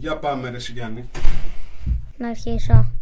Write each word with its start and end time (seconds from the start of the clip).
Για 0.00 0.16
πάμε 0.16 0.50
ρε 0.50 0.58
Σιγιάννη. 0.58 1.08
Να 2.16 2.28
αρχίσω. 2.28 2.92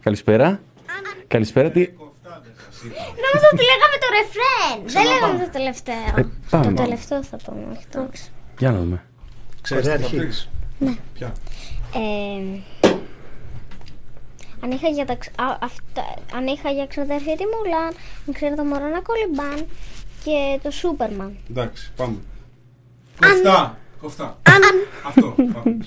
καλησπέρα. 0.00 0.60
Καλησπέρα, 1.26 1.70
τι. 1.70 1.80
Νόμιζα 3.24 3.48
ότι 3.52 3.62
λέγαμε 3.70 3.96
το 4.00 4.08
ρεφρέν. 4.16 4.76
Δεν 4.92 5.04
λέγαμε 5.04 5.44
το 5.44 5.50
τελευταίο. 5.50 5.94
Ε, 6.16 6.66
το 6.68 6.82
τελευταίο 6.82 7.22
θα 7.22 7.36
πούμε, 7.44 7.66
όχι 7.72 7.86
το 7.86 8.08
Για 8.58 8.70
να 8.70 8.78
δούμε. 8.78 9.04
Ξέρετε, 9.60 9.92
τι. 9.92 10.46
Ναι. 10.78 10.94
Ποια; 11.14 11.32
Αν 14.62 14.70
είχα 14.70 14.88
για, 14.88 15.04
τα, 15.04 15.18
αν 16.34 16.46
είχα 16.46 16.70
για 16.70 16.86
Μουλάν, 17.56 17.94
ξέρω 18.32 18.54
το 18.54 18.64
μωρό 18.64 18.88
να 18.88 19.02
και 20.24 20.58
το 20.62 20.70
Σούπερμαν. 20.70 21.36
Εντάξει, 21.50 21.92
πάμε. 21.96 22.16
Κοφτά, 23.20 23.78
κοφτά. 24.00 24.38
Αυτό, 25.06 25.34
πάμε. 25.52 25.78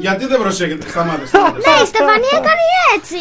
Γιατί 0.00 0.26
δεν 0.26 0.40
προσέχετε, 0.40 0.88
σταμάτε. 0.88 1.20
Ναι, 1.20 1.82
η 1.82 1.86
Στεφανία 1.86 2.40
κάνει 2.48 2.66
έτσι. 2.96 3.18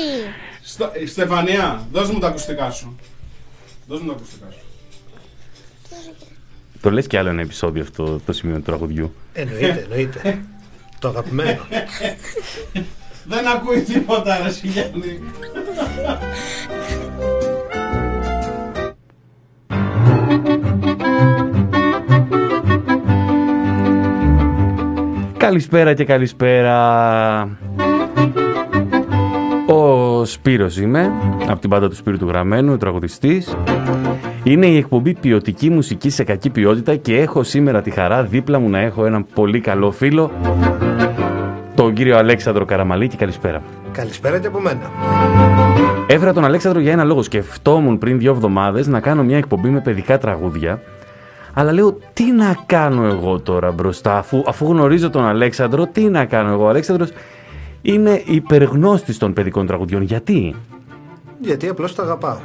Στεφανία, 1.11 1.87
δώσ' 1.91 2.09
μου 2.09 2.19
τα 2.19 2.27
ακουστικά 2.27 2.71
σου. 2.71 2.99
Δώσ' 3.87 4.01
μου 4.01 4.07
τα 4.07 4.13
ακουστικά 4.13 4.45
σου. 4.51 4.59
Το 6.81 6.91
λες 6.91 7.07
κι 7.07 7.17
άλλο 7.17 7.29
ένα 7.29 7.41
επεισόδιο 7.41 7.81
αυτό 7.81 8.19
το 8.25 8.33
σημείο 8.33 8.55
του 8.55 8.61
τραγουδιού. 8.61 9.15
Εννοείται, 9.33 9.79
εννοείται. 9.83 10.41
το 10.99 11.07
αγαπημένο. 11.07 11.65
Δεν 13.31 13.47
ακούει 13.47 13.81
τίποτα, 13.81 14.39
ρε 14.43 14.51
Σιγιάννη. 14.51 15.19
Καλησπέρα 25.49 25.93
και 25.93 26.05
καλησπέρα. 26.05 26.77
Ο 29.67 30.25
Σπύρος 30.25 30.77
είμαι, 30.77 31.11
από 31.47 31.59
την 31.59 31.69
πάντα 31.69 31.89
του 31.89 31.95
Σπύρου 31.95 32.17
του 32.17 32.27
Γραμμένου, 32.27 32.73
ο 32.73 32.77
τραγουδιστής. 32.77 33.55
Είναι 34.43 34.65
η 34.65 34.77
εκπομπή 34.77 35.13
ποιοτική 35.13 35.69
μουσικής 35.69 36.13
σε 36.13 36.23
κακή 36.23 36.49
ποιότητα 36.49 36.95
και 36.95 37.17
έχω 37.17 37.43
σήμερα 37.43 37.81
τη 37.81 37.89
χαρά 37.89 38.23
δίπλα 38.23 38.59
μου 38.59 38.69
να 38.69 38.79
έχω 38.79 39.05
έναν 39.05 39.25
πολύ 39.33 39.59
καλό 39.59 39.91
φίλο, 39.91 40.31
τον 41.75 41.93
κύριο 41.93 42.17
Αλέξανδρο 42.17 42.65
Καραμαλίκη. 42.65 43.17
Καλησπέρα. 43.17 43.61
Καλησπέρα 43.91 44.39
και 44.39 44.47
από 44.47 44.59
μένα. 44.59 44.91
Έφερα 46.07 46.33
τον 46.33 46.45
Αλέξανδρο 46.45 46.81
για 46.81 46.91
ένα 46.91 47.03
λόγο. 47.03 47.21
Σκεφτόμουν 47.21 47.97
πριν 47.97 48.19
δύο 48.19 48.31
εβδομάδες 48.31 48.87
να 48.87 48.99
κάνω 48.99 49.23
μια 49.23 49.37
εκπομπή 49.37 49.69
με 49.69 49.79
παιδικά 49.79 50.17
τραγούδια. 50.17 50.81
Αλλά 51.53 51.71
λέω, 51.71 51.97
τι 52.13 52.31
να 52.31 52.57
κάνω 52.65 53.05
εγώ 53.05 53.39
τώρα 53.39 53.71
μπροστά, 53.71 54.17
αφού, 54.17 54.43
αφού 54.47 54.65
γνωρίζω 54.65 55.09
τον 55.09 55.25
Αλέξανδρο, 55.25 55.87
τι 55.87 56.03
να 56.03 56.25
κάνω 56.25 56.51
εγώ. 56.51 56.63
Ο 56.63 56.69
Αλέξανδρος 56.69 57.09
είναι 57.81 58.21
υπεργνώστης 58.25 59.17
των 59.17 59.33
παιδικών 59.33 59.65
τραγουδιών. 59.65 60.01
Γιατί; 60.01 60.55
Γιατί 61.39 61.67
απλώς 61.67 61.95
το 61.95 62.01
αγαπάω. 62.01 62.37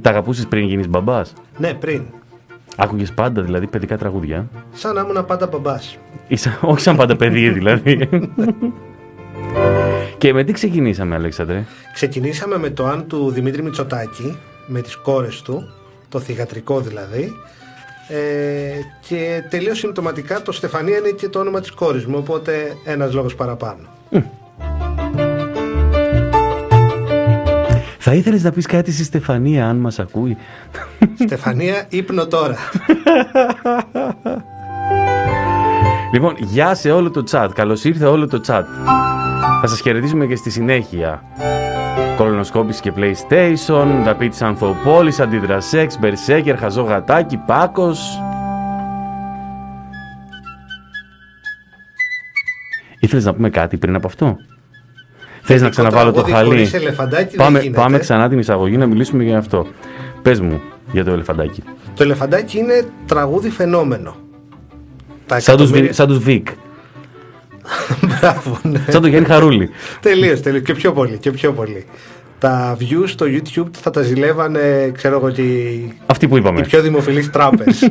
Τα 0.00 0.10
αγαπούσες 0.10 0.46
πριν 0.46 0.66
γίνεις 0.66 0.88
μπαμπάς; 0.88 1.32
Ναι, 1.58 1.74
πριν. 1.74 2.02
Άκουγες 2.76 3.12
πάντα 3.12 3.42
δηλαδή 3.42 3.66
παιδικά 3.66 3.98
τραγούδια; 3.98 4.48
Σαν 4.72 4.94
να 4.94 5.00
ήμουν 5.00 5.24
πάντα 5.24 5.46
μπαμπάς. 5.46 5.98
Είσαι, 6.28 6.58
όχι 6.60 6.80
σαν 6.80 6.96
πάντα 6.96 7.16
παιδί 7.16 7.48
δηλαδή. 7.48 8.08
Και 10.18 10.32
με 10.32 10.44
τι 10.44 10.52
ξεκινήσαμε 10.52 11.14
Αλέξανδρε; 11.14 11.64
Ξεκινήσαμε 11.92 12.58
με 12.58 12.70
το 12.70 12.86
αν 12.86 13.06
του 13.06 13.30
Δημήτρη 13.30 13.62
Μητσοτάκη, 13.62 14.36
με 14.66 14.80
τις 14.80 14.96
κόρες 14.96 15.42
του, 15.42 15.70
το 16.08 16.18
θηγατρικό 16.18 16.80
δηλαδή. 16.80 17.32
Ε, 18.12 18.80
και 19.08 19.42
τελείως 19.48 19.78
συμπτωματικά 19.78 20.42
το 20.42 20.52
Στεφανία 20.52 20.98
είναι 20.98 21.10
και 21.10 21.28
το 21.28 21.38
όνομα 21.38 21.60
της 21.60 21.70
κόρης 21.70 22.06
μου, 22.06 22.16
οπότε 22.18 22.76
ένας 22.84 23.14
λόγος 23.14 23.34
παραπάνω. 23.34 23.88
Θα 27.98 28.14
ήθελες 28.14 28.42
να 28.42 28.50
πεις 28.50 28.66
κάτι 28.66 28.92
στη 28.92 29.04
Στεφανία 29.04 29.68
αν 29.68 29.76
μας 29.76 29.98
ακούει; 29.98 30.36
Στεφανία, 31.24 31.86
ύπνο 31.88 32.26
τώρα. 32.26 32.56
Λοιπόν, 36.12 36.34
γεια 36.38 36.74
σε 36.74 36.90
όλο 36.90 37.10
το 37.10 37.24
chat. 37.30 37.48
Καλώς 37.54 37.84
ήρθε 37.84 38.06
όλο 38.06 38.26
το 38.28 38.40
chat. 38.46 38.64
Θα 39.60 39.66
σας 39.66 39.80
χαιρετήσουμε 39.80 40.26
και 40.26 40.36
στη 40.36 40.50
συνέχεια. 40.50 41.22
Κολονοσκόπηση 42.20 42.80
και 42.80 42.92
PlayStation, 42.96 43.86
Δαπίτης 44.04 44.42
Ανθοπόλης, 44.42 45.20
Αντιδρασέξ, 45.20 45.98
Μπερσέκερ, 45.98 46.58
Χαζό 46.58 46.82
Γατάκι, 46.82 47.36
Πάκος. 47.36 48.20
Ήθελες 53.00 53.24
να 53.24 53.34
πούμε 53.34 53.50
κάτι 53.50 53.76
πριν 53.76 53.94
από 53.94 54.06
αυτό; 54.06 54.36
Θες 55.42 55.60
να 55.62 55.68
Παιδικό 55.68 55.70
ξαναβάλω 55.70 56.12
το 56.12 56.22
τραγούδι 56.22 56.32
χαλί; 56.32 56.48
χωρίς 56.48 56.72
ελεφαντάκι 56.74 57.36
δεν 57.36 57.44
Πάμε, 57.46 57.60
γίνεται. 57.60 57.80
πάμε 57.80 57.98
ξανά 57.98 58.28
την 58.28 58.38
εισαγωγή 58.38 58.76
να 58.76 58.86
μιλήσουμε 58.86 59.22
για 59.22 59.38
αυτό. 59.38 59.66
Πες 60.22 60.40
μου 60.40 60.60
για 60.92 61.04
το 61.04 61.10
ελεφαντάκι. 61.10 61.62
το 61.94 62.02
ελεφαντάκι 62.02 62.58
είναι 62.58 62.84
τραγούδι 63.06 63.50
φαινόμενο. 63.50 64.14
Τα 65.26 65.40
Σαν 65.40 65.56
τους, 65.56 65.64
εκατομμύρια- 65.64 65.86
Βι- 65.86 65.94
σαν 65.94 66.06
τους 66.06 66.18
Βικ. 66.18 66.48
Μπράβο, 68.20 68.58
ναι. 68.62 68.84
Σαν 68.88 69.00
τον 69.00 69.10
Γιάννη 69.10 69.28
Χαρούλη. 69.28 69.70
Τελείως, 70.00 70.40
τελείως. 70.40 70.62
Και 70.62 70.74
πιο 70.74 70.92
πολύ, 70.92 71.16
και 71.18 71.30
πιο 71.30 71.52
πολύ. 71.52 71.86
Τα 72.38 72.76
views 72.80 73.04
στο 73.06 73.26
YouTube 73.28 73.68
θα 73.80 73.90
τα 73.90 74.02
ζηλεύανε, 74.02 74.90
ξέρω 74.94 75.16
εγώ, 75.16 75.30
και 75.30 75.42
οι, 75.42 75.92
Αυτή 76.06 76.28
που 76.28 76.36
είπαμε. 76.36 76.60
οι 76.60 76.62
πιο 76.62 76.80
δημοφιλείς 76.82 77.30
τράπες. 77.30 77.90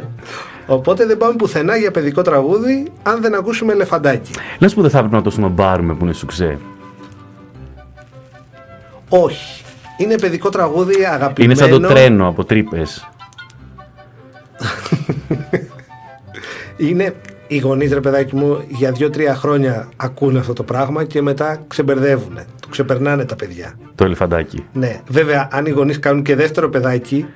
Οπότε 0.66 1.06
δεν 1.06 1.16
πάμε 1.16 1.34
πουθενά 1.36 1.76
για 1.76 1.90
παιδικό 1.90 2.22
τραγούδι 2.22 2.86
αν 3.02 3.20
δεν 3.22 3.34
ακούσουμε 3.34 3.72
ελεφαντάκι. 3.72 4.30
Λες 4.58 4.74
που 4.74 4.80
δεν 4.82 4.90
θα 4.90 4.98
έπρεπε 4.98 5.16
να 5.16 5.22
το 5.22 5.30
σνομπάρουμε 5.30 5.94
που 5.94 6.04
είναι 6.04 6.12
σουξέ. 6.14 6.58
Όχι. 9.08 9.62
Είναι 9.96 10.14
παιδικό 10.18 10.48
τραγούδι 10.48 10.94
Είναι 10.96 11.06
αγαπημένο. 11.06 11.54
σαν 11.54 11.70
το 11.70 11.80
τρένο 11.80 12.28
από 12.28 12.44
τρύπες. 12.44 13.08
Είναι 16.76 17.14
οι 17.52 17.58
γονείς, 17.58 17.92
ρε 17.92 18.00
παιδάκι 18.00 18.36
μου, 18.36 18.64
για 18.68 18.92
δύο-τρία 18.92 19.34
χρόνια 19.34 19.88
ακούνε 19.96 20.38
αυτό 20.38 20.52
το 20.52 20.62
πράγμα 20.62 21.04
και 21.04 21.22
μετά 21.22 21.64
ξεμπερδεύουν. 21.68 22.34
Το 22.60 22.68
ξεπερνάνε 22.70 23.24
τα 23.24 23.36
παιδιά. 23.36 23.74
Το 23.94 24.04
ελεφαντάκι. 24.04 24.64
Ναι, 24.72 25.00
βέβαια, 25.08 25.48
αν 25.52 25.66
οι 25.66 25.70
γονείς 25.70 25.98
κάνουν 25.98 26.22
και 26.22 26.34
δεύτερο 26.34 26.68
παιδάκι, 26.68 27.26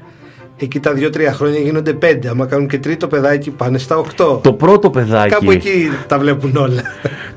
εκεί 0.57 0.81
τα 0.81 0.93
δύο-τρία 0.93 1.33
χρόνια 1.33 1.59
γίνονται 1.59 1.93
πέντε. 1.93 2.29
Άμα 2.29 2.47
κάνουν 2.47 2.69
και 2.69 2.79
τρίτο 2.79 3.07
παιδάκι, 3.07 3.51
πάνε 3.51 3.79
στα 3.79 3.97
οκτώ. 3.97 4.41
Το 4.43 4.53
πρώτο 4.53 4.91
παιδάκι. 4.91 5.31
Κάπου 5.31 5.51
εκεί 5.51 5.89
τα 6.07 6.19
βλέπουν 6.19 6.57
όλα. 6.57 6.83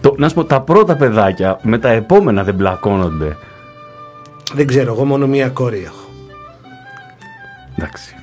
Το, 0.01 0.15
να 0.17 0.29
σου 0.29 0.35
πω, 0.35 0.45
τα 0.45 0.61
πρώτα 0.61 0.95
παιδάκια 0.95 1.59
με 1.61 1.77
τα 1.77 1.89
επόμενα 1.89 2.43
δεν 2.43 2.55
μπλακώνονται. 2.55 3.37
Δεν 4.53 4.67
ξέρω, 4.67 4.93
εγώ 4.93 5.05
μόνο 5.05 5.27
μία 5.27 5.49
κόρη 5.49 5.83
έχω. 5.85 6.09
Εντάξει. 7.77 8.16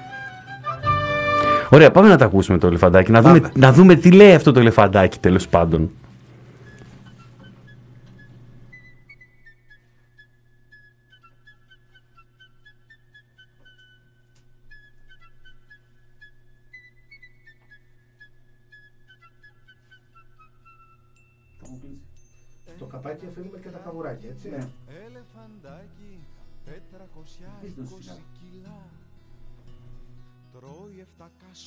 Ωραία, 1.75 1.91
πάμε 1.91 2.09
να 2.09 2.17
τα 2.17 2.25
ακούσουμε 2.25 2.59
το 2.59 2.67
ελεφαντάκι. 2.67 3.11
Να 3.11 3.23
Πάμε. 3.23 3.39
δούμε, 3.39 3.51
να 3.55 3.73
δούμε 3.73 3.95
τι 3.95 4.11
λέει 4.11 4.35
αυτό 4.35 4.53
το 4.53 4.61
ελεφαντάκι 4.61 5.19
τέλος 5.19 5.49
πάντων. 5.49 5.91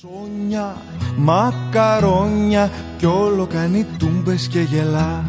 κασόνια, 0.00 0.76
μακαρόνια 1.16 2.70
Κι 2.98 3.06
όλο 3.06 3.46
κάνει 3.46 3.86
τούμπες 3.98 4.48
και 4.48 4.60
γελά. 4.60 5.24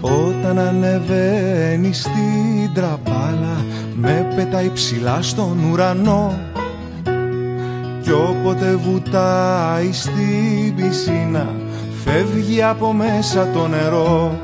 Όταν 0.00 0.58
ανεβαίνει 0.58 1.92
στην 1.92 2.74
τραπάλα 2.74 3.64
Με 3.94 4.32
πετάει 4.36 4.70
ψηλά 4.70 5.22
στον 5.22 5.70
ουρανό. 5.70 6.38
Κι 8.02 8.12
όποτε 8.12 8.76
βουτάει 8.76 9.92
στην 9.92 10.74
πισίνα 10.76 11.54
Φεύγει 12.04 12.62
από 12.62 12.92
μέσα 12.92 13.50
το 13.50 13.68
νερό 13.68 14.38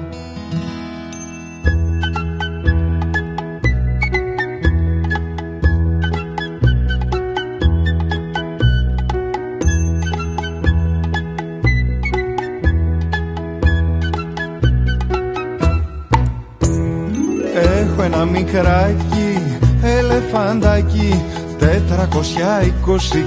ένα 18.20 18.30
μικράκι 18.30 19.58
ελεφαντάκι 19.82 21.24
420 21.58 21.64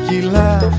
κιλά. 0.08 0.70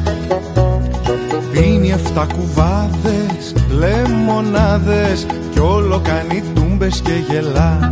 Πίνει 1.53 1.91
εφτά 1.91 2.27
κουβάδες, 2.37 3.55
λεμονάδες 3.69 5.27
Κι 5.51 5.59
όλο 5.59 6.01
κάνει 6.05 6.43
τούμπες 6.55 7.01
και 7.01 7.13
γελά. 7.31 7.91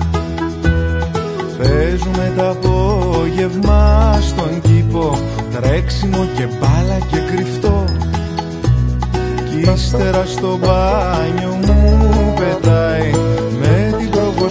Παίζουμε 1.59 2.33
τα 2.37 2.49
απόγευμα 2.49 4.19
στον 4.21 4.61
κήπο 4.61 5.19
Τρέξιμο 5.53 6.27
και 6.37 6.47
μπάλα 6.47 6.99
και 7.11 7.19
κρυφτό. 7.35 7.85
Κι 9.51 9.71
ύστερα 9.75 10.25
στο 10.27 10.59
μπάνιο 10.63 11.59
μου 11.67 12.35
πετάει 12.35 13.11
Με 13.11 13.22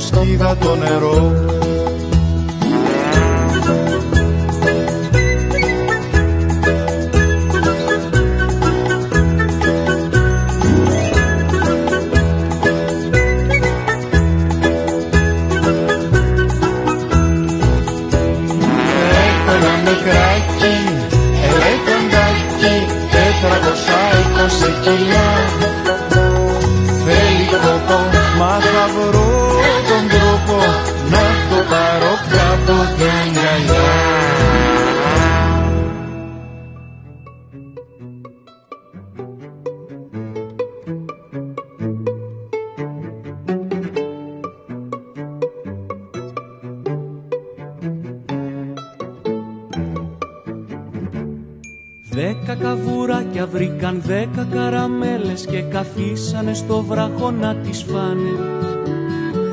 στίδα 0.01 0.57
το 0.57 0.75
νερό 0.75 1.49
είκοσι 24.41 24.71
κιλά. 24.81 25.60
Καθίσανε 55.71 56.53
στο 56.53 56.83
βράχο 56.83 57.31
να 57.31 57.55
τις 57.55 57.83
φάνε. 57.83 58.31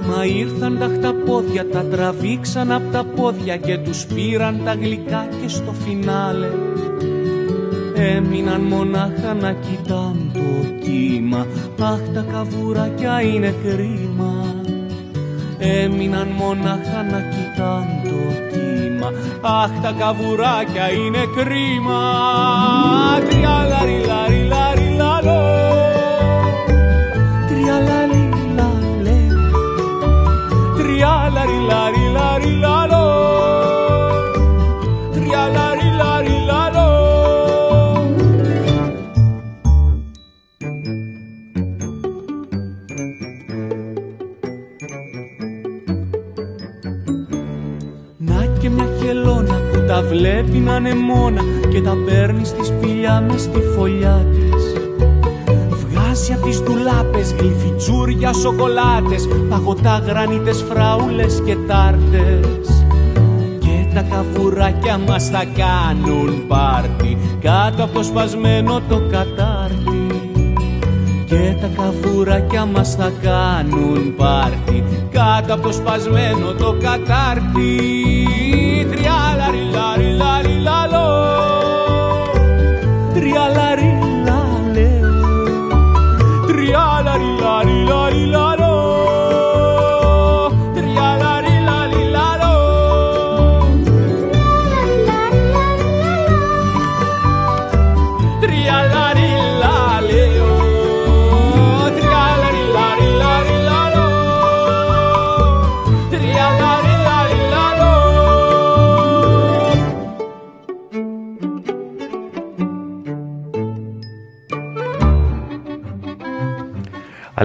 Μα 0.09 0.25
ήρθαν 0.25 0.79
τα 0.79 0.91
χταπόδια, 0.95 1.69
τα 1.69 1.85
τραβήξαν 1.85 2.73
απ' 2.73 2.93
τα 2.93 3.05
πόδια 3.05 3.57
και 3.57 3.79
τους 3.79 4.07
πήραν 4.07 4.61
τα 4.65 4.75
γλυκά 4.75 5.29
και 5.43 5.49
στο 5.49 5.73
φινάλε. 5.73 6.51
Έμειναν 7.95 8.61
μονάχα 8.61 9.35
να 9.41 9.53
κοιτάν 9.53 10.31
το 10.33 10.75
κύμα, 10.85 11.47
αχ 11.81 12.01
τα 12.15 12.25
καβουράκια 12.33 13.23
είναι 13.23 13.55
κρίμα. 13.65 14.55
Έμειναν 15.59 16.29
μονάχα 16.29 17.03
να 17.11 17.21
κοιτάν 17.21 17.87
το 18.05 18.21
κύμα 18.53 19.13
Αχ 19.41 19.71
τα 19.83 19.95
καβουράκια 19.99 20.93
είναι 20.93 21.25
κρίμα 21.37 22.01
Τριάλαρι 23.29 24.01
στη 52.49 52.65
σπηλιά 52.65 53.25
μες 53.29 53.41
στη 53.41 53.61
φωλιά 53.77 54.27
της. 54.33 54.63
Βγάζει 55.71 56.33
απ' 56.33 56.43
τις 56.43 56.63
ντουλάπες 56.63 57.35
γλυφιτσούρια 57.39 58.33
σοκολάτες, 58.33 59.29
παγωτά 59.49 60.03
γρανίτες 60.07 60.65
φραούλες 60.69 61.43
και 61.45 61.57
τάρτες. 61.67 62.85
Και 63.59 63.95
τα 63.95 64.03
καβουράκια 64.03 64.99
μας 64.99 65.29
θα 65.29 65.45
κάνουν 65.45 66.47
πάρτι 66.47 67.19
κάτω 67.41 67.85
από 67.85 67.95
το 67.95 68.03
σπασμένο 68.03 68.81
το 68.89 69.03
κατάρτι. 69.11 70.07
Και 71.27 71.57
τα 71.61 71.69
καβουράκια 71.77 72.65
μας 72.65 72.95
θα 72.95 73.13
κάνουν 73.23 74.15
πάρτι 74.17 74.85
Κάτω 75.11 75.55
από 75.55 75.63
το 75.63 75.73
σπασμένο 75.73 76.53
το 76.59 76.77
κατάρτι 76.81 77.98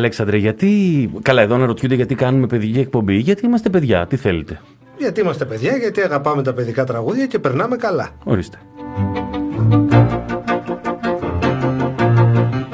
Αλέξανδρε, 0.03 0.37
γιατί. 0.37 1.11
Καλά, 1.21 1.41
εδώ 1.41 1.57
να 1.57 1.65
ρωτιούνται 1.65 1.95
γιατί 1.95 2.15
κάνουμε 2.15 2.47
παιδική 2.47 2.79
εκπομπή. 2.79 3.15
Γιατί 3.15 3.45
είμαστε 3.45 3.69
παιδιά, 3.69 4.07
τι 4.07 4.15
θέλετε; 4.15 4.61
Γιατί 4.97 5.21
είμαστε 5.21 5.45
παιδιά, 5.45 5.75
γιατί 5.77 6.01
αγαπάμε 6.01 6.43
τα 6.43 6.53
παιδικά 6.53 6.83
τραγούδια 6.83 7.25
και 7.25 7.39
περνάμε 7.39 7.75
καλά. 7.75 8.09
Ορίστε. 8.23 8.57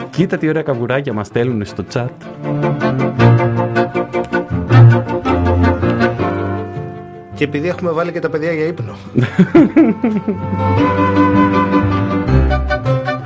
Κοίτα 0.10 0.38
τι 0.38 0.48
ωραία 0.48 0.62
καβουράκια 0.62 1.14
μας 1.14 1.28
στέλνουν 1.28 1.66
στο 1.66 1.84
chat. 1.94 2.08
Και 7.34 7.44
επειδή 7.44 7.68
έχουμε 7.68 7.92
βάλει 7.92 8.12
και 8.12 8.20
τα 8.20 8.30
παιδιά 8.30 8.52
για 8.52 8.66
ύπνο. 8.66 8.96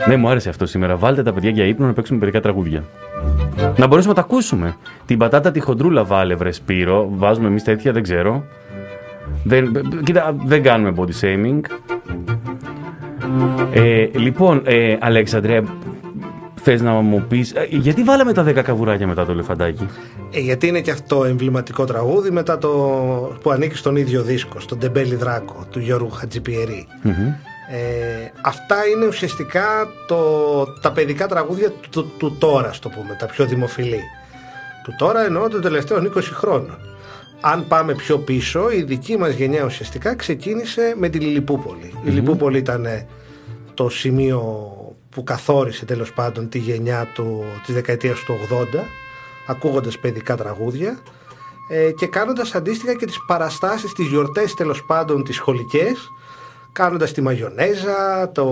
Ναι, 0.08 0.16
μου 0.16 0.30
άρεσε 0.30 0.50
αυτό 0.50 0.66
σήμερα. 0.66 0.96
Βάλτε 0.96 1.24
τα 1.24 1.34
παιδιά 1.34 1.50
για 1.50 1.66
ύπνο 1.66 1.86
να 1.86 1.94
παίξουμε 1.94 2.20
παιδικά 2.20 2.40
τραγούδια. 2.40 2.84
Να 3.78 3.88
μπορέσουμε 3.88 4.14
να 4.14 4.22
τα 4.22 4.28
ακούσουμε. 4.28 4.76
Την 5.06 5.18
πατάτα 5.18 5.52
τη 5.52 5.60
χοντρούλα 5.60 6.04
βάλε, 6.04 6.36
βρε 6.36 6.52
Σπύρο. 6.52 7.10
Βάζουμε 7.14 7.48
εμείς 7.48 7.64
τέτοια, 7.64 7.92
δεν 7.92 8.04
ξέρω. 8.04 8.44
Δεν, 9.44 9.72
κοίτα, 10.04 10.36
δεν 10.46 10.64
κάνουμε 10.64 10.94
body 10.98 11.22
shaming. 11.22 11.60
Ε, 13.74 14.08
λοιπόν, 14.14 14.62
ε, 14.66 14.98
Αλέξανδρε, 15.00 15.62
θες 16.56 16.82
να 16.82 16.92
μου 16.92 17.26
πεις... 17.30 17.52
ε, 17.52 17.68
γιατί 17.70 18.04
βάλαμε 18.04 18.34
τα 18.34 18.46
10 18.48 18.54
καβουράκια 18.54 19.08
μετά 19.08 19.26
το 19.26 19.32
ελεφαντάκι; 19.32 19.88
Ε, 20.32 20.40
γιατί 20.40 20.68
είναι 20.68 20.82
και 20.82 20.92
αυτό 20.92 21.24
εμβληματικό 21.24 21.86
τραγούδι 21.86 22.32
μετά 22.32 22.58
το 22.58 22.70
που 23.42 23.52
ανήκει 23.52 23.76
στον 23.76 23.96
ίδιο 23.96 24.22
δίσκο, 24.22 24.60
στον 24.60 24.80
Τεμπέλη 24.80 25.16
Δράκο 25.16 25.66
του 25.70 25.80
Γιώργου 25.80 26.10
Χατζιπιερή. 26.10 26.88
Ε, 27.70 28.32
αυτά 28.42 28.86
είναι 28.86 29.06
ουσιαστικά 29.06 29.88
το, 30.08 30.64
τα 30.82 30.92
παιδικά 30.92 31.28
τραγούδια 31.28 31.72
του, 31.72 31.90
του, 31.90 32.12
του 32.18 32.36
τώρα, 32.40 32.74
στο 32.74 32.90
πούμε, 32.90 33.16
τα 33.20 33.26
πιο 33.26 33.46
δημοφιλή. 33.46 34.02
Του 34.84 34.96
τώρα 34.98 35.26
εννοώ 35.26 35.50
των 35.50 35.62
τελευταίων 35.62 36.14
20 36.16 36.22
χρόνων. 36.22 36.78
Αν 37.42 37.68
πάμε 37.68 37.94
πιο 37.94 38.18
πίσω, 38.18 38.72
η 38.72 38.82
δική 38.82 39.18
μας 39.18 39.34
γενιά 39.34 39.66
ουσιαστικά 39.66 40.16
ξεκίνησε 40.16 40.94
με 40.98 41.10
τη 41.10 41.20
λιλιπουπολη 41.20 41.94
Η 42.04 42.10
Λιλιπούπολη 42.10 42.58
ήταν 42.58 42.86
ε, 42.86 43.08
το 43.74 43.90
σημείο 43.90 44.72
που 45.10 45.24
καθόρισε 45.24 45.86
τέλος 45.86 46.14
πάντων 46.14 46.50
τη 46.50 46.58
γενιά 46.60 47.08
του, 47.14 47.44
της 47.66 47.74
δεκαετίας 47.74 48.20
του 48.20 48.34
80 48.74 48.80
ακούγοντας 49.48 50.00
παιδικά 50.00 50.36
τραγούδια 50.36 51.00
ε, 51.70 51.92
και 51.92 52.08
κάνοντας 52.08 52.56
αντίστοιχα 52.56 52.94
και 52.94 53.06
τις 53.06 53.20
παραστάσεις, 53.28 53.94
τις 53.94 54.08
γιορτές 54.08 54.54
τέλος 54.54 54.84
πάντων 54.86 55.24
τις 55.24 55.36
σχολικές 55.36 56.10
κάνοντας 56.74 57.12
τη 57.12 57.22
μαγιονέζα, 57.22 58.32
το, 58.34 58.46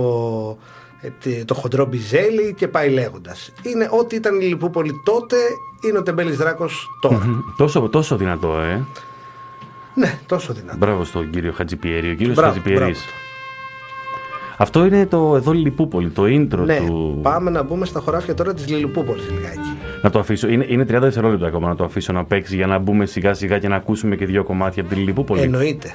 ε, 1.01 1.09
τι- 1.19 1.45
το 1.45 1.53
χοντρό 1.53 1.85
μπιζέλι 1.85 2.53
και 2.57 2.67
πάει 2.67 2.89
λέγοντας. 2.89 3.51
Είναι 3.73 3.87
ό,τι 3.91 4.15
ήταν 4.15 4.35
η 4.35 4.43
Λιλιπούπολη 4.43 4.91
τότε, 5.05 5.35
είναι 5.87 5.97
ο 5.97 6.03
Τεμπέλης 6.03 6.37
Δράκος 6.37 6.87
τώρα. 7.01 7.43
τόσο, 7.57 7.89
τόσο 7.89 8.15
δυνατό, 8.17 8.57
ε. 8.59 8.85
Ναι, 9.95 10.19
τόσο 10.25 10.53
δυνατό. 10.53 10.77
Μπράβο 10.77 11.03
στον 11.03 11.29
κύριο 11.29 11.51
Χατζιπιέρη. 11.51 12.09
Ο 12.11 12.13
κύριος 12.13 12.35
Μπράβο, 12.35 12.53
Χατζιπιέρης. 12.53 12.79
μπράβο. 12.79 12.99
Αυτό 14.57 14.85
είναι 14.85 15.05
το 15.05 15.35
εδώ 15.35 15.51
Λιπούπολη, 15.51 16.09
το 16.09 16.23
intro 16.23 16.57
Ναι, 16.65 16.77
του. 16.77 17.19
πάμε 17.21 17.49
να 17.49 17.63
μπούμε 17.63 17.85
στα 17.85 17.99
χωράφια 17.99 18.33
τώρα 18.33 18.53
της 18.53 18.67
Λιλιπούπολης 18.69 19.29
λιγάκι. 19.29 19.77
Να 20.01 20.09
το 20.09 20.19
αφήσω. 20.19 20.47
Είναι, 20.47 20.65
είναι 20.69 20.85
30 20.85 20.99
δευτερόλεπτα 21.01 21.47
ακόμα 21.47 21.67
να 21.67 21.75
το 21.75 21.83
αφήσω 21.83 22.13
να 22.13 22.25
παίξει 22.25 22.55
για 22.55 22.67
να 22.67 22.77
μπούμε 22.77 23.05
σιγά 23.05 23.33
σιγά 23.33 23.59
και 23.59 23.67
να 23.67 23.75
ακούσουμε 23.75 24.15
και 24.15 24.25
δύο 24.25 24.43
κομμάτια 24.43 24.83
από 24.83 24.93
τη 24.93 24.99
Λιπούπολη. 24.99 25.41
Εννοείται. 25.41 25.93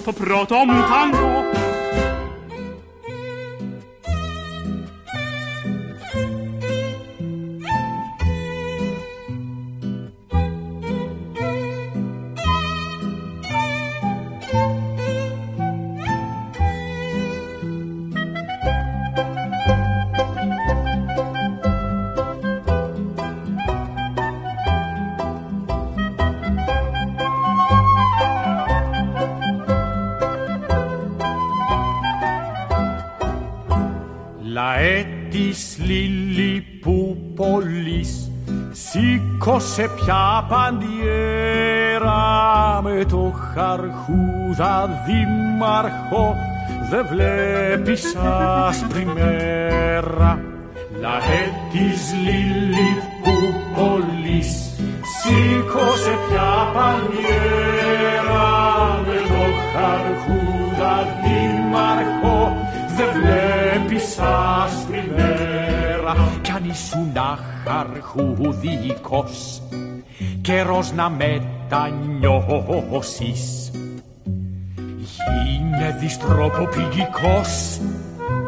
κιθάρα 0.09 0.58
πια 40.49 40.57
παντιέρα 40.57 42.21
με 42.83 43.05
το 43.05 43.33
χαρχούδα 43.53 44.89
δήμαρχο 45.05 46.35
δε 46.89 47.01
βλέπεις 47.01 48.15
άσπρη 48.67 49.05
μέρα. 49.05 50.39
Λαέ 51.01 51.43
της 51.71 52.13
Λιλιπούπολης 52.25 54.49
σήκωσε 55.19 56.13
πια 56.29 56.53
παντιέρα 56.73 58.47
με 59.05 59.17
το 59.27 59.41
χαρχούδα 59.73 60.95
δήμαρχο 61.23 62.37
δε 62.95 63.05
βλέπεις 63.19 64.07
άσπρη 64.63 65.01
μέρα 65.15 66.13
κι 66.41 66.51
αν 66.51 66.63
ήσουν 66.69 67.11
αχαρχουδικός 67.15 69.61
καιρός 70.49 70.91
να 70.91 71.09
μετανιώσεις. 71.09 71.71
Γίνε 74.97 75.97
διστροποπηγικός 75.99 77.79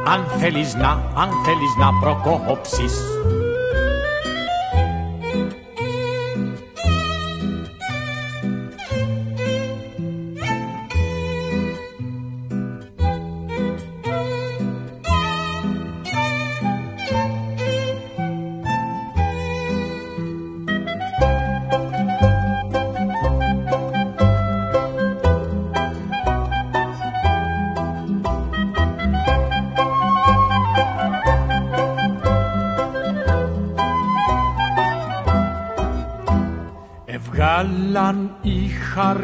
αν 0.06 0.26
θέλεις 0.40 0.76
να, 0.76 0.90
αν 1.16 1.30
θέλεις 1.46 1.76
να 1.80 1.90
προκόψεις 2.00 3.00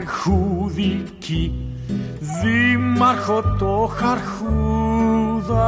χαρχούδικοι 0.07 1.53
δήμαρχο 2.19 3.55
το 3.59 3.91
χαρχούδα 3.95 5.65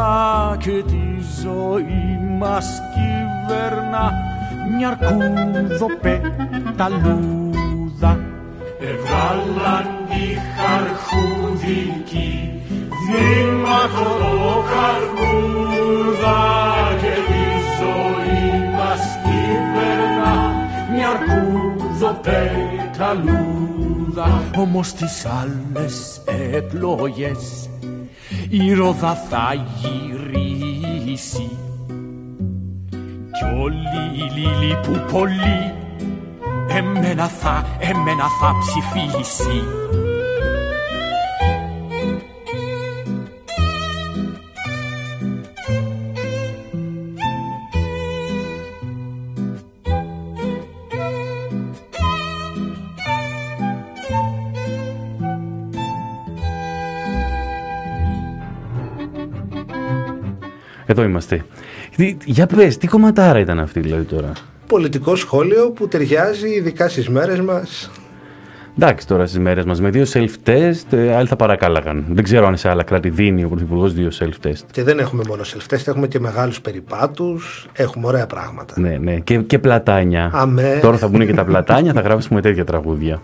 και 0.60 0.84
τη 0.88 1.04
ζωή 1.41 2.19
μας 2.39 2.67
κυβερνά 2.93 4.13
μια 4.78 4.88
αρκούδο 4.88 5.88
πεταλούδα. 6.02 7.32
Έβγαλαν 8.80 9.88
οι 10.10 10.25
χαρχούδικοι 10.56 12.32
δήμαρχο 13.06 14.04
το 14.19 14.63
χαρχούδα 14.71 16.39
και 17.02 17.13
τη 17.28 17.43
ζωή 17.80 18.43
μας 18.78 19.04
κυβερνά 19.23 20.36
μια 20.93 21.10
αρκούδο 21.10 22.10
πεταλούδα 22.21 23.69
όμως 24.58 24.93
τις 24.93 25.25
άλλες 25.25 26.21
επλογές 26.53 27.69
η 28.49 28.73
ρόδα 28.73 29.15
θα 29.29 29.65
γυρίσει. 29.75 31.49
Κι 33.32 33.60
όλοι 33.62 34.01
οι 34.13 34.39
λίλοι 34.39 34.77
που 34.84 35.12
πολύ 35.12 35.73
εμένα 36.67 37.27
θα, 37.27 37.65
εμένα 37.79 38.23
θα 38.41 38.55
ψηφίσει 38.60 39.63
Εδώ 60.91 61.04
είμαστε. 61.04 61.45
Τι- 61.95 62.17
Για 62.25 62.45
πες, 62.45 62.78
τι 62.78 62.88
κομματάρα 62.88 63.39
ήταν 63.39 63.60
αυτή 63.60 63.80
δηλαδή 63.80 64.04
τώρα; 64.04 64.32
Πολιτικό 64.67 65.15
σχόλιο 65.15 65.69
που 65.71 65.88
ταιριάζει 65.88 66.49
ειδικά 66.49 66.89
στις 66.89 67.10
μέρες 67.10 67.39
μας. 67.41 67.91
Εντάξει 68.78 69.08
τώρα 69.08 69.25
στις 69.25 69.39
μέρες 69.39 69.65
μας 69.65 69.82
με 69.82 69.89
δύο 69.89 70.06
self-test, 70.13 70.84
ε, 70.97 71.15
άλλοι 71.15 71.28
θα 71.28 71.36
παρακάλαγαν. 71.36 72.06
Δεν 72.10 72.23
ξέρω 72.23 72.47
αν 72.47 72.58
σε 72.58 72.69
άλλα 72.69 72.84
κράτη 72.84 73.10
δίνει 73.10 73.43
ο 73.43 73.47
Πρωθυπουργός 73.49 73.93
δύο 73.93 74.10
self-test. 74.19 74.62
Και 74.71 74.84
δεν 74.84 74.99
έχουμε 74.99 75.23
μόνο 75.28 75.41
self-test, 75.43 75.88
έχουμε 75.88 76.08
και 76.08 76.19
μεγάλους 76.19 76.62
περιπάτους. 76.62 77.67
Έχουμε 77.73 78.08
ωραία 78.08 78.25
πράγματα. 78.25 78.73
Ναι, 78.78 78.97
ναι. 79.02 79.15
Και, 79.19 79.38
και 79.38 79.60
πλατάνια. 79.60 80.30
Αμέ. 80.34 80.80
Τώρα 80.82 80.97
θα 80.97 81.08
μπουν 81.08 81.25
και 81.25 81.34
τα 81.34 81.45
πλατάνια, 81.45 81.93
θα 81.93 82.02
γράψουμε 82.02 82.41
τέτοια 82.47 82.63
τραγούδια. 82.65 83.21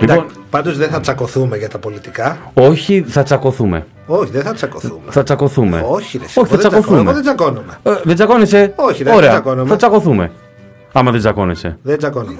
Λοιπόν, 0.00 0.26
Πάντως 0.50 0.76
δεν 0.78 0.88
θα 0.88 1.00
τσακωθούμε 1.00 1.56
για 1.56 1.68
τα 1.68 1.78
πολιτικά. 1.78 2.38
όχι, 2.54 3.04
θα 3.06 3.22
τσακωθούμε. 3.22 3.86
Όχι, 4.06 4.30
δεν 4.30 4.42
θα 4.42 4.52
τσακωθούμε. 4.52 5.10
Θα 5.10 5.22
τσακωθούμε. 5.22 5.84
Όχι, 5.88 6.18
ρε, 6.18 6.24
όχι 6.24 6.38
εγώ 6.38 6.46
θα 6.46 6.56
δεν 6.56 6.58
τσακώνομαι. 6.58 6.80
τσακωθούμε. 6.80 7.10
Εγώ 7.10 7.12
δεν 7.12 7.22
τσακώνομαι. 7.22 7.78
Ε, 7.82 8.00
δεν 8.04 8.14
τσακώνεσαι; 8.14 8.72
Όχι, 8.76 9.02
ρε, 9.02 9.08
δεν 9.08 9.18
Ωραία. 9.18 9.30
τσακώνομαι. 9.30 9.68
Θα 9.68 9.76
τσακωθούμε. 9.76 10.32
Άμα 10.92 11.10
δεν 11.10 11.20
τσακώνεσαι. 11.20 11.78
Δεν 11.82 11.98
τσακώνομαι. 11.98 12.36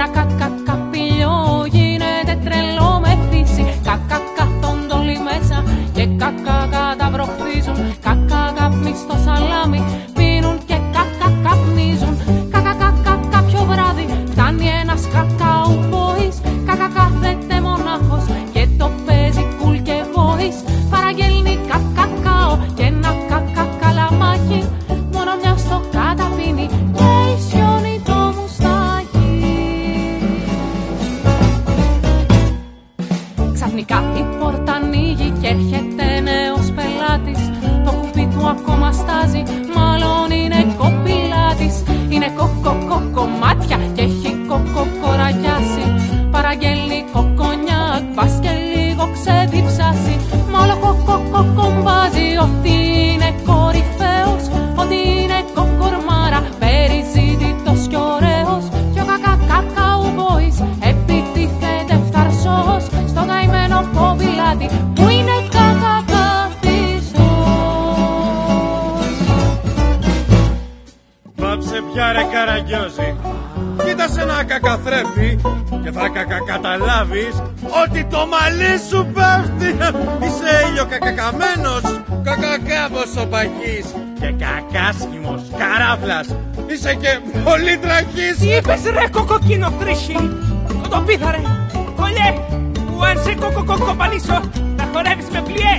and 0.00 0.10
I 0.10 0.14
got 0.14 0.29
ρε 72.70 72.76
καραγκιόζη 72.76 73.16
Κοίτασε 73.84 74.24
να 74.24 74.44
κακαθρέφει 74.44 75.38
Και 75.82 75.90
θα 75.90 76.08
κακακαταλάβεις 76.08 77.42
Ότι 77.82 78.04
το 78.04 78.26
μαλλί 78.32 78.74
σου 78.88 79.06
πέφτει. 79.14 79.70
Είσαι 80.24 80.68
ήλιο 80.68 80.86
κακακαμένος 80.86 81.82
Κακακάβος 82.22 83.22
ο 83.22 83.26
παγής 83.26 83.86
Και 84.20 84.34
κακάσχημος 84.44 85.42
καράβλας. 85.58 86.26
Είσαι 86.66 86.94
και 86.94 87.18
πολύ 87.44 87.78
τραχής. 87.78 88.36
Τι 88.38 88.48
είπες 88.48 88.82
ρε 88.84 89.08
κοκοκίνο 89.12 89.72
κρίσι 89.80 90.16
Το 90.90 91.02
πίθαρε 91.06 91.42
Κολλιέ 91.96 92.30
Που 92.86 93.04
αν 93.04 93.22
σε 93.22 93.34
κοκοκοκοπανίσω 93.34 94.40
Θα 94.76 94.88
χορεύεις 94.92 95.28
με 95.32 95.42
πλιέ 95.42 95.76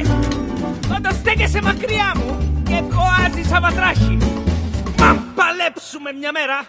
Όταν 0.97 1.13
στέκεσαι 1.13 1.61
μακριά 1.63 2.11
μου 2.15 2.37
Και 2.67 2.83
κοάζεις 2.93 3.51
αβατράχη 3.51 4.40
Μα 5.01 5.09
παλέψουμε 5.35 6.09
μια 6.19 6.31
μέρα 6.37 6.59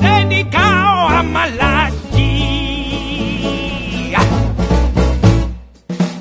Σε 0.00 0.24
νικάω 0.24 1.18
αμαλάκι 1.18 2.30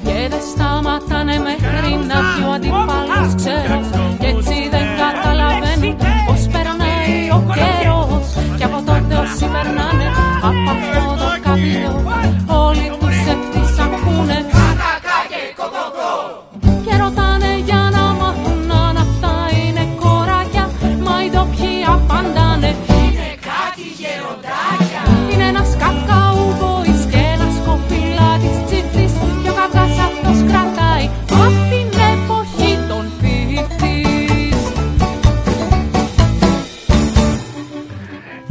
Και 0.04 0.28
δεν 0.30 0.41
σταματάνε 0.54 1.39
μέχρι 1.39 1.91
να 2.10 2.17
βγει 2.21 2.43
ο 2.47 2.52
αντιπάλος 2.52 3.36
ξέρος 3.36 3.88
Κι 4.19 4.26
έτσι 4.26 4.69
δεν 4.74 4.86
καταλαβαίνουν 5.02 5.97
πως 6.28 6.41
περνάει 6.52 7.30
ο 7.38 7.39
καιρός. 7.58 8.28
Κι 8.58 8.63
από 8.63 8.82
τότε 8.86 9.15
όσοι 9.24 9.45
περνάνε 9.54 10.08
από 10.50 10.69
αυτό 10.76 11.04
το 11.21 11.30
καμπιό 11.43 11.93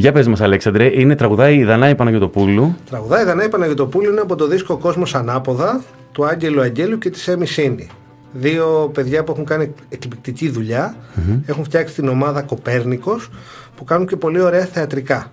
Για 0.00 0.12
πες 0.12 0.26
μας 0.26 0.40
Αλέξανδρε, 0.40 1.00
είναι 1.00 1.14
τραγουδάει 1.14 1.56
η 1.56 1.64
Δανάη 1.64 1.94
Παναγιωτοπούλου. 1.94 2.76
Τραγουδάει 2.90 3.24
Δανάη 3.24 3.48
Παναγιωτοπούλου 3.48 4.10
είναι 4.10 4.20
από 4.20 4.36
το 4.36 4.46
δίσκο 4.46 4.76
Κόσμος 4.76 5.14
Ανάποδα 5.14 5.82
του 6.12 6.26
Άγγελου 6.26 6.60
Αγγέλου 6.60 6.98
και 6.98 7.10
της 7.10 7.28
Έμις 7.28 7.50
Σίνη. 7.50 7.88
Δύο 8.32 8.90
παιδιά 8.94 9.24
που 9.24 9.32
έχουν 9.32 9.44
κάνει 9.44 9.74
εκπληκτική 9.88 10.48
δουλειά. 10.48 10.96
Έχουν 11.46 11.64
φτιάξει 11.64 11.94
την 11.94 12.08
ομάδα 12.08 12.42
Κοπέρνικος 12.42 13.28
που 13.76 13.84
κάνουν 13.84 14.06
και 14.06 14.16
πολύ 14.16 14.40
ωραία 14.40 14.64
θεατρικά. 14.64 15.32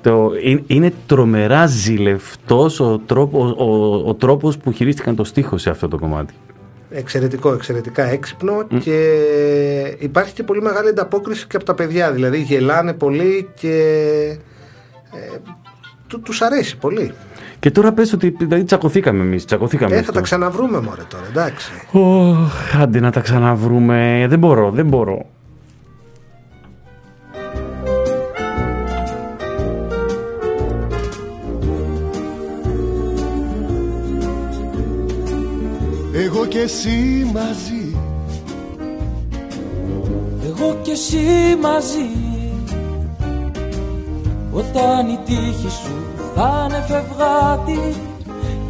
Το, 0.00 0.30
είναι, 0.42 0.62
είναι 0.66 0.92
τρομερά 1.06 1.66
ζηλευτός 1.66 2.80
ο, 2.80 3.00
τρόπος, 3.06 3.54
ο, 3.56 3.94
ο 4.08 4.14
τρόπος 4.14 4.58
που 4.58 4.72
χειρίστηκαν 4.72 5.16
το 5.16 5.24
στίχο 5.24 5.58
σε 5.58 5.70
αυτό 5.70 5.88
το 5.88 5.98
κομμάτι. 5.98 6.34
Εξαιρετικό, 6.90 7.52
εξαιρετικά 7.52 8.04
έξυπνο 8.04 8.66
και 8.80 9.16
υπάρχει 9.98 10.32
και 10.32 10.42
πολύ 10.42 10.62
μεγάλη 10.62 10.88
ανταπόκριση 10.88 11.46
και 11.46 11.56
από 11.56 11.64
τα 11.64 11.74
παιδιά. 11.74 12.12
Δηλαδή 12.12 12.40
γελάνε 12.40 12.92
πολύ 12.92 13.48
και 13.54 13.76
ε, 15.12 15.36
του, 16.06 16.20
τους 16.20 16.42
αρέσει 16.42 16.76
πολύ. 16.76 17.12
Και 17.60 17.70
τώρα 17.70 17.92
πες 17.92 18.12
ότι 18.12 18.34
δηλαδή, 18.38 18.64
τσακωθήκαμε 18.64 19.22
εμείς, 19.22 19.44
τσακωθήκαμε. 19.44 19.90
Ε, 19.92 19.94
θα 19.94 20.00
αυτό. 20.00 20.12
τα 20.12 20.20
ξαναβρούμε 20.20 20.80
μωρέ 20.80 21.02
τώρα, 21.08 21.24
εντάξει. 21.28 21.72
Ωχ, 21.92 22.80
άντε 22.80 23.00
να 23.00 23.10
τα 23.10 23.20
ξαναβρούμε. 23.20 24.26
Δεν 24.28 24.38
μπορώ, 24.38 24.70
δεν 24.70 24.86
μπορώ. 24.86 25.26
Εγώ 36.24 36.46
και 36.46 36.58
εσύ 36.58 37.30
μαζί. 37.32 37.96
Εγώ 40.44 40.78
και 40.82 40.90
εσύ 40.90 41.26
μαζί. 41.60 42.10
Όταν 44.52 45.08
η 45.08 45.18
τύχη 45.24 45.70
σου 45.70 45.92
θα 46.34 46.66
είναι 46.68 46.84
φευγάτη 46.88 47.96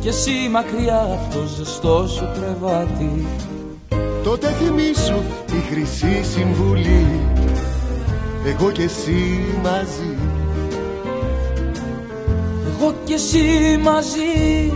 Και 0.01 0.09
εσύ 0.09 0.49
μακριά 0.51 1.01
από 1.01 1.35
το 1.35 1.47
ζεστό 1.57 2.07
σου 2.09 2.29
κρεβάτι. 2.35 3.27
Τότε 4.23 4.47
θυμήσου 4.49 5.23
τη 5.47 5.57
χρυσή 5.71 6.25
συμβουλή. 6.33 7.21
Εγώ 8.47 8.71
και 8.71 8.83
εσύ 8.83 9.45
μαζί. 9.63 10.17
Εγώ 12.69 12.95
και 13.05 13.15
εσύ 13.15 13.79
μαζί 13.83 14.73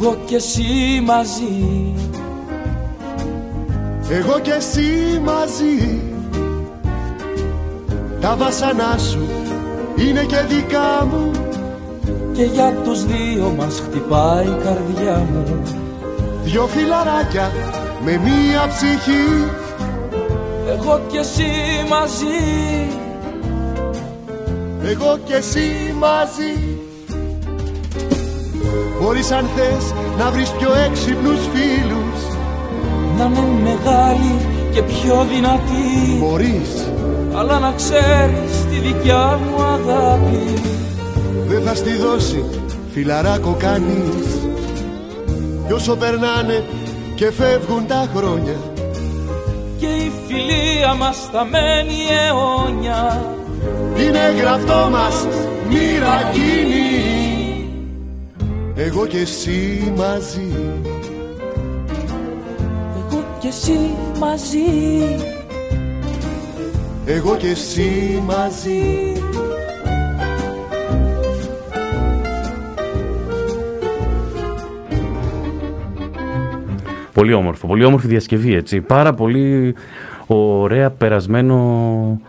Εγώ 0.00 0.16
και 0.26 0.34
εσύ 0.34 1.02
μαζί. 1.04 1.94
Εγώ 4.10 4.38
και 4.40 4.52
εσύ 4.52 5.20
μαζί. 5.24 6.02
Τα 8.20 8.36
βάσανά 8.36 8.98
σου 8.98 9.28
είναι 9.96 10.24
και 10.24 10.40
δικά 10.48 11.06
μου. 11.10 11.30
Και 12.32 12.42
για 12.42 12.74
τους 12.84 13.04
δύο 13.04 13.54
μας 13.56 13.80
χτυπάει 13.80 14.46
η 14.46 14.56
καρδιά 14.64 15.26
μου. 15.32 15.62
Δυο 16.42 16.66
φιλαράκια 16.66 17.52
με 18.04 18.20
μία 18.24 18.68
ψυχή. 18.68 19.50
Εγώ 20.68 21.00
και 21.10 21.18
εσύ 21.18 21.50
μαζί. 21.88 22.88
Εγώ 24.82 25.18
και 25.24 25.34
εσύ 25.34 25.94
μαζί 25.98 26.77
Μπορείς 29.08 29.30
αν 29.30 29.48
θες 29.56 29.92
να 30.18 30.30
βρεις 30.30 30.50
πιο 30.50 30.70
έξυπνους 30.86 31.40
φίλους. 31.52 32.20
Να 33.18 33.24
είναι 33.24 33.60
μεγάλη 33.62 34.34
και 34.72 34.82
πιο 34.82 35.26
δυνατή 35.32 36.18
Μπορείς. 36.18 36.90
Αλλά 37.34 37.58
να 37.58 37.72
ξέρεις 37.72 38.66
τη 38.70 38.78
δικιά 38.78 39.40
μου 39.42 39.62
αγάπη. 39.62 40.62
Δεν 41.46 41.62
θα 41.62 41.74
στη 41.74 41.96
δώσει 41.96 42.44
φιλαράκο 42.92 43.56
κανείς. 43.58 44.28
Κι 45.66 45.72
όσο 45.72 45.96
περνάνε 45.96 46.64
και 47.14 47.32
φεύγουν 47.32 47.86
τα 47.86 48.08
χρόνια 48.16 48.56
Και 49.78 49.86
η 49.86 50.12
φιλία 50.26 50.94
μας 50.94 51.28
θα 51.32 51.44
μένει 51.44 52.00
αιώνια. 52.20 53.34
Είναι 53.96 54.40
γραφτό 54.40 54.88
μας 54.90 55.26
μοίρα 55.68 56.30
κοινή 56.32 57.17
Εγώ 58.80 59.06
και 59.06 59.18
εσύ 59.18 59.92
μαζί 59.96 60.48
Εγώ 62.96 63.24
και 63.40 63.48
εσύ 63.48 63.78
μαζί 64.18 64.58
Εγώ 67.06 67.36
και 67.36 67.48
εσύ 67.48 68.22
μαζί 68.26 69.12
Πολύ 77.12 77.32
όμορφο, 77.32 77.66
πολύ 77.66 77.84
όμορφη 77.84 78.06
διασκευή, 78.06 78.54
έτσι. 78.54 78.80
Πάρα 78.80 79.14
πολύ 79.14 79.74
ωραία 80.26 80.90
περασμένο... 80.90 82.20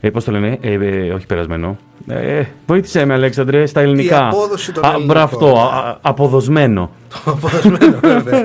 Ε, 0.00 0.10
πώς 0.10 0.24
το 0.24 0.32
λένε, 0.32 0.58
ε, 0.60 0.72
ε, 0.72 1.12
όχι 1.12 1.26
περασμένο. 1.26 1.76
Ε, 2.08 2.42
βοήθησέ 2.66 3.04
με, 3.04 3.14
Αλέξανδρε, 3.14 3.66
στα 3.66 3.80
ελληνικά. 3.80 4.26
απόδοση 4.26 4.72
των 4.72 4.84
Α, 4.84 4.88
ελληνικών. 4.88 5.06
μπράβο, 5.14 5.24
αυτό, 5.46 5.58
α, 5.60 5.88
α, 5.90 5.98
αποδοσμένο. 6.00 6.90
Αποδοσμένο 7.24 7.98
βέβαια. 8.02 8.42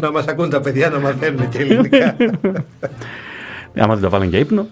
να 0.00 0.10
μας 0.10 0.26
ακούν 0.26 0.50
τα 0.50 0.60
παιδιά 0.60 0.88
να 0.90 0.98
μαθαίνουν 0.98 1.48
και 1.48 1.58
ελληνικά. 1.58 2.16
Άμα 3.78 3.94
δεν 3.94 4.02
τα 4.02 4.08
βάλουν 4.08 4.28
για 4.28 4.38
ύπνο. 4.38 4.66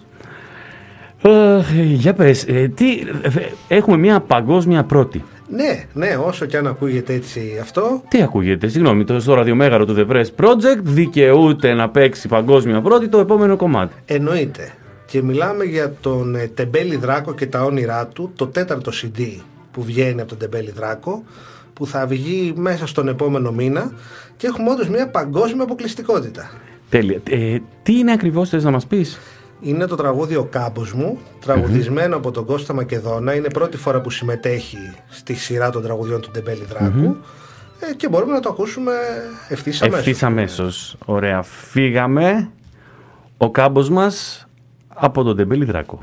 Αχ, 1.21 1.71
για 1.73 2.13
πες, 2.13 2.43
ε, 2.47 2.71
τι, 2.75 2.99
ε, 3.21 3.29
έχουμε 3.75 3.97
μια 3.97 4.19
παγκόσμια 4.19 4.83
πρώτη. 4.83 5.23
Ναι, 5.49 5.83
ναι, 5.93 6.17
όσο 6.25 6.45
και 6.45 6.57
αν 6.57 6.67
ακούγεται 6.67 7.13
έτσι 7.13 7.57
αυτό, 7.61 8.01
Τι 8.07 8.21
ακούγεται, 8.21 8.67
συγγνώμη, 8.67 9.03
το 9.03 9.19
στο 9.19 9.33
ραδιομέγαρο 9.33 9.85
του 9.85 9.95
The 9.97 10.11
Press 10.11 10.25
Project 10.45 10.79
δικαιούται 10.81 11.73
να 11.73 11.89
παίξει 11.89 12.27
παγκόσμια 12.27 12.81
πρώτη 12.81 13.07
το 13.07 13.17
επόμενο 13.19 13.55
κομμάτι. 13.55 13.93
εννοείται. 14.05 14.71
Και 15.13 15.23
μιλάμε 15.23 15.63
για 15.63 15.93
τον 16.01 16.35
ε, 16.35 16.47
Τεμπέλη 16.47 16.95
Δράκο 16.95 17.33
και 17.33 17.47
τα 17.47 17.63
όνειρά 17.63 18.07
του, 18.07 18.31
το 18.35 18.47
τέταρτο 18.47 18.91
CD 18.91 19.21
που 19.71 19.83
βγαίνει 19.83 20.19
από 20.19 20.29
τον 20.29 20.37
Τεμπέλη 20.37 20.71
Δράκο, 20.71 21.23
που 21.73 21.87
θα 21.87 22.07
βγει 22.07 22.53
μέσα 22.55 22.87
στον 22.87 23.07
επόμενο 23.07 23.51
μήνα 23.51 23.91
και 24.37 24.47
έχουμε 24.47 24.69
όντως 24.69 24.89
μια 24.89 25.09
παγκόσμια 25.09 25.63
αποκλειστικότητα. 25.63 26.51
Τέλεια. 26.89 27.21
Ε, 27.29 27.57
τι 27.83 27.97
είναι 27.97 28.11
ακριβώς 28.11 28.49
θες 28.49 28.63
να 28.63 28.71
μας 28.71 28.87
πεις; 28.87 29.19
Είναι 29.61 29.85
το 29.85 29.95
τραγούδι 29.95 30.35
«Ο 30.35 30.43
κάμπος 30.43 30.93
μου», 30.93 31.19
τραγουδισμένο 31.39 32.15
από 32.15 32.31
τον 32.31 32.45
Κώστα 32.45 32.73
Μακεδόνα. 32.73 33.35
Είναι 33.35 33.49
πρώτη 33.49 33.77
φορά 33.77 34.01
που 34.01 34.09
συμμετέχει 34.09 34.91
στη 35.09 35.33
σειρά 35.33 35.69
των 35.69 35.83
τραγουδιών 35.83 36.21
του 36.21 36.29
Ντεμπέλη 36.31 36.65
Δράκου. 36.65 37.17
Ε, 37.79 37.93
και 37.93 38.09
μπορούμε 38.09 38.33
να 38.33 38.39
το 38.39 38.49
ακούσουμε 38.49 38.91
ευθύς 39.49 39.81
αμέσως. 39.81 39.99
Ευθύς 39.99 40.23
αμέσως. 40.23 40.97
Ωραία. 41.05 41.41
Φύγαμε. 41.41 42.49
Ο 43.37 43.51
κάμπος 43.51 43.89
μας 43.89 44.47
από 44.95 45.23
τον 45.23 45.35
Τεμπέλη 45.35 45.65
Δράκο. 45.65 45.99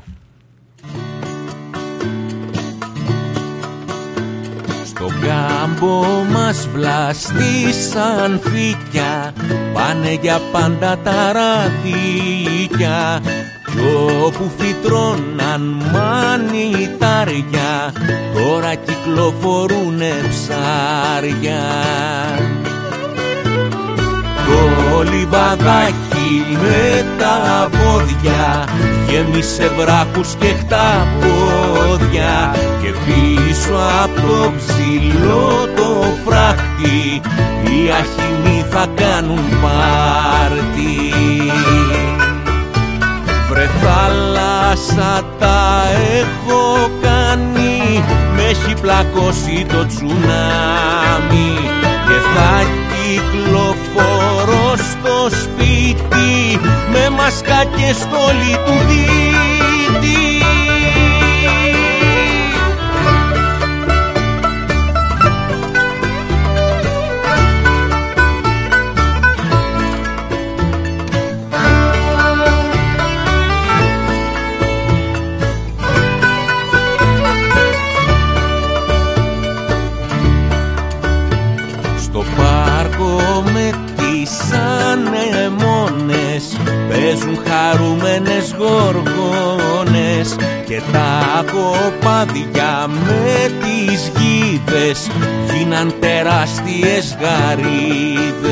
Στον 4.85 5.09
κάμπο 5.21 6.03
μας 6.31 6.67
βλαστήσαν 6.73 8.39
φύκια 8.39 9.33
Πάνε 9.73 10.17
για 10.21 10.39
πάντα 10.51 10.97
τα 11.03 11.31
ραδίκια 11.31 13.19
Κι 13.65 13.79
όπου 14.25 14.51
φυτρώναν 14.57 15.61
μανιτάρια 15.93 17.93
Τώρα 18.33 18.75
κυκλοφορούνε 18.75 20.11
ψάρια 20.29 21.61
το 22.63 22.70
λιβαδάκι 25.11 26.57
με 26.61 27.05
τα 27.17 27.69
πόδια 27.69 28.67
γέμισε 29.07 29.71
βράχους 29.77 30.35
και 30.39 30.47
χταπόδια 30.47 32.55
και 32.81 32.93
πίσω 33.05 33.73
από 34.03 34.21
το 34.21 34.51
ψηλό 34.57 35.67
το 35.75 36.05
φράχτη 36.25 37.21
οι 37.63 37.89
αχινοί 37.99 38.65
θα 38.69 38.85
κάνουν 38.95 39.43
πάρτι. 39.61 41.13
Βρε 43.49 43.69
θάλασσα 43.81 45.21
τα 45.39 45.83
έχω 46.19 46.89
κάνει 47.01 48.03
Με 48.35 48.41
έχει 48.41 48.73
πλακώσει 48.81 49.65
το 49.69 49.85
τσουνάμι 49.85 51.53
Και 52.07 52.17
θα 52.33 52.80
κυκλοφορώ 53.01 54.75
στο 54.75 55.35
σπίτι 55.35 56.59
Με 56.91 57.09
μάσκα 57.09 57.63
και 57.75 57.93
στόλι 57.93 58.55
του 58.65 58.73
δίτη 58.87 60.40
χαρούμενες 87.51 88.55
γοργόνες 88.57 90.35
Και 90.67 90.81
τα 90.91 91.45
κοπάδια 91.51 92.87
με 92.87 93.51
τις 93.61 94.11
γίδες 94.17 95.09
Γίναν 95.53 95.93
τεράστιες 95.99 97.17
γαρίδες. 97.21 98.51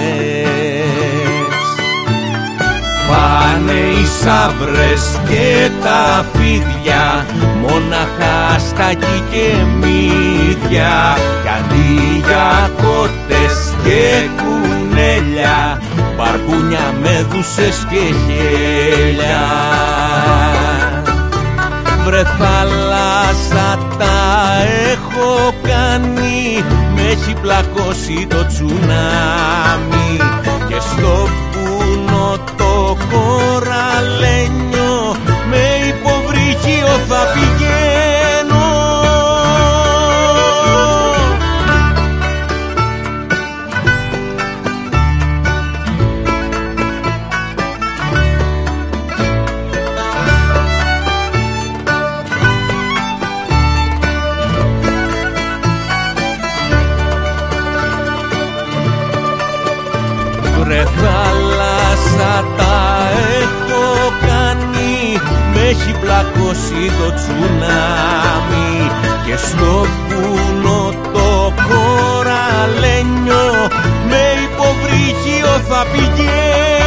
Πάνε 3.08 3.72
οι 3.72 4.06
σαύρες 4.22 5.20
και 5.30 5.70
τα 5.84 6.26
φίδια 6.34 7.26
Μόναχα 7.62 8.60
στάκι 8.60 9.24
και 9.32 9.64
μύδια 9.80 11.18
Κι 11.42 11.50
αντί 11.58 12.24
για 12.26 12.72
κότες 12.82 13.74
και 13.84 14.30
κουνέλια 14.38 15.82
Μπαρκούνια 16.20 16.94
με 17.02 17.26
δούσες 17.30 17.86
και 17.90 17.96
χέλια. 17.96 19.48
Βρε 22.06 22.24
θάλασσα 22.24 23.78
τα 23.98 24.18
έχω 24.92 25.54
κάνει 25.62 26.64
Με 26.96 27.02
έχει 27.02 27.34
πλακώσει 27.42 28.28
το 28.30 28.46
τσουνάμι. 28.46 30.18
Και 30.68 30.80
στο 30.80 31.28
βουνό 31.52 32.38
το 32.58 32.98
κοραλένιο 33.12 35.16
Με 35.50 35.62
υποβρύχιο 35.88 36.88
θα 37.08 37.22
πηγαίνω 37.34 37.49
πλακώσει 66.50 66.92
το 66.98 67.14
τσουνάμι 67.14 68.92
Και 69.26 69.36
στο 69.38 69.86
βουνό 70.08 70.94
το 71.14 71.54
κοραλένιο 71.68 73.46
Με 74.10 74.24
υποβρύχιο 74.44 75.52
θα 75.70 75.86
πηγαίνω 75.92 76.79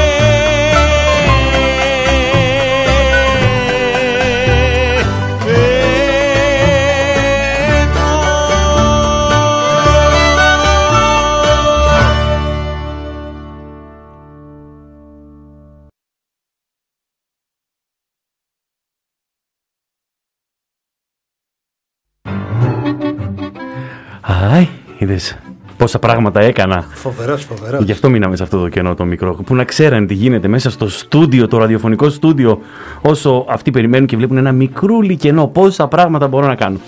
Αϊ, 25.12 25.18
είδες 25.18 25.36
πόσα 25.76 25.98
πράγματα 25.98 26.40
έκανα; 26.40 26.84
Φοβερός, 26.92 27.44
φοβερός. 27.44 27.84
Γι' 27.84 27.92
αυτό 27.92 28.10
μείναμε 28.10 28.36
σε 28.36 28.42
αυτό 28.42 28.60
το 28.60 28.68
κενό 28.68 28.94
το 28.94 29.04
μικρό. 29.04 29.34
Που 29.34 29.54
να 29.54 29.64
ξέραν 29.64 30.06
τι 30.06 30.14
γίνεται 30.14 30.48
μέσα 30.48 30.70
στο 30.70 30.88
στούντιο, 30.88 31.48
το 31.48 31.58
ραδιοφωνικό 31.58 32.08
στούντιο, 32.08 32.60
όσο 33.02 33.44
αυτοί 33.48 33.70
περιμένουν 33.70 34.06
και 34.06 34.16
βλέπουν 34.16 34.36
ένα 34.36 34.52
μικρούλι 34.52 35.16
κενό. 35.16 35.46
Πόσα 35.46 35.88
πράγματα 35.88 36.28
μπορώ 36.28 36.46
να 36.46 36.54
κάνω. 36.54 36.80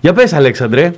Για 0.00 0.12
πες 0.12 0.32
Αλέξανδρε, 0.32 0.92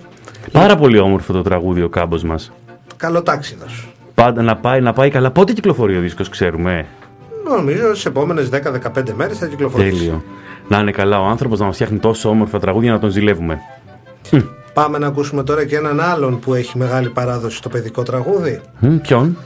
πάρα 0.53 0.77
πολύ 0.77 0.99
όμορφο 0.99 1.33
το 1.33 1.43
τραγούδι 1.43 1.83
ο 1.83 1.89
κάμπος 1.89 2.23
μας. 2.23 2.53
Καλοτάξιδος. 2.97 3.89
Πάντα 4.15 4.43
να 4.43 4.57
πάει, 4.57 4.81
να 4.81 4.93
πάει 4.93 5.11
καλά. 5.11 5.31
Πότε 5.31 5.53
κυκλοφορεί 5.53 5.97
ο 5.97 6.01
δίσκος, 6.01 6.29
ξέρουμε; 6.29 6.87
Νομίζω 7.49 7.87
στις 7.87 8.05
επόμενες 8.05 8.49
10-15 8.49 9.13
μέρες 9.17 9.39
θα 9.39 9.47
κυκλοφορήσει. 9.47 9.97
Τέλειο. 9.97 10.23
Να 10.69 10.79
είναι 10.79 10.91
καλά 10.91 11.21
ο 11.21 11.25
άνθρωπος 11.25 11.59
να 11.59 11.65
μας 11.65 11.75
φτιάχνει 11.75 11.99
τόσο 11.99 12.29
όμορφα 12.29 12.59
τραγούδια 12.59 12.93
να 12.93 12.99
τον 12.99 13.11
ζηλεύουμε. 13.11 13.59
Πάμε 14.81 14.99
να 14.99 15.07
ακούσουμε 15.07 15.43
τώρα 15.43 15.65
και 15.65 15.77
έναν 15.77 16.01
άλλον 16.01 16.39
που 16.39 16.55
έχει 16.55 16.79
μεγάλη 16.79 17.11
παράδοση 17.11 17.57
στο 17.57 17.69
παιδικό 17.69 18.03
τραγούδι. 18.03 18.61
Μμ, 18.79 18.97
ποιον; 18.97 19.37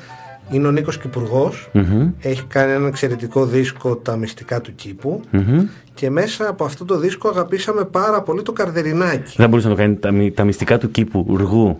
Είναι 0.50 0.66
ο 0.66 0.70
Νίκος 0.70 0.98
Κυπουργός. 0.98 1.68
Μμμ. 1.72 2.08
Έχει 2.20 2.44
κάνει 2.44 2.72
ένα 2.72 2.86
εξαιρετικό 2.86 3.46
δίσκο 3.46 3.96
«Τα 3.96 4.16
μυστικά 4.16 4.60
του 4.60 4.74
κήπου». 4.74 5.20
Μμμ. 5.30 5.66
Και 5.94 6.10
μέσα 6.10 6.48
από 6.48 6.64
αυτό 6.64 6.84
το 6.84 6.98
δίσκο 6.98 7.28
αγαπήσαμε 7.28 7.84
πάρα 7.84 8.22
πολύ 8.22 8.42
το 8.42 8.52
καρδερινάκι 8.52 9.34
Δεν 9.36 9.48
μπορούσε 9.48 9.68
να 9.68 9.74
το 9.74 9.80
κάνει 9.80 9.96
τα, 9.96 10.10
μυ- 10.12 10.34
τα 10.36 10.44
μυστικά 10.44 10.78
του 10.78 10.90
κήπου, 10.90 11.24
ουργού. 11.28 11.78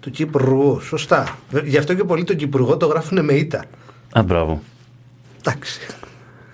του 0.00 0.10
Κυπουργού. 0.10 0.80
Σωστά. 0.80 1.36
Βε- 1.50 1.66
Γι' 1.66 1.76
αυτό 1.76 1.94
και 1.94 2.04
πολλοί 2.04 2.24
τον 2.24 2.36
Κυπουργό 2.36 2.76
το 2.76 2.86
γράφουν 2.86 3.24
με 3.24 3.32
ήττα. 3.32 3.64
Α, 4.12 4.22
μπράβο. 4.22 4.62
Εντάξει. 5.38 5.80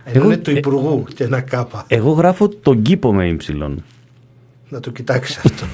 Ενώ 0.04 0.16
Εγώ- 0.18 0.26
είναι 0.26 0.36
του 0.36 0.50
Υπουργού 0.50 1.04
και 1.14 1.24
ένα 1.24 1.40
κάπα. 1.40 1.84
Εγώ 1.88 2.10
γράφω 2.12 2.48
τον 2.48 2.82
κήπο 2.82 3.12
με 3.14 3.28
ύψιλον. 3.28 3.84
Να 4.68 4.80
το 4.80 4.90
κοιτάξεις 4.90 5.36
αυτό. 5.36 5.66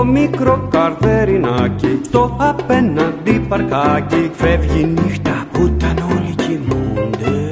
Το 0.00 0.06
μικρό 0.06 0.68
καρδερινάκι 0.70 2.00
στο 2.04 2.36
απέναντι 2.38 3.46
παρκάκι. 3.48 4.30
Φεύγει 4.32 4.84
νύχτα 4.84 5.44
που 5.52 5.62
ήταν 5.62 5.98
όλοι 6.10 6.34
κοιμούνται. 6.36 7.48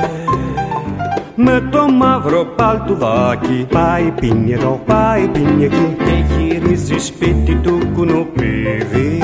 Με 1.35 1.69
το 1.71 1.89
μαύρο 1.89 2.45
παλτουδάκι 2.45 3.67
Πάει 3.73 4.13
πίνει 4.21 4.53
εδώ, 4.53 4.81
πάει 4.87 5.29
πίνει 5.29 5.65
εκεί. 5.65 5.97
Και 6.05 6.25
γυρίζει 6.35 6.99
σπίτι 6.99 7.55
του 7.55 7.79
κουνουπίδι. 7.95 9.19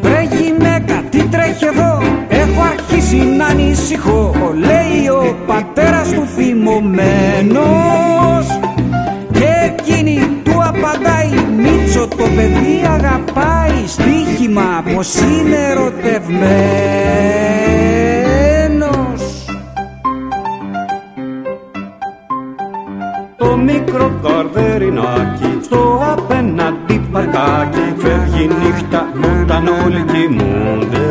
Βρε 0.00 0.22
γυναίκα, 0.22 1.02
τι 1.10 1.22
τρέχει 1.22 1.64
εδώ; 1.64 2.02
Έχω 2.28 2.62
αρχίσει 2.72 3.16
να 3.16 3.46
ανησυχώ. 3.46 4.34
Λέει 4.54 5.08
ο 5.08 5.36
πατέρας 5.46 6.12
του 6.12 6.26
θυμωμένος 6.26 8.19
Μίτσο 11.62 12.08
το 12.08 12.24
παιδί 12.36 12.86
αγαπάει 12.90 13.86
Στοίχημα 13.86 14.82
πως 14.94 15.14
είναι 15.14 15.56
ερωτευμένος. 15.70 16.30
Το 23.36 23.56
μικρό 23.56 24.20
καρδερινάκι 24.22 25.58
στο 25.62 26.02
απέναντι 26.12 27.00
παρκάκι 27.12 27.94
Φεύγει 27.96 28.46
νύχτα 28.46 29.08
όταν 29.42 29.66
όλοι 29.84 30.04
κοιμούνται. 30.12 31.08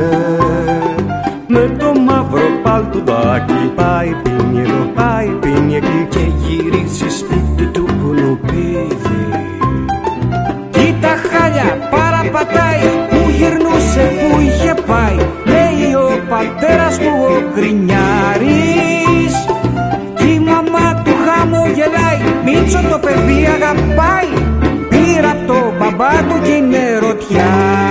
Με 1.48 1.76
το 1.80 2.00
μαύρο 2.00 2.50
παλτουδάκι 2.64 3.72
Πάει 3.76 4.16
πίνει 4.24 4.60
εδώ, 4.60 4.92
πάει 4.96 5.28
πίνει 5.28 5.76
εκεί 5.76 6.08
Και 6.10 6.20
γυρίζει 6.20 7.10
σπίτι 7.10 7.66
του 7.72 7.86
κουνουπίδι 8.02 8.79
γυρνούσε 14.00 14.34
που 14.34 14.40
είχε 14.40 14.74
πάει 14.88 15.16
Λέει 15.46 15.94
ο 15.94 16.10
πατέρας 16.30 16.98
του 16.98 17.12
ο 17.30 17.54
γκρινιάρης. 17.54 19.36
Κι 20.16 20.28
η 20.34 20.40
μαμά 20.40 21.02
του 21.04 21.12
χαμογελάει 21.26 22.20
Μίτσο 22.46 22.82
το 22.90 22.98
παιδί 22.98 23.46
αγαπάει. 23.46 24.32
Πήρα 24.90 25.32
από 25.32 25.48
το 25.48 25.74
μπαμπά 25.80 26.10
του 26.10 26.42
και 26.44 26.52
είναι 26.52 26.98
ρωτιάρης 27.00 27.89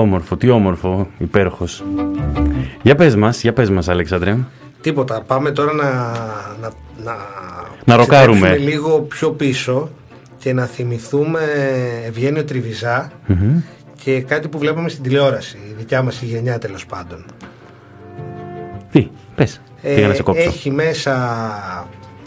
όμορφο, 0.00 0.36
τι 0.36 0.50
όμορφο, 0.50 1.08
υπέροχος. 1.18 1.84
Για 2.82 2.94
πες 2.94 3.16
μας, 3.16 3.42
για 3.42 3.52
πες 3.52 3.70
μας 3.70 3.88
Αλέξανδρε. 3.88 4.36
Τίποτα. 4.80 5.20
Πάμε 5.22 5.50
τώρα 5.50 5.72
να, 5.72 5.84
να, 6.60 6.70
να, 7.04 7.16
Να 7.84 7.96
ροκάρουμε. 7.96 8.38
ξεδέψουμε 8.38 8.70
λίγο 8.70 9.00
πιο 9.00 9.30
πίσω 9.30 9.90
και 10.38 10.52
να 10.52 10.64
θυμηθούμε 10.64 11.40
Ευγένιο 12.06 12.44
Τριβιζά 12.44 13.10
Μμμ. 13.26 13.60
και 14.02 14.20
κάτι 14.20 14.48
που 14.48 14.58
βλέπαμε 14.58 14.88
στην 14.88 15.02
τηλεόραση, 15.02 15.56
η 15.70 15.74
δικιά 15.78 16.02
μας 16.02 16.22
η 16.22 16.26
γενιά 16.26 16.58
τέλος 16.58 16.86
πάντων. 16.86 17.24
Τι, 18.90 19.08
πες, 19.34 19.60
Ε, 19.82 19.94
πήγα 19.94 20.08
να 20.08 20.14
σε 20.14 20.22
κόψω. 20.22 20.42
έχει 20.42 20.70
μέσα 20.70 21.14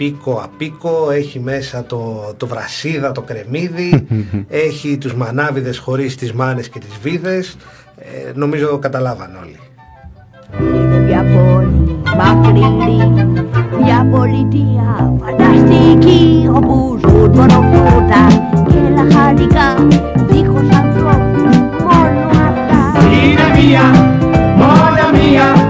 πίκο 0.01 0.41
απίκο, 0.43 1.11
έχει 1.11 1.39
μέσα 1.39 1.83
το, 1.83 2.33
το 2.37 2.47
βρασίδα, 2.47 3.11
το 3.11 3.21
κρεμμύδι, 3.21 4.07
έχει 4.67 4.97
τους 4.97 5.13
μανάβιδες 5.13 5.77
χωρίς 5.77 6.15
τις 6.15 6.33
μάνες 6.33 6.69
και 6.69 6.79
τις 6.79 6.97
βίδες. 7.01 7.57
Ε, 7.97 8.31
νομίζω 8.33 8.77
καταλάβαν 8.77 9.29
όλοι. 9.41 9.59
Είναι 10.59 10.99
μια 10.99 11.21
πόλη 11.21 12.01
μακρινή, 12.17 13.25
μια 13.83 14.07
πολιτεία 14.11 15.13
φανταστική 15.23 16.49
όπου 16.53 16.99
ζουν 17.01 17.29
μόνο 17.29 17.71
φρούτα 17.71 18.27
και 18.67 18.93
λαχανικά 18.95 19.87
δίχως 20.27 20.75
ανθρώπους 20.75 21.57
μόνο 21.79 22.29
αυτά. 22.29 23.07
Είναι 23.11 23.67
μία, 23.67 23.83
μόνο 24.57 25.03
μία, 25.13 25.60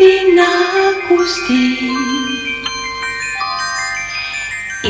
Παραμύθι 0.00 0.34
να 0.34 0.50
ακουστεί 0.88 1.66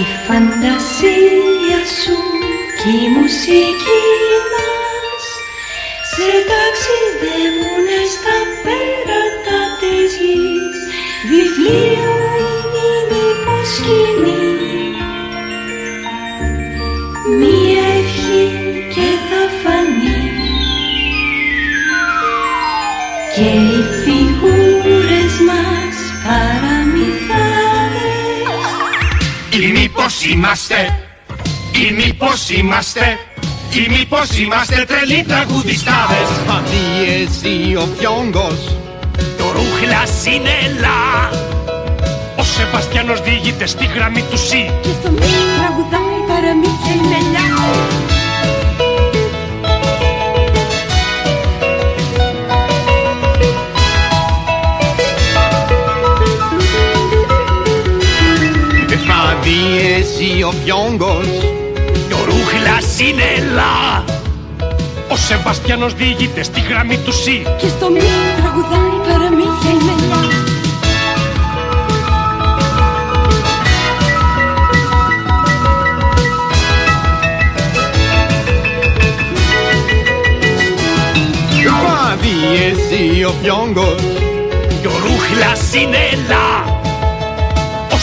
Η 0.00 0.04
φαντασία 0.26 1.80
σου 2.00 2.18
και 2.78 2.90
η 3.04 3.08
μουσική 3.16 4.02
μας 4.50 5.24
Σε 6.12 6.30
ταξιδεύουνε 6.50 8.00
στα 8.14 8.38
πέρατα 8.62 9.60
της 9.80 10.10
γης. 10.20 10.78
Βιβλίο 11.30 12.12
είναι 12.40 12.90
μήπως 13.08 13.68
σκηνή 13.74 14.49
είμαστε, 30.24 30.98
ή 31.72 31.92
μήπως 31.92 32.50
είμαστε, 32.50 33.18
ή 33.72 33.88
μήπως 33.90 34.38
είμαστε 34.38 34.84
τρελοί 34.84 35.24
τραγουδιστάδες. 35.28 36.28
Αδίεση 36.56 37.76
ο 37.76 37.88
φιόγκος, 37.98 38.76
το 39.38 39.44
ρούχλας 39.52 40.10
σινέλα. 40.22 41.30
Ο 42.36 42.42
Σεβαστιανός 42.42 43.20
διηγείται 43.20 43.66
στη 43.66 43.84
γραμμή 43.94 44.22
του 44.30 44.38
ΣΥ. 44.38 44.70
Και 44.82 44.88
στο 45.00 45.10
μη 45.10 45.30
τραγουδάει 45.58 46.18
παραμύθια 46.28 46.94
η 60.70 60.72
μελιά 60.72 61.06
Αδίεση 61.06 61.18
ο 61.18 61.18
φιόγκος, 61.18 61.28
το 62.10 62.16
ρούχλα 62.24 62.80
σινέλα. 62.94 64.04
Ο 65.08 65.16
Σεβαστιανός 65.16 65.94
διηγείται 65.94 66.42
στη 66.42 66.60
γραμμή 66.60 66.96
του 66.96 67.12
ΣΥ. 67.12 67.42
Και 67.58 67.68
στο 67.68 67.90
μη 67.90 68.00
τραγουδάει 68.36 68.94
παραμύθια 69.06 69.70
η 69.70 69.84
μελιά 69.84 70.20
Αδίεση 82.12 83.24
ο 83.24 83.32
φιόγκος, 83.42 84.02
το 84.82 84.90
ρούχλας 85.04 85.58
σινέλα. 85.70 86.78
Ο 86.79 86.79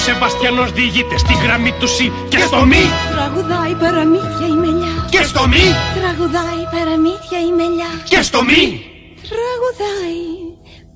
Σεβαστιανός 0.08 0.72
διηγείται 0.72 1.18
στη 1.18 1.34
γραμμή 1.44 1.72
του 1.80 1.88
ΣΥ. 1.88 2.12
Και 2.30 2.38
στο 2.38 2.66
μη, 2.66 2.84
Τραγουδάει 3.12 3.76
παραμύθια 3.76 4.48
η 4.48 4.58
μελιά 4.64 5.08
και 5.10 5.24
στο 5.24 5.48
μη, 5.48 5.66
Τραγουδάει 6.00 6.64
παραμύθια 6.72 7.40
η 7.50 7.52
μελιά 7.58 7.92
και 8.10 8.22
στο 8.22 8.44
μη. 8.44 8.62
Τραγουδάει 9.30 10.24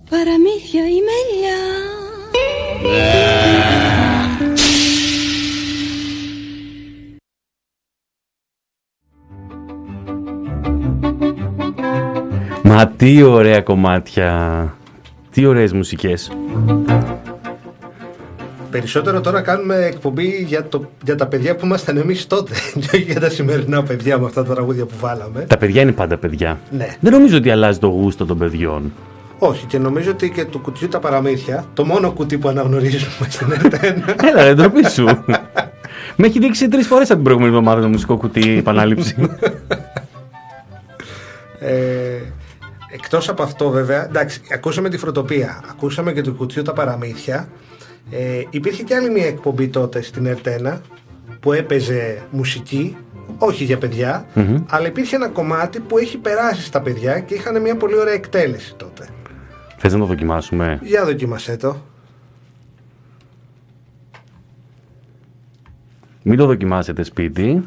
παραμύθια 0.09 0.84
η 0.97 0.99
μελιά 1.09 1.59
Μα 12.64 12.88
τι 12.88 13.24
ωραία 13.24 13.62
κομμάτια. 13.62 14.74
Τι 15.32 15.45
ωραίες 15.45 15.74
μουσικές. 15.74 16.32
Περισσότερο 18.72 19.22
τώρα 19.22 19.42
κάνουμε 19.42 19.76
εκπομπή 19.76 20.46
για, 20.48 20.68
το, 20.68 20.90
για 21.04 21.16
τα 21.16 21.28
παιδιά 21.28 21.56
που 21.56 21.66
ήμασταν 21.66 21.98
εμείς 21.98 22.28
τότε. 22.28 22.52
και 22.80 22.90
όχι 22.94 23.02
για 23.02 23.20
τα 23.20 23.30
σημερινά 23.30 23.84
παιδιά 23.84 24.18
με 24.18 24.26
αυτά 24.26 24.44
τα 24.44 24.54
τραγούδια 24.54 24.86
που 24.86 24.96
βάλαμε. 25.00 25.46
Τα 25.48 25.58
παιδιά 25.58 25.82
είναι 25.82 25.92
πάντα 25.92 26.18
παιδιά. 26.18 26.60
Ναι. 26.72 26.96
Δεν 27.00 27.12
νομίζω 27.12 27.38
ότι 27.38 27.50
αλλάζει 27.50 27.80
το 27.80 27.88
γούστο 27.88 28.26
των 28.26 28.38
παιδιών. 28.38 28.92
Όχι, 29.38 29.66
και 29.66 29.78
νομίζω 29.78 30.12
ότι 30.12 30.30
και 30.30 30.46
του 30.46 30.60
κουτιού 30.60 30.88
τα 30.88 31.00
παραμύθια, 31.00 31.66
το 31.74 31.86
μόνο 31.86 32.12
κουτί 32.12 32.38
που 32.38 32.48
αναγνωρίζουμε 32.48 33.28
στην 33.30 33.48
ΕΡΤ1. 33.52 34.14
Έλα 34.30 34.44
ρε, 34.44 34.54
ντροπή 34.54 34.90
σου. 34.90 35.06
Με 36.16 36.28
έχει 36.28 36.40
δείξει 36.40 36.68
τρεις 36.68 36.88
φορές 36.88 37.06
από 37.06 37.16
την 37.16 37.24
προηγούμενη 37.24 37.56
εβδομάδα 37.56 37.82
το 37.82 37.88
μουσικό 37.88 38.18
κουτί 38.18 38.58
επανάληψη. 38.58 39.16
Ε, 41.64 42.22
εκτός 42.92 43.30
από 43.30 43.44
αυτό 43.44 43.70
βέβαια, 43.70 44.06
εντάξει, 44.06 44.42
ακούσαμε 44.54 44.90
τη 44.90 44.98
φροντοπία, 44.98 45.64
ακούσαμε 45.70 46.12
και 46.14 46.22
του 46.22 46.34
κουτιού 46.34 46.62
τα 46.62 46.74
παραμύθια. 46.74 47.48
Ε, 48.10 48.43
υπήρχε 48.49 48.84
και 48.84 48.95
άλλη 48.95 49.10
μια 49.10 49.26
εκπομπή 49.26 49.68
τότε 49.68 50.02
στην 50.02 50.28
ΕΡΤ1 50.36 50.78
που 51.39 51.54
έπαιζε 51.54 52.24
μουσική, 52.32 52.97
όχι 53.38 53.64
για 53.64 53.78
παιδιά, 53.78 54.26
Μμμ. 54.34 54.64
αλλά 54.70 54.88
υπήρχε 54.88 55.16
ένα 55.16 55.28
κομμάτι 55.28 55.80
που 55.80 55.97
έχει 55.97 56.18
περάσει 56.18 56.64
στα 56.64 56.82
παιδιά 56.82 57.20
και 57.20 57.34
είχαν 57.34 57.62
μια 57.62 57.76
πολύ 57.76 57.97
ωραία 57.97 58.14
εκτέλεση 58.14 58.76
τότε. 58.76 59.08
Θες 59.78 59.93
να 59.93 59.99
το 59.99 60.06
δοκιμάσουμε; 60.06 60.80
Για 60.82 61.06
δοκίμασέ 61.06 61.58
το. 61.58 61.82
Μην 66.24 66.38
το 66.38 66.45
δοκιμάσετε 66.45 67.04
σπίτι. 67.04 67.64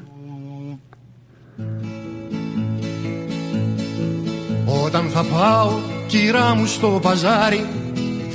Όταν 4.85 5.09
θα 5.09 5.25
πάω 5.25 5.71
κυρά 6.07 6.55
μου 6.55 6.67
στο 6.67 6.99
παζάρι 7.03 7.67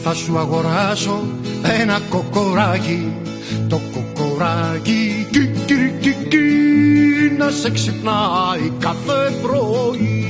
Θα 0.03 0.13
σου 0.13 0.37
αγοράσω 0.37 1.23
ένα 1.63 1.99
κοκοράκι 2.09 3.13
Το 3.69 3.81
κοκοράκι 3.93 5.27
κι, 5.31 5.51
κι, 5.65 5.93
κι, 5.99 6.15
κι, 6.29 6.37
Να 7.37 7.49
σε 7.49 7.71
ξυπνάει 7.71 8.71
κάθε 8.79 9.33
πρωί. 9.41 10.23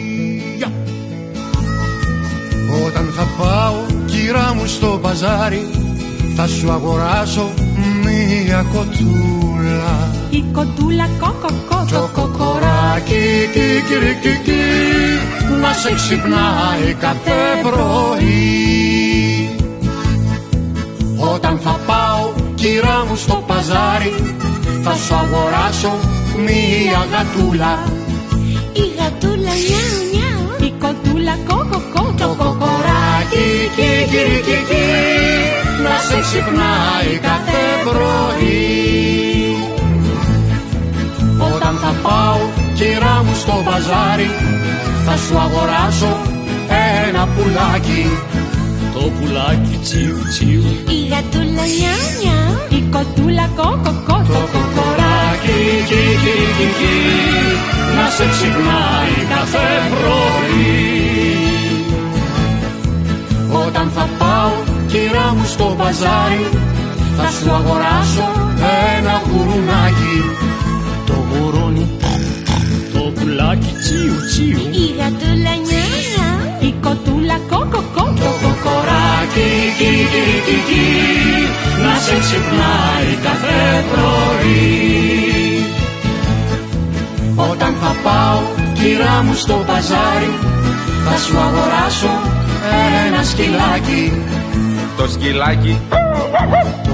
Όταν 2.86 3.14
θα 3.16 3.28
πάω 3.38 3.76
κυρά 4.06 4.54
μου 4.56 4.66
στο 4.66 5.00
παζάρι 5.02 5.68
Θα 6.36 6.48
σου 6.48 6.72
αγοράσω 6.72 7.50
μία 8.04 8.66
κοτούλα. 8.74 10.10
Η 10.30 10.44
κοντούλα 10.52 11.10
κοκοκό 11.20 11.86
το 11.92 12.10
κοκοράκι 12.14 13.50
κι, 13.54 13.60
κι, 13.88 14.16
κι, 14.22 14.40
κι, 14.44 14.52
να 15.62 15.74
σε 15.74 15.94
ξυπνάει 15.94 16.94
κάθε 17.00 17.32
πρωί 17.62 19.09
Όταν 21.20 21.60
θα 21.60 21.80
πάω 21.86 22.32
κυρά 22.56 23.06
μου 23.08 23.16
στο 23.16 23.44
παζάρι 23.48 24.14
θα 24.84 24.94
σου 24.94 25.14
αγοράσω 25.16 25.94
μία 26.46 27.02
γατούλα. 27.12 27.74
Η 28.74 28.86
γατούλα 28.98 29.54
νιάου 29.68 30.00
νιάου. 30.14 30.68
Η 30.68 30.74
κοντούλα 30.80 31.36
κοκοκό 31.48 32.14
το 32.18 32.28
κοκοράκι 32.28 33.50
κι, 33.76 33.92
κι, 34.12 34.26
κι, 34.46 34.60
κι, 34.70 34.86
να 35.84 35.96
σε 36.08 36.20
ξυπνάει 36.22 37.12
κάθε 37.22 37.62
πρωί. 37.86 38.60
Όταν 41.54 41.76
θα 41.82 41.94
πάω 42.04 42.40
κυρά 42.74 43.24
μου 43.26 43.36
στο 43.36 43.62
μπαζάρι 43.64 44.30
θα 45.06 45.18
σου 45.18 45.38
αγοράσω 45.38 46.18
ένα 47.08 47.28
πουλάκι 47.28 48.06
Το 49.00 49.06
πουλάκι 49.06 49.80
τσιου 49.84 50.18
τσιου. 50.30 50.64
Η 50.96 51.00
γατούλα 51.12 51.66
νιάου 51.76 52.08
νιάου 52.22 52.56
Η 52.78 52.82
κοντούλα 52.94 53.46
κοκοκό 53.56 54.18
το 54.34 54.42
κοκοράκι 54.54 55.60
κι, 55.90 56.04
κι, 56.22 56.36
κι, 56.58 56.68
κι, 56.80 56.96
να 57.96 58.06
σε 58.16 58.26
ξυπνάει 58.34 59.16
κάθε 59.34 59.68
πρωί. 59.92 60.70
Όταν 63.66 63.92
θα 63.96 64.10
πάω 64.20 64.52
κυρά 64.88 65.28
μου 65.36 65.46
στο 65.46 65.76
μπαζάρι 65.78 66.46
θα 67.18 67.28
σου 67.38 67.52
αγοράσω 67.52 68.28
ένα 68.98 69.22
γουρουνάκι. 69.28 70.18
Το 71.06 71.16
γουρούνι 71.30 71.88
πουλάκι 73.20 73.72
τσιου 73.82 74.16
τσιου. 74.30 74.60
Η 74.84 74.86
γατούλα 74.98 75.54
νιάου 75.66 75.94
νιάου 76.12 76.68
Η 76.68 76.74
κοτούλα 76.84 77.38
κόκο 77.50 77.82
κόκο 77.96 78.39
Το 78.64 78.70
κοκοράκι 78.70 79.50
κι 79.78 79.92
κι 80.12 80.26
κι 80.46 80.58
κι 80.68 80.88
Να 81.84 82.00
σε 82.00 82.20
ξυπνάει 82.20 83.12
κάθε 83.24 83.86
πρωί. 83.90 85.64
Όταν 87.52 87.76
θα 87.82 87.96
πάω 88.04 88.40
κυρά 88.74 89.24
μου 89.24 89.34
στο 89.34 89.54
παζάρι 89.68 90.32
Θα 91.06 91.18
σου 91.18 91.38
αγοράσω 91.38 92.14
ένα 93.06 93.24
σκυλάκι. 93.24 94.24
Το 94.98 95.08
σκυλάκι. 95.08 95.82
Το 95.90 95.98
γουρούνι 96.50 96.89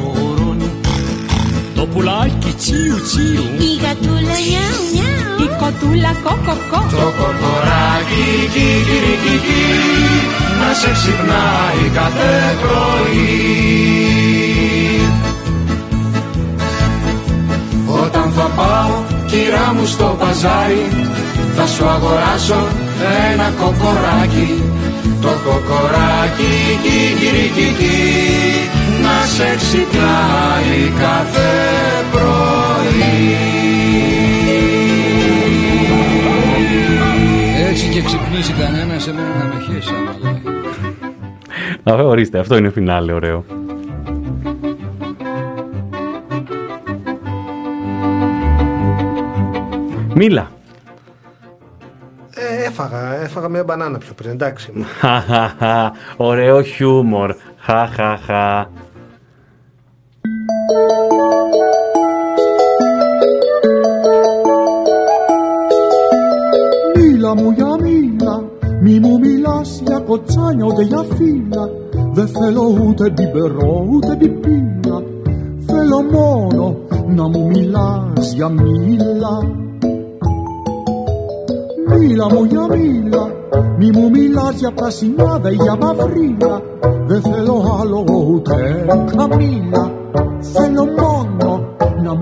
Το 1.76 1.86
πουλάκι 1.86 2.53
τσιου 2.57 2.97
τσιου 3.07 3.45
Η 3.67 3.71
γατούλα 3.84 4.38
νιάου 4.47 4.82
νιάου 4.93 5.36
Η 5.45 5.47
κοτούλα 5.59 6.11
κόκο 6.23 6.55
κόκο 6.71 6.88
Το 6.89 7.07
κοκοράκι 7.17 8.28
κι 8.53 8.69
κι 8.88 9.01
κι 9.23 9.36
κι 9.45 9.63
Να 10.59 10.69
σε 10.80 10.91
ξυπνάει 10.97 11.84
κάθε 11.97 12.34
πρωί 12.61 13.26
Όταν 18.03 18.32
θα 18.38 18.47
πάω 18.57 18.93
κυρά 19.26 19.73
μου 19.73 19.86
στο 19.86 20.15
παζάρι 20.19 20.86
Θα 21.55 21.67
σου 21.67 21.86
αγοράσω 21.88 22.67
ένα 23.32 23.53
κοκοράκι 23.59 24.63
Το 25.21 25.32
κοκοράκι 25.45 26.53
κι 26.84 26.99
κι 27.19 27.51
κι 27.55 27.67
κι 27.80 28.84
Να 29.06 29.26
σε 29.26 29.56
ξυπνάει 29.56 30.89
κάθε 30.99 31.49
πρωί 32.12 33.36
Έτσι 37.70 37.89
και 37.89 38.01
ξυπνήσει 38.01 38.53
κανένας, 38.53 39.03
σε 39.03 39.14
μένα 39.14 39.28
να 39.28 39.43
με 39.53 39.62
χέσει 39.62 39.93
άμα 41.84 41.99
Α, 41.99 42.03
ορίστε, 42.03 42.39
αυτό 42.39 42.58
είναι 42.58 42.70
φινάλε, 42.70 43.14
ωραίο. 43.14 43.45
Μίλα. 50.16 50.51
Ε, 52.36 52.66
έφαγα, 52.66 53.22
έφαγα 53.22 53.49
μια 53.49 53.64
μπανάνα 53.64 53.97
πιο 53.97 54.14
πριν, 54.14 54.32
εντάξει. 54.32 54.72
Χαχαχα, 54.99 55.93
ωραίο 56.18 56.62
χιούμορ. 56.62 57.36
Χαχαχα. 57.58 58.70
Μιλάς 70.16 70.28
για 70.32 70.36
κοτσάνια 70.36 70.66
ούτε 70.66 70.84
για 70.84 71.03
φύλλα 71.16 71.70
Δεν 72.13 72.28
θέλω 72.28 72.88
ούτε 72.88 73.09
μπιμπερό 73.09 73.88
ούτε 73.91 74.16
μπιπίλα 74.16 75.03
Θέλω 75.66 76.01
μόνο 76.11 76.78
να 77.07 77.28
μου 77.28 77.45
μιλάς 77.45 78.34
για 78.34 78.49
μίλα 78.49 79.63
Μίλα 81.99 82.26
μου 82.34 82.43
για 82.43 82.68
μίλα, 82.70 83.28
μη 83.78 83.89
μου 83.93 84.09
μιλάς 84.09 84.55
για 84.55 84.72
πρασινάδα 84.72 85.51
ή 85.51 85.55
για 85.55 85.76
μαυρίλα 85.82 86.61
Δεν 87.07 87.22
θέλω 87.22 87.78
άλλο 87.82 88.03
ούτε 88.07 88.86
καμίλα 89.16 89.91
Θέλω 90.39 90.86
μόνο 90.86 91.70
να 92.03 92.16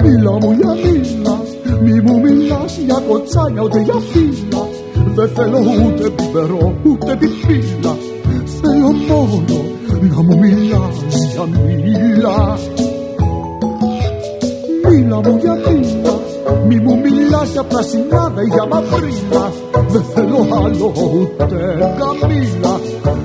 μίλα 0.06 0.16
Μίλα 0.16 0.32
μου 0.32 0.50
για 0.60 0.74
μίλα, 0.84 1.36
μη 1.82 2.00
μου 2.00 2.20
μιλάς 2.20 2.78
για 2.86 3.02
κοτσάνια 3.08 3.62
ούτε 3.62 3.80
για 3.80 3.94
φύλλα 4.10 4.62
Δεν 5.14 5.28
θέλω 5.28 5.58
ούτε 5.58 6.10
πιπερό 6.10 6.74
ούτε 6.86 7.16
πιπίλα 7.16 7.96
Θέλω 8.60 8.90
μόνο 9.08 9.64
να 10.00 10.22
μου 10.22 10.38
μιλάς 10.38 10.96
για 11.32 11.44
μίλα 11.46 12.58
Μίλα 14.88 15.16
μου 15.16 15.38
για 15.40 15.54
μίλα, 15.54 16.14
μη 16.66 16.76
μου 16.76 16.96
μιλάς 16.96 17.50
για 17.52 17.62
πρασινάδα 17.62 18.42
ή 18.42 18.46
για 18.46 18.66
μαυρίλα 18.66 19.52
Δεν 19.88 20.04
θέλω 20.14 20.46
άλλο 20.64 20.92
ούτε 21.14 21.58
καμίλα 21.98 22.80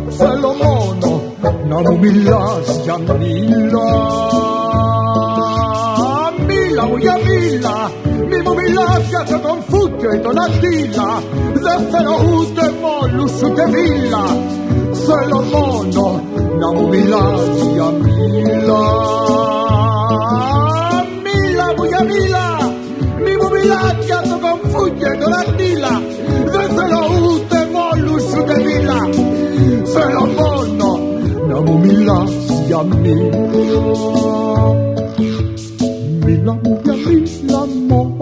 Θέλω 0.09 0.51
μόνο 0.63 1.21
να 1.69 1.82
μου 1.82 1.99
μιλάς 1.99 2.79
για 2.84 2.97
μίλα 2.97 4.50
Μίλα 6.82 6.93
μου 6.93 6.97
για 6.97 7.17
μίλα 7.25 7.91
Μη 8.29 8.38
μου 8.43 8.53
μιλάς 8.59 9.03
για 9.09 9.23
τον 9.29 9.41
Κομφούτιο 9.41 10.11
ή 10.13 10.19
τον 10.19 10.41
Αντίλα 10.45 11.09
Δεν 11.65 11.79
θέλω 11.91 12.13
ούτε 12.27 12.63
μόλους 12.84 13.34
ούτε 13.41 13.63
βίλα 13.73 14.25
Θέλω 15.05 15.39
μόνο 15.53 16.21
να 16.59 16.71
μου 16.71 16.88
μιλάς 16.88 17.55
για 17.73 17.89
μίλα 18.03 18.84
Μίλα 21.23 21.67
μου 21.75 21.84
για 21.84 22.03
μίλα 22.09 22.47
Μη 23.23 23.34
μου 23.39 23.49
μιλάς 23.53 24.05
για 24.05 24.21
τον 24.29 24.39
Κομφούτιο 24.45 25.13
ή 25.13 25.17
τον 25.17 25.32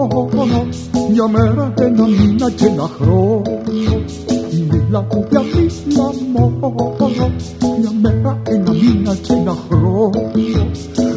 μόνο 0.06 0.66
Μια 1.10 1.28
μέρα, 1.28 1.72
ένα 1.76 2.06
μήνα 2.06 2.50
και 2.50 2.66
ένα 2.66 2.88
χρόνο. 3.00 3.42
Μίλα 4.70 5.00
μου 5.02 5.26
για 5.30 5.40
μίλα 5.40 6.08
μόνο. 6.32 7.32
Μια 7.78 7.92
μέρα, 8.02 8.40
ένα 8.44 8.72
μήνα 8.72 9.14
και 9.22 9.32
ένα 9.32 9.54
χρόνο. 9.68 10.12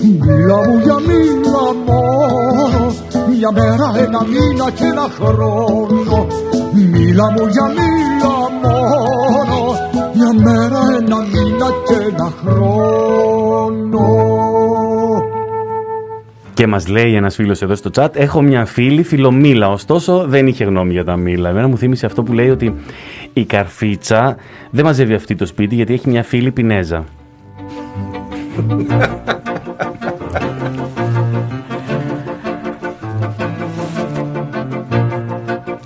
Μίλα 0.01 0.57
μου 0.67 0.79
για 0.83 0.97
μίλα 1.07 1.65
μόνο. 1.85 2.93
Μια 3.29 3.51
μέρα, 3.51 3.87
ένα 3.97 4.23
μήνα 4.23 4.71
και 4.71 4.85
ένα 4.85 5.07
χρόνο. 5.17 6.27
Μίλα 6.73 7.31
μου 7.31 7.47
για 7.51 7.67
μίλα 7.75 8.35
μόνο. 8.63 9.61
Μια 10.15 10.33
μέρα, 10.43 10.81
ένα 10.97 11.17
μήνα 11.31 11.67
και 11.87 11.95
ένα 12.09 12.33
χρόνο 12.43 12.92
Και 16.63 16.69
μας 16.69 16.87
λέει 16.87 17.15
ένας 17.15 17.35
φίλος 17.35 17.61
εδώ 17.61 17.75
στο 17.75 17.89
chat: 17.95 18.07
Έχω 18.13 18.41
μια 18.41 18.65
φίλη 18.65 19.03
φιλομήλα. 19.03 19.69
Ωστόσο 19.69 20.25
δεν 20.27 20.47
είχε 20.47 20.63
γνώμη 20.63 20.91
για 20.91 21.03
τα 21.03 21.15
μήλα. 21.15 21.49
Εμένα 21.49 21.67
μου 21.67 21.77
θύμισε 21.77 22.05
αυτό 22.05 22.23
που 22.23 22.33
λέει 22.33 22.49
ότι 22.49 22.75
η 23.33 23.45
καρφίτσα 23.45 24.35
δεν 24.69 24.85
μαζεύει 24.85 25.13
αυτή 25.13 25.35
το 25.35 25.45
σπίτι 25.45 25.75
γιατί 25.75 25.93
έχει 25.93 26.09
μια 26.09 26.23
φίλη 26.23 26.51
πινέζα. 26.51 27.03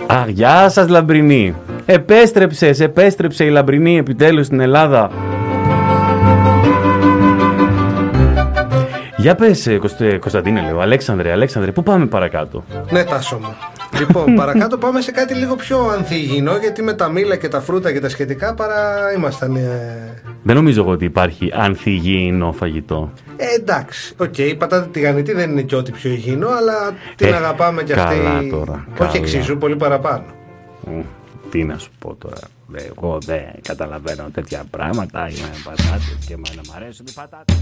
Αχ, 0.07 0.28
γεια 0.28 0.69
σας 0.69 0.88
Λαμπρινή. 0.89 1.55
Επέστρεψες, 1.86 2.80
επέστρεψε 2.80 3.43
η 3.43 3.49
Λαμπρινή 3.49 3.97
επιτέλους 3.97 4.45
στην 4.45 4.59
Ελλάδα. 4.59 5.11
Για 9.18 9.36
πες, 9.36 9.68
ε, 9.68 9.78
Κωστέ- 9.78 10.20
Κωνσταντίνε, 10.20 10.61
λέω, 10.61 10.80
Αλέξανδρε, 10.80 11.32
Αλέξανδρε, 11.32 11.72
πού 11.72 11.84
πάμε 11.84 12.05
παρακάτω; 12.05 12.63
Ναι, 12.91 13.03
Τάσο 13.03 13.38
μου. 13.41 13.55
Λοιπόν, 13.99 14.34
παρακάτω 14.41 14.78
πάμε 14.78 15.01
σε 15.01 15.11
κάτι 15.11 15.34
λίγο 15.34 15.55
πιο 15.55 15.80
ανθυγιεινό, 15.97 16.55
γιατί 16.57 16.84
με 16.84 16.93
τα 16.93 17.09
μήλα 17.09 17.36
και 17.36 17.47
τα 17.47 17.61
φρούτα 17.61 17.91
και 17.91 17.99
τα 17.99 18.09
σχετικά 18.09 18.53
παρά 18.53 19.11
ήμασταν. 19.15 19.55
Ε, 19.55 20.22
Δεν 20.43 20.55
νομίζω 20.55 20.82
εγώ 20.82 20.91
ότι 20.91 21.05
υπάρχει 21.05 21.51
ανθυγιεινό 21.55 22.51
φαγητό. 22.51 23.11
ε, 23.38 23.45
εντάξει, 23.59 24.13
οκ, 24.18 24.38
η 24.38 24.55
πατάτα 24.55 24.88
τηγανιτή 24.88 25.34
δεν 25.34 25.49
είναι 25.51 25.61
και 25.61 25.76
ό,τι 25.76 25.91
πιο 25.91 26.09
υγιεινό, 26.11 26.47
αλλά 26.47 26.93
την 27.15 27.28
Ε, 27.28 27.36
αγαπάμε 27.36 27.84
κι ... 27.84 27.93
καλά 27.93 28.30
αυτή. 28.36 28.49
τώρα, 28.49 28.86
Όχι 28.91 28.97
καλά. 28.97 29.11
εξίσου, 29.15 29.57
πολύ 29.57 29.76
παραπάνω. 29.76 30.24
Τι 31.49 31.63
να 31.63 31.78
σου 31.78 31.89
πω 31.99 32.15
τώρα. 32.20 32.38
Δε, 32.68 32.80
Εγώ 32.97 33.18
δεν 33.26 33.39
καταλαβαίνω 33.61 34.24
τέτοια 34.34 34.63
πράγματα. 34.70 35.20
Είμαι 35.30 35.47
πατάτες 35.64 36.18
και 36.28 36.34
εμένα 36.34 36.61
μου 36.68 36.74
αρέσουν 36.76 37.05
οι 37.09 37.11
πατάτες. 37.15 37.55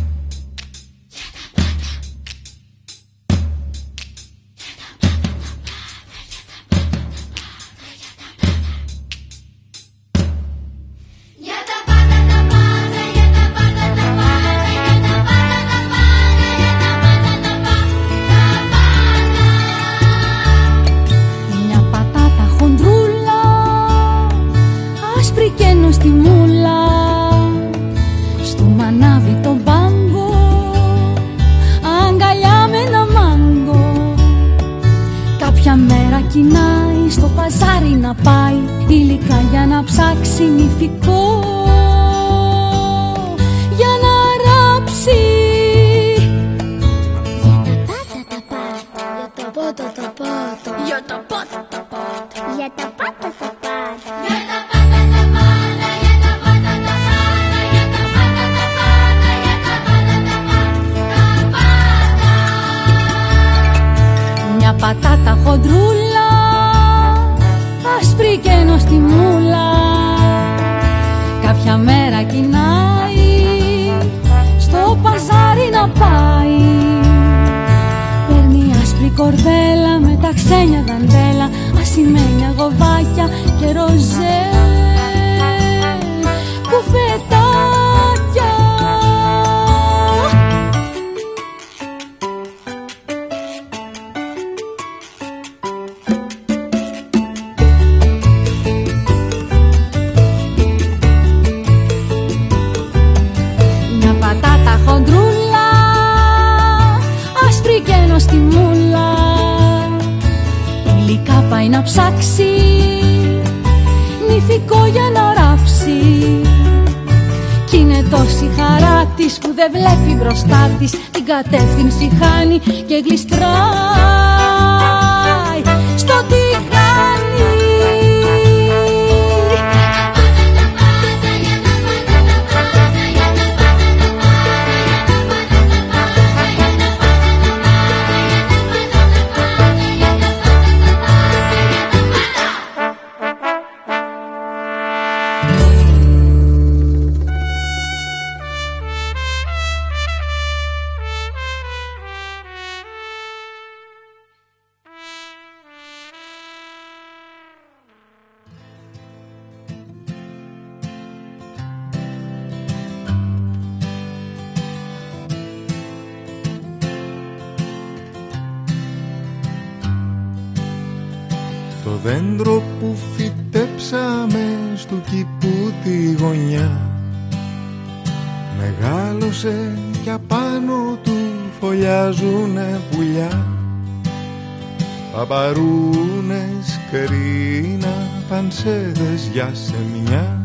Πανσέδες 189.36 189.42
για 189.42 189.52
σεμιά 189.54 190.40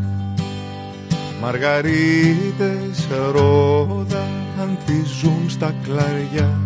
Μαργαρίτες, 1.40 3.08
ρόδα, 3.32 4.26
ανθίζουν 4.60 5.50
στα 5.50 5.74
κλαριά. 5.84 6.58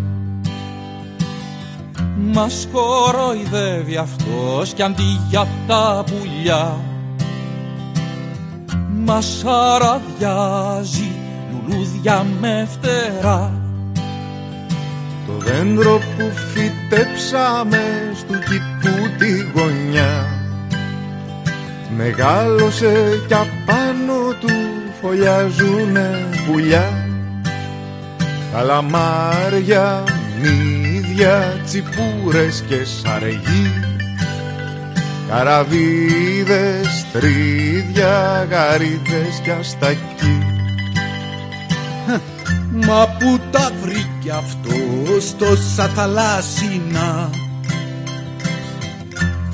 Μας 2.33 2.68
κοροϊδεύει 2.72 3.97
αυτός 3.97 4.72
κι 4.72 4.83
αντί 4.83 5.20
για 5.29 5.47
τα 5.66 6.05
πουλιά. 6.07 6.81
Μας 9.05 9.45
αραδιάζει 9.47 11.12
λουλούδια 11.51 12.27
με 12.41 12.68
φτερά. 12.70 13.53
Το 15.27 15.33
δέντρο 15.45 15.99
που 16.16 16.31
φυτέψαμε 16.53 18.12
στο 18.14 18.33
κήπου 18.33 19.16
τη 19.18 19.61
γωνιά 19.61 20.34
Μεγάλωσε 21.97 23.22
κι 23.26 23.34
απάνω 23.34 24.32
του 24.40 24.53
φωλιάζουνε 25.01 26.28
πουλιά. 26.47 27.05
Καλαμάρια, 28.55 30.03
μύδια, 30.40 31.61
τσιπούρες 31.64 32.64
και 32.68 32.84
σαργοί 32.84 33.72
Καραβίδες, 35.28 37.07
τρίδια, 37.12 38.47
γαρίδες 38.51 39.40
και 39.42 39.51
αστακοί 39.51 40.38
Μα 42.86 43.16
που 43.18 43.40
τα 43.51 43.70
βρήκε 43.82 44.30
αυτός 44.30 45.36
τόσα 45.38 45.88
θαλάσσινα 45.95 47.30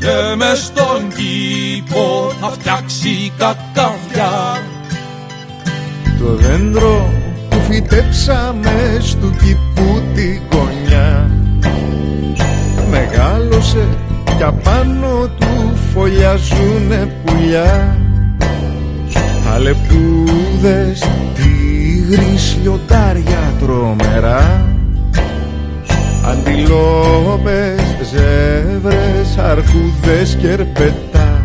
Και 0.00 0.36
μες 0.36 0.58
στον 0.58 1.08
κήπο 1.08 2.32
θα 2.40 2.48
φτιάξει 2.48 3.32
κακαβιά 3.38 4.62
Το 6.18 6.34
δέντρο 6.34 7.12
που 7.48 7.56
φυτέψαμε 7.68 8.98
στο 9.00 9.26
κήπου 9.26 10.02
τη 10.14 10.40
γωνιά 10.50 11.30
Μεγάλωσε 12.90 13.88
κι 14.40 14.46
απάνω 14.46 15.28
του 15.38 15.76
φωλιάζουνε 15.92 17.14
πουλιά. 17.24 17.98
Αλεπούδες, 19.54 21.08
τίγρης, 21.34 22.56
λιοντάρια 22.62 23.52
τρομερά 23.60 24.64
Αντιλόπες, 26.24 27.80
ζεύρες, 28.10 29.36
αρκούδες 29.38 30.36
και 30.40 30.48
ερπετά. 30.48 31.44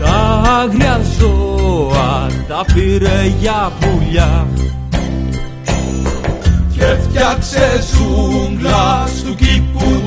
Τα 0.00 0.42
άγρια 0.62 1.00
ζώα 1.18 2.26
τα 2.48 2.64
πήρε 2.74 3.32
για 3.38 3.72
πουλιά. 3.80 4.46
Και 6.72 6.96
φτιάξε 7.02 7.82
ζούγκλας 7.92 9.10
στου 9.18 9.34
κήπου 9.34 9.97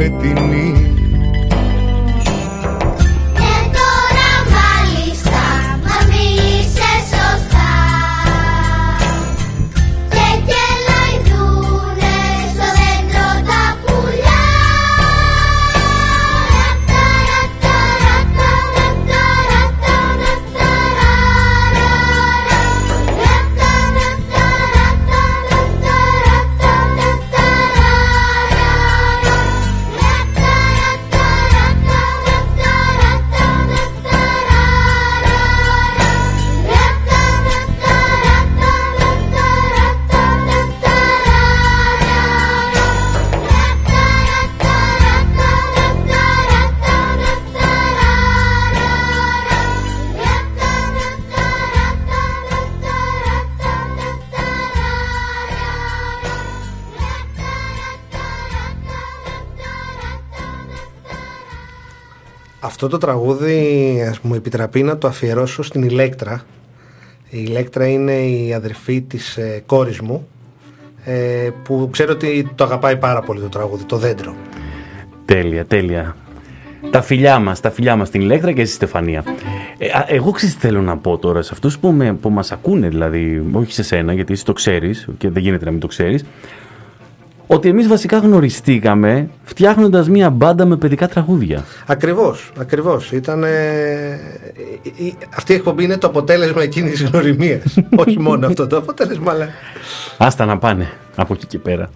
petinir 0.00 0.89
το 62.90 62.98
τραγούδι 62.98 64.06
ας 64.10 64.20
μου 64.20 64.34
επιτραπεί 64.34 64.82
να 64.82 64.98
το 64.98 65.08
αφιερώσω 65.08 65.62
στην 65.62 65.82
Ηλέκτρα. 65.82 66.42
Η 67.30 67.44
Ηλέκτρα 67.46 67.88
είναι 67.88 68.12
η 68.12 68.54
αδερφή 68.54 69.00
της 69.00 69.36
ε, 69.36 69.62
κόρης 69.66 70.00
μου 70.00 70.28
ε, 71.04 71.48
που 71.64 71.88
ξέρω 71.92 72.12
ότι 72.12 72.50
το 72.54 72.64
αγαπάει 72.64 72.96
πάρα 72.96 73.20
πολύ 73.20 73.40
το 73.40 73.48
τραγούδι, 73.48 73.84
το 73.84 73.96
δέντρο. 73.96 74.34
Τέλεια, 75.24 75.64
τέλεια. 75.64 76.16
Τα 76.90 77.02
φιλιά 77.02 77.38
μας, 77.38 77.60
τα 77.60 77.70
φιλιά 77.70 77.96
μας 77.96 78.08
στην 78.08 78.20
Ηλέκτρα 78.20 78.52
και 78.52 78.64
στη 78.64 78.74
Στεφανία. 78.74 79.24
Ε, 79.78 79.86
α, 79.86 80.04
εγώ 80.08 80.30
ξέρεις 80.30 80.54
τι 80.54 80.60
θέλω 80.60 80.82
να 80.82 80.96
πω 80.96 81.18
τώρα 81.18 81.42
σε 81.42 81.50
αυτούς 81.52 81.78
που, 81.78 81.90
με, 81.90 82.14
που 82.14 82.30
μας 82.30 82.52
ακούνε, 82.52 82.88
δηλαδή, 82.88 83.42
όχι 83.52 83.72
σε 83.72 83.82
σένα, 83.82 84.12
γιατί 84.12 84.32
εσύ 84.32 84.44
το 84.44 84.52
ξέρεις 84.52 85.08
και 85.18 85.30
δεν 85.30 85.42
γίνεται 85.42 85.64
να 85.64 85.70
μην 85.70 85.80
το 85.80 85.86
ξέρεις, 85.86 86.24
ότι 87.52 87.68
εμείς 87.68 87.88
βασικά 87.88 88.18
γνωριστήκαμε 88.18 89.28
φτιάχνοντας 89.44 90.08
μία 90.08 90.30
μπάντα 90.30 90.64
με 90.66 90.76
παιδικά 90.76 91.08
τραγούδια. 91.08 91.64
Ακριβώς, 91.86 92.52
ακριβώς. 92.60 93.12
Ήταν, 93.12 93.44
ε, 93.44 93.48
η- 94.82 95.04
η- 95.04 95.14
αυτή 95.36 95.52
η 95.52 95.54
εκπομπή 95.54 95.84
είναι 95.84 95.96
το 95.96 96.06
αποτέλεσμα 96.06 96.62
εκείνης 96.62 96.90
της 97.00 97.02
γνωριμίας. 97.10 97.62
Όχι 98.06 98.18
μόνο 98.20 98.46
αυτό 98.46 98.66
το 98.66 98.76
αποτέλεσμα, 98.76 99.32
αλλά... 99.32 99.48
Άστα 100.18 100.44
να 100.44 100.58
πάνε 100.58 100.88
από 101.16 101.32
εκεί 101.34 101.46
και 101.46 101.58
πέρα. 101.58 101.90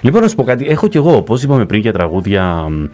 λοιπόν, 0.00 0.22
να 0.22 0.28
σου 0.28 0.34
πω 0.34 0.42
κάτι. 0.44 0.66
Έχω 0.66 0.88
κι 0.88 0.96
εγώ, 0.96 1.16
όπως 1.16 1.42
είπαμε 1.42 1.64
πριν 1.66 1.80
για 1.80 1.92
τραγούδια 1.92 2.44
μ, 2.70 2.84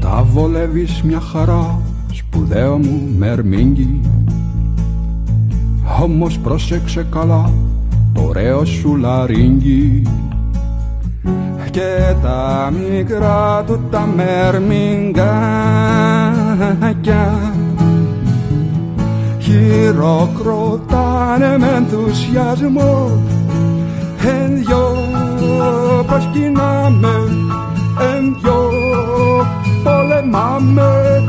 Τα 0.00 0.22
βολεύεις 0.22 1.02
μια 1.02 1.20
χαρά 1.20 1.80
σπουδαίο 2.12 2.78
μου 2.78 3.14
μερμήγκι 3.18 4.00
Όμως 6.06 6.38
πρόσεξε 6.38 7.06
καλά 7.10 7.50
το 8.14 8.22
ωραίο 8.28 8.64
σου 8.64 8.96
λαρίνγκι 8.96 10.02
Και 11.70 12.14
τα 12.22 12.72
μικρά 12.90 13.64
του 13.66 13.80
τα 13.90 14.08
μερμήγκακια 14.16 15.24
Χειροκροτάνε 19.38 21.58
με 21.58 21.68
ενθουσιασμό. 21.76 23.20
Εν 24.26 24.56
δυο 24.56 24.96
προσκυνάμε 26.06 27.14
Εν 28.14 28.36
δυο 28.40 28.70
πολεμάμε 29.84 31.22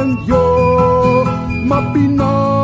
Εν 0.00 0.18
δυο 0.24 0.44
μα 1.68 1.78
πεινάμε 1.92 2.55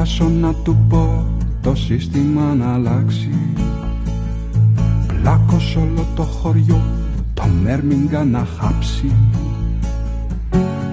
Πριν 0.00 0.12
προφτάσω 0.12 0.32
να 0.40 0.54
του 0.54 0.84
πω 0.88 1.24
το 1.62 1.74
σύστημα 1.74 2.54
να 2.54 2.74
αλλάξει. 2.74 3.30
Πλάκος 5.06 5.76
όλο 5.76 6.06
το 6.14 6.22
χωριό 6.22 6.82
το 7.34 7.42
μέρμιγκα 7.62 8.24
να 8.24 8.46
χάψει. 8.58 9.12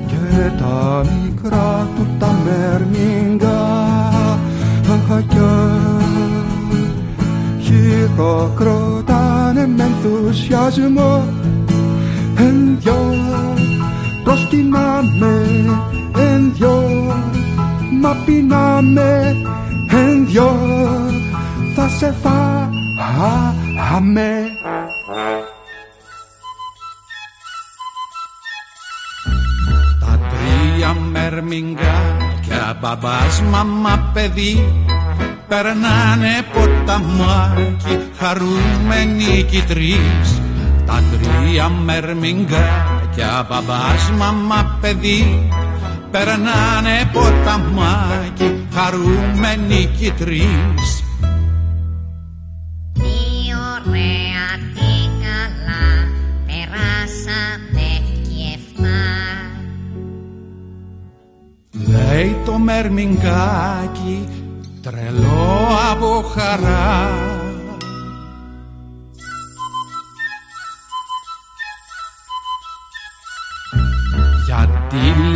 Και 0.07 0.51
τα 0.57 1.05
μικρά 1.23 1.87
του 1.95 2.07
τα 2.19 2.35
μέρμιγκα 2.45 3.85
Χειροκροτάνε 7.61 9.67
με 9.67 9.83
ενθουσιασμό. 9.83 11.23
Εν 12.37 12.77
δυο 12.79 13.15
προσκυνάμε 14.23 15.45
Εν 16.17 16.53
δυο 16.53 17.05
Μα 18.01 18.15
πεινάμε 18.25 19.35
εν 19.89 20.25
δυο 20.25 20.59
θα 21.75 21.87
σε 21.87 22.15
φάμε 22.21 22.51
Τα 29.99 30.19
τρία 30.29 30.95
μερμηγκάκια 31.11 32.77
μπαμπάς 32.81 33.41
μαμά 33.41 34.11
παιδί 34.13 34.85
Περνάνε 35.47 36.41
ποταμάκι 36.53 37.99
χαρούμενοι 38.17 39.43
κι 39.49 39.57
οι 39.57 39.61
τρεις. 39.61 40.41
Τα 40.85 41.01
τρία 41.11 41.69
μερμηγκάκια 41.69 43.47
μπαμπάς 43.49 44.11
μαμά 44.17 44.77
παιδί 44.81 45.49
Περνάνε 46.11 47.09
ποταμάκι 47.13 48.67
χαρούμενοι 48.73 49.89
κι 49.97 50.05
οι 50.05 50.11
τρεις 50.11 51.03
Τι 52.93 53.53
ωραία, 53.73 54.47
τι 54.73 55.09
καλά, 55.23 55.87
περάσατε 56.45 57.87
κι 58.23 58.59
εφτά. 58.59 59.05
Λέει 61.91 62.37
το 62.45 62.57
μερμηγκάκι 62.57 64.27
τρελό 64.81 65.67
από 65.91 66.23
χαρά 66.35 67.26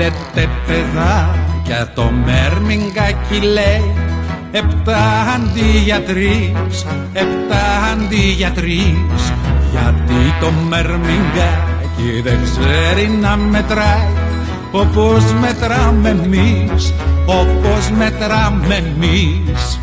λέτε 0.01 0.49
παιδάκια 0.67 1.91
το 1.95 2.11
μερμηγκάκι 2.25 3.39
λέει 3.53 3.93
Επτά 4.51 5.21
αντί 5.35 5.77
για 5.83 6.01
τρεις, 6.01 6.85
επτά 7.13 7.63
αντί 7.91 8.33
για 8.37 8.51
τρεις 8.51 9.33
Γιατί 9.71 10.33
το 10.39 10.51
μερμηγκάκι 10.69 12.21
δεν 12.23 12.39
ξέρει 12.43 13.09
να 13.21 13.35
μετράει 13.35 14.07
όπως 14.71 15.33
μετράμε 15.33 16.09
εμείς, 16.09 16.93
όπως 17.25 17.89
μετράμε 17.97 18.75
εμείς. 18.75 19.79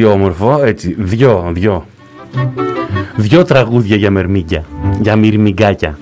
Τι 0.00 0.06
όμορφο. 0.06 0.60
Έτσι, 0.64 0.94
δυο, 0.98 1.50
δυο. 1.52 1.86
Δυο 3.16 3.44
τραγούδια 3.44 3.96
για 3.96 4.10
μερμήγκια. 4.10 4.64
Για 5.00 5.16
μυρμηγκάκια. 5.16 5.98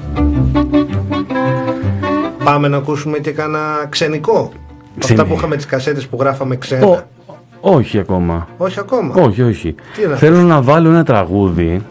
Πάμε 2.45 2.69
να 2.69 2.77
ακούσουμε 2.77 3.19
και 3.19 3.31
κάνα 3.31 3.61
ξενικό. 3.89 4.53
Ξενι- 4.99 5.21
Αυτά 5.21 5.33
που 5.33 5.39
είχαμε 5.39 5.57
τις 5.57 5.67
κασέτες 5.67 6.07
που 6.07 6.17
γράφαμε 6.21 6.57
ξένα. 6.57 6.87
Ω, 6.87 6.99
όχι 7.61 7.99
ακόμα. 7.99 8.49
Όχι 8.57 8.79
ακόμα. 8.81 9.15
Όχι, 9.23 9.43
όχι. 9.43 9.75
Τι 9.97 10.07
να 10.07 10.17
Θέλω 10.17 10.43
να 10.43 10.63
βάλω 10.63 10.89
ένα 10.89 11.05
τραγούδι 11.05 11.83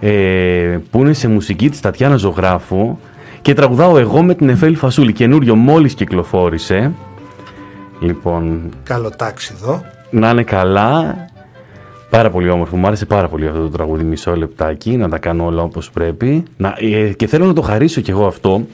ε, 0.00 0.78
που 0.90 0.98
είναι 1.00 1.12
σε 1.12 1.28
μουσική 1.28 1.70
της 1.70 1.80
Τατιάνα 1.80 2.16
Ζωγράφου 2.16 2.98
και 3.42 3.54
τραγουδάω 3.54 3.98
εγώ 3.98 4.22
με 4.22 4.34
την 4.34 4.48
Εφέλη 4.48 4.76
Φασούλη. 4.76 5.12
Καινούριο 5.12 5.54
μόλις 5.54 5.94
κυκλοφόρησε. 5.94 6.92
Λοιπόν, 8.00 8.60
Καλό 8.82 9.10
τάξη 9.10 9.54
εδώ. 9.56 9.82
Να 10.10 10.30
είναι 10.30 10.42
καλά. 10.42 11.16
Πάρα 12.10 12.30
πολύ 12.30 12.48
όμορφο. 12.48 12.76
Μου 12.76 12.86
άρεσε 12.86 13.06
πάρα 13.06 13.28
πολύ 13.28 13.46
αυτό 13.46 13.60
το 13.60 13.68
τραγούδι. 13.68 14.04
Μισό 14.04 14.36
λεπτάκι 14.36 14.96
να 14.96 15.08
τα 15.08 15.18
κάνω 15.18 15.44
όλα 15.44 15.62
όπως 15.62 15.90
πρέπει. 15.90 16.42
Να, 16.56 16.76
ε, 16.78 17.12
και 17.12 17.26
θέλω 17.26 17.46
να 17.46 17.52
το 17.52 17.62
χαρίσω 17.62 18.00
κι 18.00 18.10
εγώ 18.10 18.26
αυτό 18.26 18.66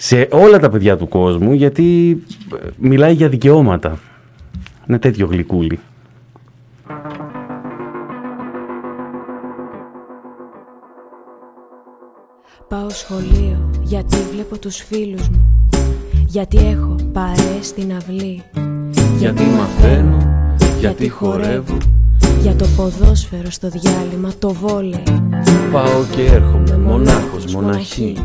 σε 0.00 0.28
όλα 0.30 0.58
τα 0.58 0.70
παιδιά 0.70 0.96
του 0.96 1.08
κόσμου 1.08 1.52
γιατί 1.52 2.10
ε, 2.62 2.68
μιλάει 2.76 3.12
για 3.12 3.28
δικαιώματα. 3.28 3.98
Είναι 4.88 4.98
τέτοιο 4.98 5.26
γλυκούλι. 5.26 5.78
Πάω 12.68 12.90
σχολείο 12.90 13.70
γιατί 13.82 14.16
βλέπω 14.32 14.58
τους 14.58 14.76
φίλους 14.76 15.28
μου 15.28 15.54
Γιατί 16.26 16.56
έχω 16.56 16.96
παρέες 17.12 17.66
στην 17.66 17.92
αυλή 17.92 18.42
Γιατί 19.18 19.42
μαθαίνω, 19.42 20.16
γιατί 20.80 21.08
χορεύω. 21.08 21.76
Για 22.42 22.54
το 22.54 22.66
ποδόσφαιρο 22.76 23.50
στο 23.50 23.68
διάλειμμα, 23.68 24.30
το 24.38 24.52
βόλεϊ. 24.52 25.02
Πάω 25.72 26.04
και 26.10 26.22
έρχομαι 26.22 26.76
μονάχος, 26.76 27.52
μοναχή. 27.54 28.16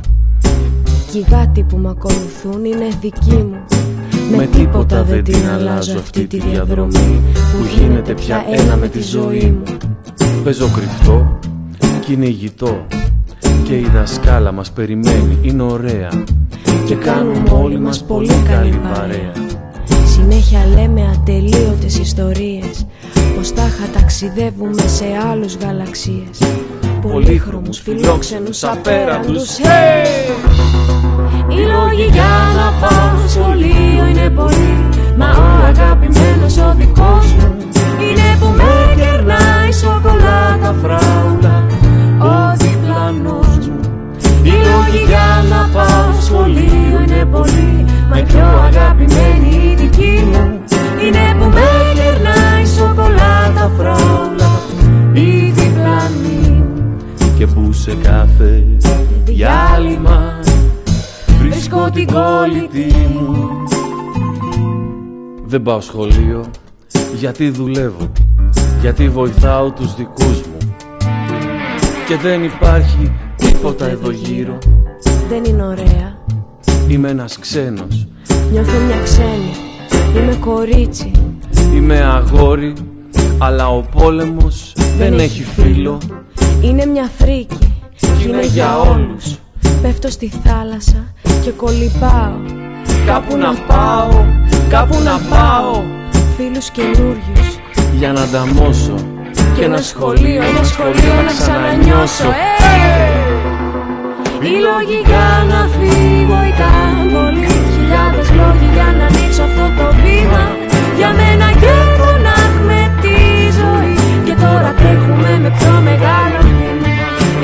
Κι 1.12 1.18
οι 1.18 1.26
γάτοι 1.30 1.64
που 1.64 1.78
μ' 1.78 1.88
ακολουθούν 1.88 2.66
είναι 2.66 2.88
δικοί 3.02 3.36
μου. 3.36 3.64
Με 4.38 4.46
τίποτα 4.46 5.04
δεν 5.04 5.24
την 5.24 5.50
αλλάζω 5.50 5.98
αυτή 5.98 6.28
τη 6.28 6.40
διαδρομή 6.40 7.22
Που 7.34 7.66
γίνεται 7.78 8.14
πια 8.14 8.46
ένα 8.50 8.76
με 8.76 8.88
τη 8.88 9.02
ζωή 9.02 9.58
μου. 9.58 9.78
Παίζω 10.44 10.68
κρυφτό, 10.76 11.40
κυνηγητό 12.06 12.86
Και 13.64 13.78
η 13.78 13.88
δασκάλα 13.94 14.52
μας 14.52 14.72
περιμένει, 14.72 15.38
είναι 15.42 15.64
ωραία. 15.64 16.24
Και 16.86 16.96
κάνουμε 16.96 17.50
όλοι 17.50 17.80
μας 17.80 18.04
πολύ 18.04 18.44
καλή 18.48 18.80
παρέα 18.94 19.53
Συνέχεια 20.24 20.66
λέμε 20.76 21.02
ατελείωτες 21.16 21.98
ιστορίες 21.98 22.86
Πως 23.36 23.54
τάχα 23.54 23.88
ταξιδεύουμε 23.94 24.82
σε 24.82 25.06
άλλους 25.32 25.56
γαλαξίες. 25.56 26.38
Πολύχρωμους, 27.02 27.80
φιλόξενους, 27.80 28.64
απέραντους 28.64 29.58
hey! 29.58 30.32
Οι 31.48 31.56
λόγοι 31.56 32.10
για 32.12 32.34
να 32.56 32.88
πάω 32.88 33.28
σχολείο 33.28 34.08
είναι 34.10 34.30
πολλοί 34.30 34.90
Μα 35.18 35.30
ο 35.30 35.66
αγαπημένος 35.68 36.58
ο 36.58 36.74
δικός 36.78 37.34
μου 37.34 37.56
Είναι 38.02 38.38
που 38.40 38.48
με 38.58 38.96
κερνάει 38.96 39.72
σοκολάτα 39.72 40.76
φράουλα 40.82 41.66
Ο 42.20 42.56
διπλανός 42.58 43.68
μου. 43.68 43.80
Οι 44.44 44.50
λόγοι 44.50 45.04
για 45.08 45.44
να 45.50 45.70
πάω 45.74 46.22
σχολείο 46.22 47.02
είναι 47.08 47.26
πολλοί 47.26 47.86
Μα 48.10 48.18
η 48.18 48.24
πιο 48.24 48.46
αγαπημένη 48.46 49.72
η 49.72 49.76
δική 49.76 50.24
μου 50.26 50.62
Είναι 51.04 51.36
που 51.40 51.46
με 51.46 51.62
κερνάει 51.94 52.66
σοκολάτα 52.66 53.72
φράουλα 53.78 54.52
Η 55.14 55.52
διπλανή 55.52 56.64
μου 56.64 56.98
Και 57.38 57.48
που 57.48 57.74
σε 57.74 57.96
κάθε 57.96 58.64
διάλειμμα 59.24 60.40
Βρίσκω 61.44 61.90
την 61.90 62.08
κόλλητη 62.08 62.94
μου. 63.14 63.50
Δεν 65.46 65.62
πάω 65.62 65.82
σχολείο 65.82 66.46
γιατί 67.16 67.50
δουλεύω 67.50 68.12
Γιατί 68.82 69.10
βοηθάω 69.10 69.72
τους 69.72 69.96
δικούς 69.96 70.42
μου. 70.42 70.76
Και 72.08 72.16
δεν 72.18 72.44
υπάρχει 72.44 73.12
τίποτα 73.36 73.86
εδώ 73.86 74.12
γύρω. 74.12 74.58
Δεν 75.30 75.44
είναι 75.44 75.64
ωραία 75.64 76.23
Είμαι 76.94 77.10
ένας 77.10 77.40
ξένος. 77.40 78.08
Νιώθω 78.52 78.80
μια 78.80 78.96
ξένη. 79.04 79.54
Είμαι 80.18 80.36
κορίτσι. 80.36 81.12
Είμαι 81.76 82.04
αγόρι 82.04 82.74
Αλλά 83.38 83.68
ο 83.68 83.82
πόλεμος 83.82 84.74
δεν 84.98 85.20
έχει 85.20 85.44
φίλο. 85.44 85.98
Είναι 86.62 86.86
μια 86.86 87.10
φρίκη. 87.18 87.74
Και 87.96 88.28
είναι 88.28 88.46
για 88.46 88.80
όλους. 88.80 89.38
Πέφτω 89.82 90.10
στη 90.10 90.32
θάλασσα 90.44 91.14
και 91.44 91.50
κολυμπάω. 91.50 92.38
Κάπου 93.06 93.38
να 93.38 93.54
πάω, 93.54 94.26
κάπου 94.70 94.96
να 95.04 95.20
πάω. 95.30 95.84
Φίλους 96.38 96.70
καινούριους. 96.70 97.58
Για 97.98 98.12
να 98.12 98.22
ανταμώσω 98.22 98.96
Και 99.56 99.64
ένα 99.64 99.78
σχολείο, 99.78 100.44
ένα 100.44 100.64
σχολείο 100.64 101.14
να 101.26 101.32
ξανανιώσω. 101.32 102.28
Ε! 102.28 102.54
Οι 104.42 104.50
λόγοι 104.50 105.02
για 105.06 105.46
να 105.50 105.68
φύγω 105.68 106.03
γοητά 106.30 106.74
Πολλοί 107.14 107.54
χιλιάδες 107.74 108.28
λόγοι 108.40 108.68
για 108.76 108.90
να 108.98 109.06
ανοίξω 109.10 109.44
αυτό 109.50 109.66
το 109.78 109.88
βήμα 110.02 110.44
Για 111.00 111.12
μένα 111.20 111.48
και 111.62 111.76
τον 112.02 112.24
με 112.68 112.82
τη 113.04 113.18
ζωή 113.60 113.96
Και 114.26 114.36
τώρα 114.44 114.72
τρέχουμε 114.80 115.32
με 115.44 115.50
πιο 115.58 115.74
μεγάλο 115.88 116.40
βήμα 116.58 116.94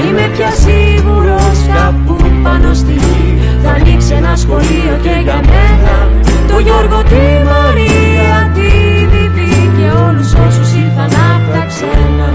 Είμαι 0.03 0.25
πια 0.35 0.51
σίγουρος 0.63 1.57
κάπου 1.75 2.15
πάνω 2.43 2.73
στη 2.73 2.93
γη 3.03 3.27
Θα 3.63 3.71
ανοίξει 3.77 4.13
ένα 4.13 4.33
σχολείο 4.43 4.95
και 5.05 5.15
για 5.25 5.39
μένα 5.51 5.95
Το 6.49 6.59
Γιώργο 6.65 6.99
τη 7.11 7.25
Μαρία 7.51 8.37
τη 8.55 8.69
Βιβί 9.11 9.55
Και 9.77 9.87
όλους 10.07 10.31
όσους 10.45 10.69
ήρθαν 10.81 11.11
απ' 11.33 11.47
τα 11.53 11.63
ξένα 11.71 12.29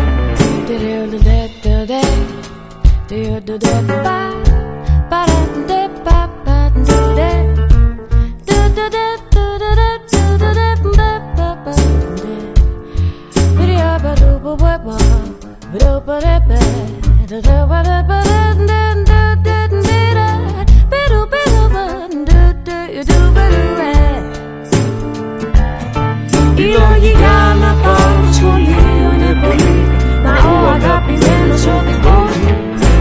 Οι 26.57 26.66
λόγοι 26.76 27.12
για 27.20 27.57
να 27.61 27.74
πάω 27.82 28.32
σχολείο 28.32 29.09
είναι 29.14 29.32
πολλοί 29.42 29.78
Μα 30.24 30.34
ο 30.51 30.68
αγαπημένος 30.74 31.66
οδηγός 31.76 32.36
μου 32.45 32.57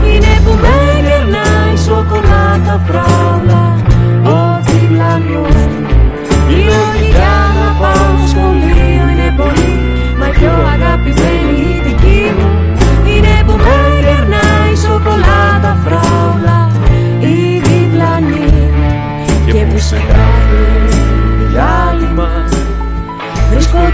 Είναι 0.07 0.33
που 0.45 0.53
με 0.61 0.75
γερνάει 1.05 1.77
σοκολάτα 1.85 2.75
φράουλα 2.87 3.63
Ο 4.25 4.61
διπλανός 4.65 5.52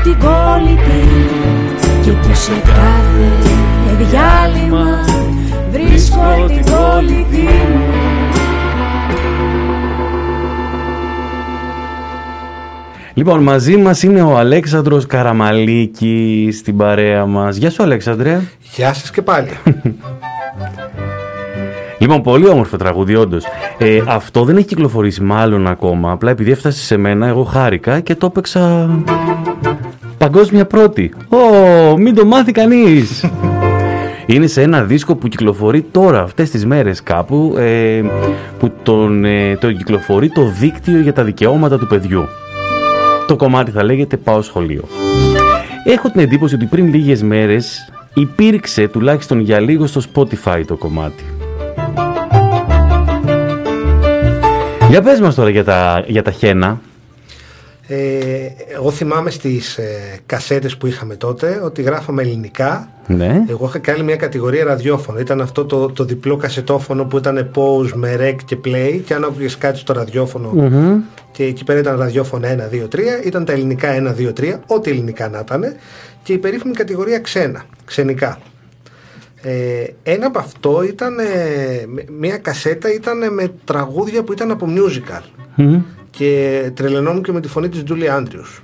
την 0.03 0.17
κόλλητη 0.19 1.07
και 2.03 2.11
που 2.11 2.33
σε 2.33 2.51
κάθε 2.65 3.29
διάλειμμα 3.97 5.05
Βρίσκω 5.71 6.45
την 6.47 6.71
κόλλητη 6.71 7.41
μου 7.41 8.09
Λοιπόν, 13.13 13.43
μαζί 13.43 13.77
μας 13.77 14.03
είναι 14.03 14.21
ο 14.21 14.37
Αλέξανδρος 14.37 15.05
Καραμαλίκης 15.05 16.57
στην 16.57 16.77
παρέα 16.77 17.25
μας. 17.25 17.55
Γεια 17.55 17.69
σου, 17.69 17.83
Αλέξανδρε. 17.83 18.41
Γεια 18.75 18.93
σας 18.93 19.11
και 19.11 19.21
πάλι. 19.21 19.49
Λοιπόν, 22.01 22.21
πολύ 22.21 22.47
όμορφο 22.47 22.77
τραγούδι, 22.77 23.15
όντως. 23.15 23.43
Ε, 23.77 24.01
αυτό 24.07 24.43
δεν 24.43 24.57
έχει 24.57 24.65
κυκλοφορήσει 24.65 25.21
μάλλον 25.21 25.67
ακόμα. 25.67 26.11
Απλά 26.11 26.31
επειδή 26.31 26.51
έφτασε 26.51 26.83
σε 26.83 26.97
μένα, 26.97 27.27
εγώ 27.27 27.43
χάρηκα 27.43 27.99
και 27.99 28.15
το 28.15 28.25
έπαιξα 28.25 28.89
παγκόσμια 30.19 30.65
πρώτη. 30.65 31.13
Ω, 31.29 31.97
μην 31.97 32.15
το 32.15 32.25
μάθει 32.25 32.51
κανείς. 32.51 33.25
Είναι 34.31 34.47
σε 34.47 34.61
ένα 34.61 34.83
δίσκο 34.83 35.15
που 35.15 35.27
κυκλοφορεί 35.27 35.81
τώρα, 35.81 36.21
αυτές 36.21 36.49
τις 36.49 36.65
μέρες 36.65 37.03
κάπου, 37.03 37.55
ε, 37.57 38.01
που 38.59 38.71
τον, 38.83 39.25
ε, 39.25 39.57
το 39.57 39.71
κυκλοφορεί 39.71 40.29
το 40.29 40.45
δίκτυο 40.59 40.99
για 40.99 41.13
τα 41.13 41.23
δικαιώματα 41.23 41.77
του 41.77 41.87
παιδιού. 41.87 42.27
Το 43.27 43.35
κομμάτι 43.35 43.71
θα 43.71 43.83
λέγεται 43.83 44.17
«Πάω 44.17 44.41
σχολείο». 44.41 44.83
Έχω 45.83 46.09
την 46.09 46.21
εντύπωση 46.21 46.55
ότι 46.55 46.65
πριν 46.65 46.93
λίγες 46.93 47.23
μέρες 47.23 47.91
υπήρξε 48.13 48.87
τουλάχιστον 48.87 49.39
για 49.39 49.59
λίγο 49.59 49.87
στο 49.87 50.01
Spotify 50.13 50.61
το 50.67 50.75
κομμάτι. 50.75 51.23
Για 54.89 55.01
πες 55.01 55.19
μας 55.19 55.35
τώρα 55.35 55.49
για 55.49 55.63
τα, 55.63 56.03
για 56.07 56.23
τα 56.23 56.31
χένα. 56.31 56.79
Ε, 57.91 58.47
εγώ 58.75 58.91
θυμάμαι 58.91 59.29
στις 59.29 59.77
ε, 59.77 60.19
κασέτες 60.25 60.77
που 60.77 60.87
είχαμε 60.87 61.15
τότε 61.15 61.61
ότι 61.63 61.81
γράφαμε 61.81 62.21
ελληνικά. 62.21 62.89
Ναι. 63.07 63.43
Εγώ 63.49 63.65
είχα 63.65 63.79
κάνει 63.79 64.03
μια 64.03 64.15
κατηγορία 64.15 64.63
ραδιόφωνο. 64.63 65.19
Ήταν 65.19 65.41
αυτό 65.41 65.65
το, 65.65 65.89
το 65.91 66.03
διπλό 66.03 66.37
κασετόφωνο 66.37 67.05
που 67.05 67.17
ήταν 67.17 67.51
pause 67.55 67.91
με 67.93 68.15
rec 68.19 68.35
και 68.45 68.57
play. 68.65 69.01
Και 69.05 69.13
αν 69.13 69.23
άκουγες 69.23 69.57
κάτι 69.57 69.77
στο 69.77 69.93
ραδιόφωνο 69.93 70.49
Μμμ. 70.53 70.99
και 71.31 71.43
εκεί 71.43 71.63
πέρα 71.63 71.79
ήταν 71.79 71.97
ραδιόφωνο 71.97 72.47
1, 72.47 72.73
2, 72.75 72.87
3, 72.95 72.99
ήταν 73.25 73.45
τα 73.45 73.51
ελληνικά 73.51 74.15
1, 74.17 74.21
2, 74.21 74.33
3, 74.39 74.53
ό,τι 74.67 74.89
ελληνικά 74.89 75.29
να 75.29 75.39
ήταν. 75.39 75.75
Και 76.23 76.33
η 76.33 76.37
περίφημη 76.37 76.73
κατηγορία 76.73 77.19
ξένα, 77.19 77.63
ξενικά. 77.85 78.39
Ε, 79.41 79.83
ένα 80.03 80.25
από 80.25 80.39
αυτό 80.39 80.83
ήταν, 80.83 81.19
ε, 81.19 81.23
με- 81.87 82.05
μια 82.19 82.37
κασέτα 82.37 82.93
ήταν 82.93 83.33
με 83.33 83.51
τραγούδια 83.65 84.23
που 84.23 84.31
ήταν 84.31 84.51
από 84.51 84.67
musical 84.69 85.21
Μμμ. 85.55 85.81
Και 86.19 86.71
τρελαινόμουν 86.73 87.23
και 87.23 87.31
με 87.31 87.39
τη 87.39 87.47
φωνή 87.47 87.69
της 87.69 87.83
Julie 87.89 88.17
Andrews. 88.17 88.61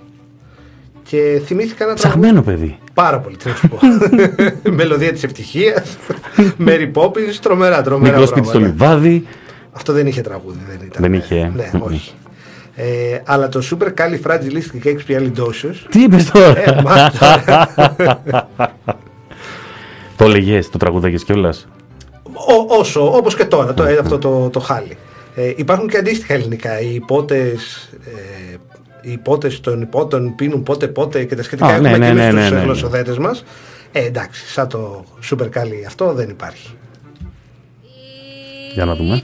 Και 1.03 1.41
θυμήθηκα 1.45 1.83
ένα 1.83 1.93
τραγούδι. 1.95 2.19
Ψαχμένο 2.21 2.41
παιδί. 2.41 2.77
Πάρα 2.93 3.19
πολύ, 3.19 3.35
τι 3.37 3.49
να 3.49 3.55
σου 3.55 3.67
πω. 3.67 3.77
Μελωδία 4.77 5.11
της 5.13 5.23
ευτυχίας, 5.23 5.97
Mary 6.65 6.91
Poppins, 6.93 7.35
τρομερά, 7.41 7.81
τρομερά. 7.81 8.11
Μικρό 8.11 8.25
σπίτι 8.27 8.47
στο 8.47 8.57
πράγματα. 8.59 8.85
λιβάδι. 8.85 9.25
Αυτό 9.71 9.93
δεν 9.93 10.07
είχε 10.07 10.21
τραγούδι, 10.21 10.59
δεν 10.67 10.79
ήταν. 10.87 11.01
Δεν 11.01 11.13
είχε. 11.13 11.35
ε. 11.35 11.51
Ναι, 11.55 11.69
όχι. 11.79 12.13
Ε, 12.75 13.19
αλλά 13.25 13.49
το 13.49 13.61
Super 13.71 13.87
Califragilisticexpialidocious 13.87 15.75
Τι 15.89 16.01
είπες 16.01 16.31
τώρα; 16.31 16.57
Ε, 16.59 16.81
μάλιστα. 16.83 17.43
το 20.15 20.23
έλεγες, 20.25 20.69
το 20.69 20.77
τραγουδάγες 20.77 21.23
κιόλας; 21.23 21.67
Ό- 22.23 22.77
όσο, 22.79 23.15
όπως 23.15 23.35
και 23.35 23.45
τώρα, 23.45 23.73
το, 23.73 23.83
ε, 23.83 23.97
αυτό 23.97 24.17
το, 24.17 24.49
το 24.49 24.59
χάλι. 24.59 24.97
Ε, 25.35 25.53
υπάρχουν 25.55 25.87
και 25.87 25.97
αντίστοιχα 25.97 26.33
ελληνικά. 26.33 26.79
Οι 26.79 26.93
υπότες, 26.93 27.89
ε, 28.05 28.55
οι 29.01 29.11
υπότες 29.11 29.59
των 29.59 29.81
υπότων 29.81 30.35
πίνουν 30.35 30.63
πότε 30.63 30.87
πότε 30.87 31.23
και 31.23 31.35
τα 31.35 31.43
σχετικά 31.43 31.67
Α, 31.67 31.73
έχουμε 31.75 31.97
ναι, 31.97 32.07
και 32.07 32.13
ναι, 32.13 32.23
εμείς 32.23 32.23
ναι, 32.23 32.29
στους 32.31 32.43
ναι, 32.43 32.49
ναι, 32.49 32.57
ναι. 32.57 32.63
γλωσσοδέτες 32.63 33.17
μας. 33.17 33.43
Ε, 33.91 34.05
εντάξει, 34.05 34.47
σαν 34.47 34.67
το 34.67 35.05
Super 35.29 35.45
Cali 35.45 35.83
αυτό 35.87 36.13
δεν 36.13 36.29
υπάρχει. 36.29 36.73
Για 38.73 38.85
να 38.85 38.95
δούμε. 38.95 39.21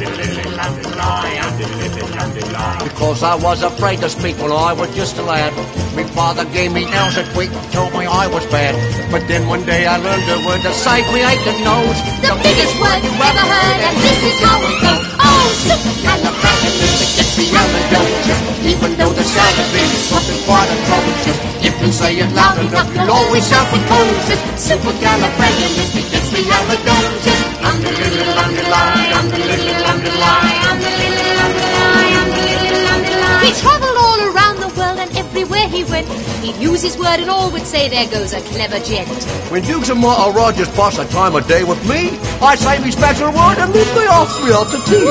Say. 0.00 0.06
Because 2.84 3.22
I 3.22 3.34
was 3.34 3.62
afraid 3.62 4.00
to 4.00 4.08
speak 4.08 4.38
when 4.38 4.50
I 4.50 4.72
was 4.72 4.88
just 4.96 5.18
a 5.18 5.22
lad. 5.22 5.52
My 5.94 6.04
father 6.04 6.46
gave 6.46 6.72
me 6.72 6.86
nails 6.86 7.18
a 7.18 7.24
tweak 7.34 7.50
and 7.52 7.72
told 7.72 7.92
me 7.92 8.06
I 8.06 8.26
was 8.26 8.46
bad. 8.46 8.72
But 9.12 9.28
then 9.28 9.46
one 9.46 9.66
day 9.66 9.86
I 9.86 9.98
learned 9.98 10.24
a 10.24 10.46
word 10.46 10.62
to 10.62 10.72
save 10.72 11.04
me 11.12 11.20
aching 11.20 11.62
nose. 11.64 12.00
The 12.24 12.32
biggest 12.42 12.80
word 12.80 13.04
you 13.04 13.12
ever 13.12 13.44
heard, 13.44 13.80
and 13.84 13.96
this 14.00 14.20
is 14.24 14.40
how 14.40 14.56
it 14.64 14.80
goes. 14.80 15.04
Oh, 15.20 16.39
and 16.60 16.74
this 16.76 16.94
that 17.00 17.10
gets 17.16 17.32
me 17.40 17.46
on 17.56 17.68
the 17.72 17.82
belly 17.88 18.14
just 18.28 18.42
Even 18.68 18.90
though 19.00 19.14
the 19.16 19.24
sound 19.24 19.56
of 19.56 19.68
it 19.72 19.88
is 19.88 20.04
something 20.12 20.40
quite 20.44 20.68
a 20.68 20.76
trouble 20.84 21.00
atrocious 21.16 21.38
If 21.64 21.74
you 21.80 21.90
say 21.92 22.12
it 22.20 22.30
loud 22.32 22.58
enough, 22.60 22.88
you'll 22.92 23.10
always 23.10 23.44
sound 23.46 23.68
precocious 23.72 24.40
Simple 24.60 24.92
gallivandilistic 25.00 26.06
gets 26.12 26.28
me 26.32 26.44
on 26.44 26.64
the 26.68 26.78
belly 26.84 27.16
just 27.24 27.44
I'm 27.64 27.78
the 27.80 27.92
little 27.92 28.36
underlie, 28.44 29.08
I'm 29.16 29.26
the 29.28 29.40
little 29.40 29.84
underlie, 29.88 30.52
I'm 30.68 30.78
the 30.80 30.92
little 31.00 31.36
underlie, 31.44 32.10
I'm 32.20 32.28
the 32.28 32.44
little 32.50 32.86
underlie 32.92 33.40
We 33.40 33.50
traveled 33.56 33.96
all 33.96 34.20
around 34.28 34.49
everywhere 35.40 35.68
he 35.68 35.84
went, 35.84 36.06
he'd 36.44 36.56
use 36.56 36.82
his 36.82 36.98
word 36.98 37.20
and 37.20 37.30
all 37.30 37.50
would 37.50 37.66
say, 37.66 37.88
"There 37.88 38.04
goes 38.06 38.34
a 38.34 38.40
clever 38.52 38.78
gent." 38.80 39.08
When 39.50 39.62
Dukes 39.64 39.88
and 39.88 40.00
Martha 40.00 40.30
Rogers 40.36 40.68
pass 40.76 40.98
a 40.98 41.06
time 41.06 41.34
of 41.34 41.46
day 41.48 41.64
with 41.64 41.82
me, 41.88 42.18
I 42.42 42.56
say 42.56 42.78
me 42.78 42.90
special 42.90 43.32
word 43.32 43.56
and 43.58 43.72
leave 43.72 43.94
me 43.96 44.06
off 44.06 44.38
me 44.44 44.52
out 44.52 44.70
to 44.72 44.78
tea. 44.88 45.06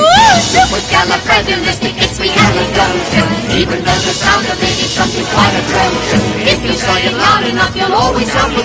Supercalifragilisticexpialidocious. 0.54 3.28
Even 3.58 3.82
though 3.84 4.02
the 4.06 4.14
sound 4.24 4.46
of 4.46 4.62
it 4.62 4.78
is 4.86 4.92
something 4.94 5.26
quite 5.34 5.54
atrocious. 5.60 6.22
If 6.52 6.58
you 6.64 6.74
say 6.74 7.06
it 7.10 7.14
loud 7.24 7.42
enough, 7.50 7.74
you'll 7.74 7.94
always 7.94 8.30
have 8.30 8.52
a 8.54 8.62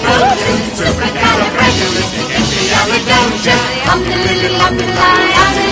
Supercalifragilistic, 0.78 2.30
it's 2.38 2.50
me 2.54 2.62
sound 2.70 2.90
precocious. 2.94 3.50
Supercalifragilisticexpialidocious. 3.50 3.90
Umdalilly, 3.94 4.50
umdalli, 4.68 4.70
umdalilly, 4.70 4.76
umdalli. 5.34 5.65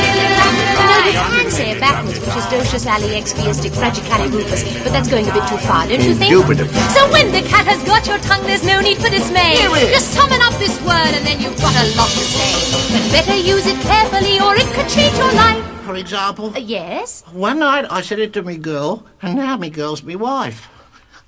No, 1.04 1.10
you 1.10 1.43
can 1.43 1.51
say 1.51 1.72
it 1.72 1.80
backwards, 1.80 2.20
which 2.20 2.36
is 2.36 2.45
docious 2.47 2.86
ali 2.88 3.20
expiastic 3.20 3.72
fragicalibupus, 3.76 4.64
but 4.84 4.91
that's 4.93 5.10
going 5.10 5.28
a 5.28 5.34
bit 5.34 5.45
too 5.49 5.58
far, 5.58 5.88
don't 5.88 6.01
you 6.01 6.16
think? 6.16 6.32
Indubitably. 6.32 6.74
So 6.95 7.12
when 7.12 7.32
the 7.32 7.41
cat 7.41 7.68
has 7.68 7.84
got 7.84 8.08
your 8.08 8.20
tongue, 8.20 8.43
there's 8.43 8.64
no 8.64 8.80
need 8.80 8.97
for 8.97 9.10
dismay. 9.10 9.58
Here 9.58 9.70
it 9.70 9.84
is. 9.84 9.91
Just 9.99 10.14
summon 10.14 10.41
up 10.41 10.54
this 10.60 10.80
word 10.82 11.12
and 11.12 11.26
then 11.28 11.41
you've 11.41 11.58
got 11.58 11.76
a 11.76 11.86
lot 11.99 12.08
to 12.08 12.24
say. 12.24 12.56
But 12.93 13.04
better 13.12 13.36
use 13.36 13.66
it 13.68 13.80
carefully 13.82 14.39
or 14.39 14.56
it 14.56 14.68
could 14.74 14.88
change 14.88 15.18
your 15.18 15.34
life. 15.34 15.64
For 15.84 15.95
example? 15.95 16.54
Uh, 16.56 16.60
yes? 16.60 17.24
One 17.34 17.60
night 17.60 17.86
I 17.89 18.01
said 18.01 18.20
it 18.20 18.32
to 18.34 18.41
me 18.41 18.58
girl, 18.58 19.06
and 19.22 19.36
now 19.36 19.58
me 19.58 19.70
girl's 19.70 20.04
me 20.04 20.16
wife. 20.16 20.70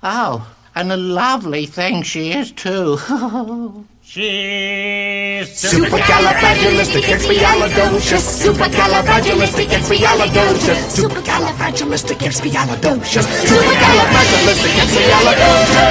Oh, 0.02 0.50
and 0.74 0.90
a 0.90 0.96
lovely 0.96 1.66
thing 1.66 2.02
she 2.02 2.32
is 2.32 2.50
too. 2.52 2.98
She's 4.16 5.48
Supercalifragilisticexpialidocious. 5.72 8.24
Supercalifragilisticexpialidocious. 8.44 10.78
Supercalifragilisticexpialidocious. 11.00 13.26
Supercalifragilisticexpialidocious. 13.50 15.82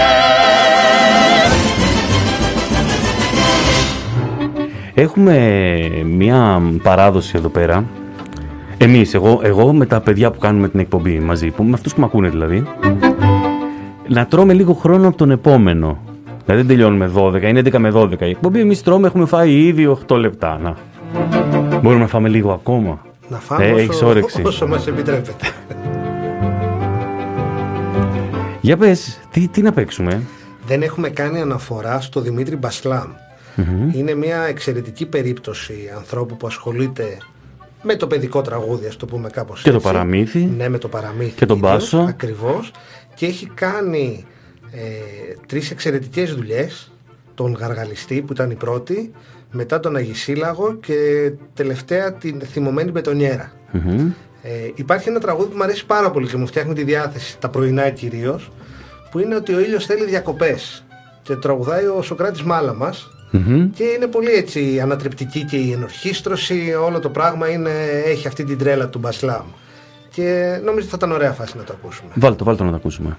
Έχουμε 4.94 5.36
μια 6.06 6.62
παράδοση 6.84 7.34
εδώ 7.36 7.50
πέρα. 7.50 7.86
Εμείς, 8.78 9.14
εγώ, 9.14 9.40
εγώ 9.44 9.74
με 9.74 9.86
τα 9.86 10.02
παιδιά 10.02 10.32
που 10.32 10.40
κάνουμε 10.40 10.70
την 10.70 10.80
εκπομπή 10.80 11.20
μαζί, 11.20 11.50
που, 11.50 11.64
με 11.64 11.74
αυτούς 11.74 11.94
που 11.94 12.00
με 12.00 12.06
ακούνε 12.06 12.30
δηλαδή, 12.30 12.64
να 14.08 14.26
τρώμε 14.26 14.54
λίγο 14.54 14.74
χρόνο 14.74 15.08
από 15.08 15.18
τον 15.18 15.32
επόμενο. 15.32 15.98
Δηλαδή 16.46 16.64
δεν 16.64 16.68
τελειώνουμε 16.68 17.12
12, 17.16 17.42
είναι 17.42 17.60
11 17.60 17.78
με 17.78 17.92
12 17.94 18.22
η 18.22 18.30
εκπομπή. 18.30 18.60
Εμείς 18.60 18.82
τρώμε, 18.84 19.08
έχουμε 19.08 19.26
φάει 19.26 19.66
ήδη 19.66 19.98
8 20.08 20.16
λεπτά. 20.18 20.60
Να. 20.64 20.76
Μπορούμε 21.82 22.02
να 22.02 22.08
φάμε 22.08 22.30
λίγο 22.30 22.52
ακόμα. 22.52 23.06
Να 23.30 23.38
φάμε 23.40 23.66
Ε, 23.66 23.72
όσο, 23.72 23.82
έχεις 23.82 24.02
όρεξη. 24.02 24.42
όσο 24.46 24.68
μας 24.68 24.88
επιτρέπεται. 24.88 25.48
Για 28.62 28.78
πες, 28.78 29.20
τι, 29.32 29.48
τι 29.48 29.62
να 29.62 29.72
παίξουμε; 29.72 30.22
Δεν 30.68 30.82
έχουμε 30.82 31.10
κάνει 31.10 31.42
αναφορά 31.42 32.02
στο 32.02 32.22
Δημήτρη 32.22 32.56
Μπασλάμ. 32.56 33.08
Μμμ. 33.56 33.90
Είναι 33.94 34.14
μια 34.14 34.42
εξαιρετική 34.42 35.06
περίπτωση 35.06 35.74
ανθρώπου 35.96 36.38
που 36.38 36.48
ασχολείται 36.48 37.18
με 37.84 37.96
το 37.96 38.08
παιδικό 38.08 38.42
τραγούδι, 38.42 38.88
ας 38.88 38.98
το 38.98 39.06
πούμε 39.06 39.30
κάπως 39.30 39.62
Και 39.62 39.70
το 39.70 39.76
έτσι. 39.76 39.88
παραμύθι. 39.88 40.50
Ναι, 40.58 40.70
με 40.70 40.78
το 40.78 40.88
παραμύθι. 40.88 41.32
Και 41.36 41.46
τον 41.46 41.60
κυρίως, 41.62 41.74
μπάσο. 41.74 41.98
Ακριβώς. 42.10 42.72
Και 43.16 43.26
έχει 43.26 43.50
κάνει 43.54 44.26
ε, 44.72 45.34
τρεις 45.48 45.72
εξαιρετικές 45.72 46.36
δουλειές. 46.36 46.92
Τον 47.34 47.54
Γαργαλιστή 47.54 48.22
που 48.22 48.34
ήταν 48.34 48.52
η 48.52 48.56
πρώτη, 48.56 49.12
μετά 49.52 49.80
τον 49.80 49.96
Αγισίλαγο 49.96 50.74
και 50.74 51.32
τελευταία 51.54 52.14
την 52.14 52.42
θυμωμένη 52.42 52.92
Μπετονιέρα. 52.92 53.52
Μμμ. 53.72 54.12
Ε, 54.42 54.72
υπάρχει 54.76 55.10
ένα 55.10 55.20
τραγούδι 55.20 55.50
που 55.50 55.58
μου 55.58 55.64
αρέσει 55.64 55.86
πάρα 55.86 56.12
πολύ 56.12 56.28
και 56.28 56.38
μου 56.38 56.48
φτιάχνει 56.48 56.74
τη 56.74 56.84
διάθεση, 56.84 57.40
τα 57.40 57.50
πρωινά 57.50 57.90
κυρίως, 57.90 58.52
που 59.12 59.20
είναι 59.20 59.36
ότι 59.36 59.54
ο 59.54 59.60
ήλιος 59.60 59.86
θέλει 59.86 60.06
διακοπές. 60.06 60.86
Και 61.22 61.34
το 61.34 61.40
τραγουδάει 61.40 61.86
ο 61.86 62.02
Σοκράτης 62.02 62.44
Μάλαμας 62.44 63.10
Μμμ. 63.32 63.70
και 63.70 63.84
είναι 63.84 64.08
πολύ 64.08 64.32
έτσι 64.32 64.80
ανατρεπτική 64.80 65.44
και 65.44 65.58
η 65.58 65.72
ενορχίστρωση, 65.72 66.74
όλο 66.74 67.00
το 67.00 67.10
πράγμα 67.10 67.50
είναι, 67.50 67.72
έχει 68.06 68.28
αυτή 68.28 68.44
την 68.44 68.58
τρέλα 68.58 68.90
του 68.90 69.00
Μπασλάμ. 69.00 69.46
Και 70.10 70.60
νομίζω 70.64 70.80
ότι 70.80 70.88
θα 70.88 70.96
ήταν 70.96 71.12
ωραία 71.12 71.32
φάση 71.32 71.58
να 71.58 71.64
το 71.64 71.74
ακούσουμε. 71.82 72.10
Βάλτε 72.16 72.38
το, 72.38 72.44
βάλτε 72.44 72.60
το 72.60 72.66
να 72.66 72.72
το 72.72 72.78
ακούσουμε. 72.78 73.18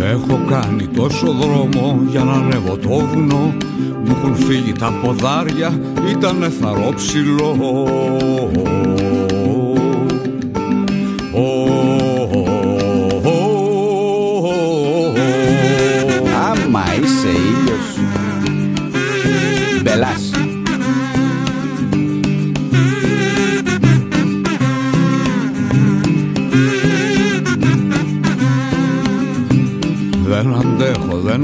Έχω 0.00 0.40
κάνει 0.48 0.86
τόσο 0.86 1.32
δρόμο 1.32 2.00
για 2.10 2.24
να 2.24 2.32
ανέβω 2.32 2.76
το 2.76 2.88
βουνό. 2.88 3.54
Μου 4.04 4.16
έχουν 4.18 4.34
φύγει 4.34 4.72
τα 4.72 4.92
ποδάρια, 5.02 5.80
ήταν 6.10 6.52
θαρόψιλο 6.60 7.56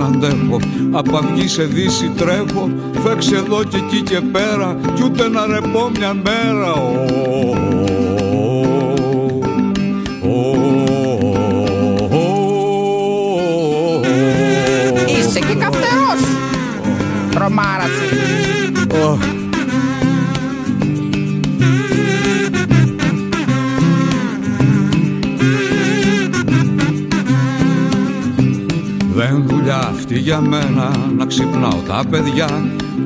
αντέχω, 0.07 0.19
δεν 0.21 0.31
αντέχω 0.31 0.59
Απ' 0.99 1.15
αυγή 1.17 1.49
σε 1.49 1.63
δύση 1.63 2.13
τρέχω. 2.17 2.71
Φέξε 3.05 3.37
εδώ 3.37 3.65
και 3.65 3.77
εκεί 3.77 4.03
και 4.03 4.21
πέρα. 4.21 4.77
Κι 4.95 5.03
ούτε 5.05 5.29
να 5.29 5.47
ρεπώ 5.47 5.91
μια 5.99 6.14
μέρα. 6.14 6.72
Ω, 6.72 7.66
δουλειά 30.17 30.17
αυτή 30.17 30.18
για 30.18 30.41
μένα 30.41 30.91
να 31.17 31.26
ξυπνάω 31.26 31.80
τα 31.87 32.05
παιδιά 32.11 32.49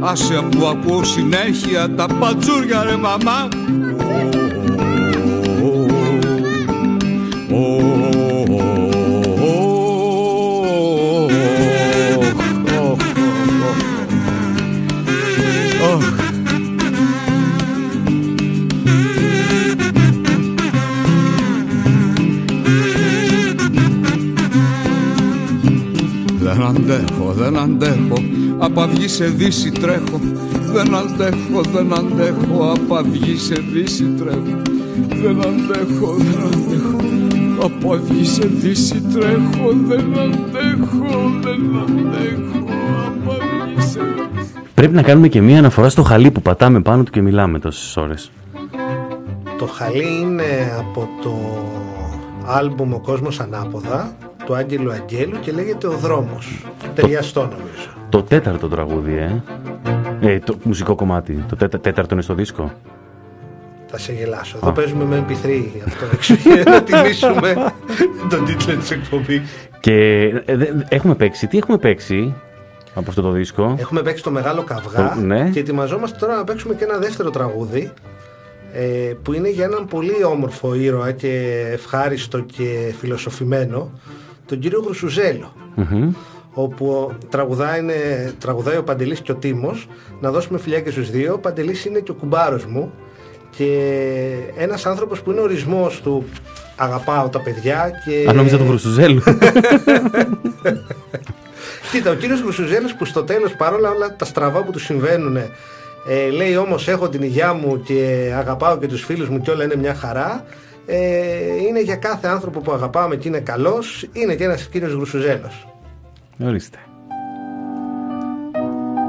Άσε 0.01 0.43
που 0.51 0.67
ακούω 0.67 1.05
συνέχεια 1.05 1.95
τα 1.95 2.07
πατζούρια 2.07 2.83
ρε 2.83 2.97
μαμά 2.97 3.49
δεν 27.51 27.63
αντέχω. 27.63 28.23
Απ' 28.59 28.79
αυγή 28.79 29.09
σε 29.09 29.25
δύση 29.27 29.71
τρέχω. 29.71 30.21
Δεν 30.73 30.95
αντέχω, 30.95 31.61
δεν 31.73 31.93
αντέχω. 31.93 32.73
Απ' 32.73 32.93
αυγή 32.93 33.37
σε 33.37 33.55
δύση 33.73 34.05
τρέχω. 34.05 34.63
Δεν 35.23 35.41
αντέχω, 35.41 36.15
δεν 36.17 36.41
αντέχω. 36.47 36.99
Απ' 37.63 37.93
αυγή 37.93 38.25
σε 38.25 38.47
δύση 38.47 39.03
τρέχω. 39.13 39.73
Δεν 39.73 40.19
αντέχω, 40.19 41.31
δεν 41.43 41.77
αντέχω. 41.83 42.65
Απ' 43.07 43.31
αυγή 43.31 43.91
σε 43.91 44.01
Πρέπει 44.75 44.95
να 44.95 45.03
κάνουμε 45.03 45.29
και 45.29 45.41
μία 45.41 45.59
αναφορά 45.59 45.89
στο 45.89 46.03
χαλί 46.03 46.31
που 46.31 46.43
πατάμε 46.43 46.81
πάνω 46.81 47.03
του 47.03 47.11
και 47.11 47.21
μιλάμε 47.21 47.59
τόσες 47.59 47.97
ώρες. 47.97 48.31
Το 49.59 49.67
χαλί 49.67 50.21
είναι 50.21 50.75
από 50.79 51.09
το 51.23 51.33
άλμπουμ 52.47 52.95
«Ο 52.95 53.01
κόσμος 53.01 53.41
ανάποδα» 53.41 54.17
του 54.45 54.55
Άγγελου 54.55 54.93
Αγγέλου 54.93 55.41
και 55.41 55.53
λέγεται 55.53 55.87
«Ο 55.87 55.97
δρόμος». 55.97 56.65
Ταιριαστό 57.01 57.41
νομίζω. 57.41 57.89
Το 58.09 58.23
τέταρτο 58.23 58.69
τραγούδι, 58.69 59.17
ε. 59.17 59.43
ε 60.21 60.39
το 60.39 60.57
μουσικό 60.63 60.95
κομμάτι. 60.95 61.45
Το 61.49 61.57
τέτα- 61.57 61.81
τέταρτο 61.81 62.15
είναι 62.15 62.23
στο 62.23 62.35
δίσκο. 62.35 62.73
Θα 63.87 63.99
σε 63.99 64.13
γελάσω. 64.13 64.57
Εδώ 64.63 64.73
παίζουμε 64.73 65.05
με 65.05 65.25
MP3 65.29 65.63
αυτό 65.87 66.05
έξω 66.13 66.35
για 66.35 66.63
να 66.67 66.83
τιμήσουμε 66.83 67.73
τον 68.31 68.45
τίτλο 68.45 68.77
της 68.77 68.91
εκπομπής. 68.91 69.41
Και 69.81 70.23
ε, 70.45 70.57
δε- 70.57 70.71
έχουμε 70.89 71.15
παίξει. 71.15 71.47
Τι 71.47 71.59
έχουμε 71.59 71.79
παίξει 71.79 72.35
από 72.95 73.11
αυτό 73.11 73.23
το 73.23 73.31
δίσκο; 73.31 73.75
Έχουμε 73.79 74.03
παίξει 74.03 74.23
το 74.23 74.31
Μεγάλο 74.31 74.63
Καυγά 74.63 75.13
Το- 75.15 75.21
ναι. 75.21 75.49
και 75.53 75.59
ετοιμαζόμαστε 75.61 76.19
τώρα 76.21 76.37
να 76.37 76.45
παίξουμε 76.45 76.75
και 76.75 76.85
ένα 76.85 76.99
δεύτερο 76.99 77.31
τραγούδι 77.31 77.91
ε, 78.73 79.13
που 79.23 79.33
είναι 79.33 79.51
για 79.51 79.65
έναν 79.65 79.87
πολύ 79.87 80.25
όμορφο 80.25 80.75
ήρωα 80.75 81.13
και 81.13 81.63
ευχάριστο 81.73 82.41
και 82.41 82.95
φιλοσοφημένο 83.01 83.91
τον 84.47 84.59
κύριο 84.59 84.81
Γρουσουζέλο 84.85 85.53
Μμμ. 85.75 86.11
Όπου 86.53 87.13
τραγουδάει, 87.29 87.79
είναι- 87.81 88.33
τραγουδάει 88.39 88.77
ο 88.77 88.83
Παντελής 88.83 89.21
και 89.21 89.33
ο 89.33 89.35
Τίμος 89.35 89.89
να 90.21 90.31
δώσουμε 90.31 90.59
φιλιά 90.59 90.81
και 90.81 90.91
στους 90.91 91.11
δύο 91.11 91.33
ο 91.35 91.39
Παντελής 91.39 91.85
είναι 91.85 91.99
και 91.99 92.11
ο 92.11 92.15
κουμπάρος 92.15 92.65
μου 92.65 92.93
και 93.57 93.79
ένας 94.57 94.87
άνθρωπος 94.87 95.21
που 95.23 95.31
είναι 95.31 95.41
ορισμός 95.41 96.01
του 96.01 96.25
αγαπάω 96.77 97.29
τα 97.29 97.41
παιδιά 97.41 97.91
και... 98.05 98.25
Αν 98.29 98.37
νόμιζα 98.37 98.57
του 98.59 98.65
Βρουσουζέλου. 98.65 99.23
Κοίτα, 101.93 102.11
ο 102.11 102.15
κύριος 102.15 102.41
Γρουσουζέλο 102.41 102.89
που 102.99 103.05
στο 103.05 103.23
τέλος 103.25 103.53
παρόλα 103.55 103.91
όλα 103.91 104.17
τα 104.17 104.25
στραβά 104.25 104.63
που 104.63 104.73
του 104.73 104.79
συμβαίνουν, 104.79 105.37
ε, 105.37 106.31
λέει 106.33 106.57
όμως: 106.57 106.89
Έχω 106.89 107.09
την 107.09 107.23
υγειά 107.23 107.53
μου 107.53 107.81
και 107.83 108.33
αγαπάω 108.37 108.79
και 108.79 108.87
τους 108.87 109.05
φίλους 109.05 109.29
μου 109.29 109.41
και 109.41 109.51
όλα 109.51 109.65
είναι 109.65 109.77
μια 109.77 109.95
χαρά. 109.95 110.45
Ε, 110.87 110.97
είναι 111.69 111.81
για 111.83 111.97
κάθε 111.97 112.29
άνθρωπο 112.29 112.61
που 112.61 112.73
αγαπάμε 112.73 113.17
και 113.17 113.29
είναι 113.29 113.41
καλός, 113.41 114.09
είναι 114.13 114.35
και 114.35 114.45
ένας 114.45 114.67
κύριος 114.67 114.93
Γρουσουζέλος. 114.93 115.67
Ορίστε. 116.45 116.79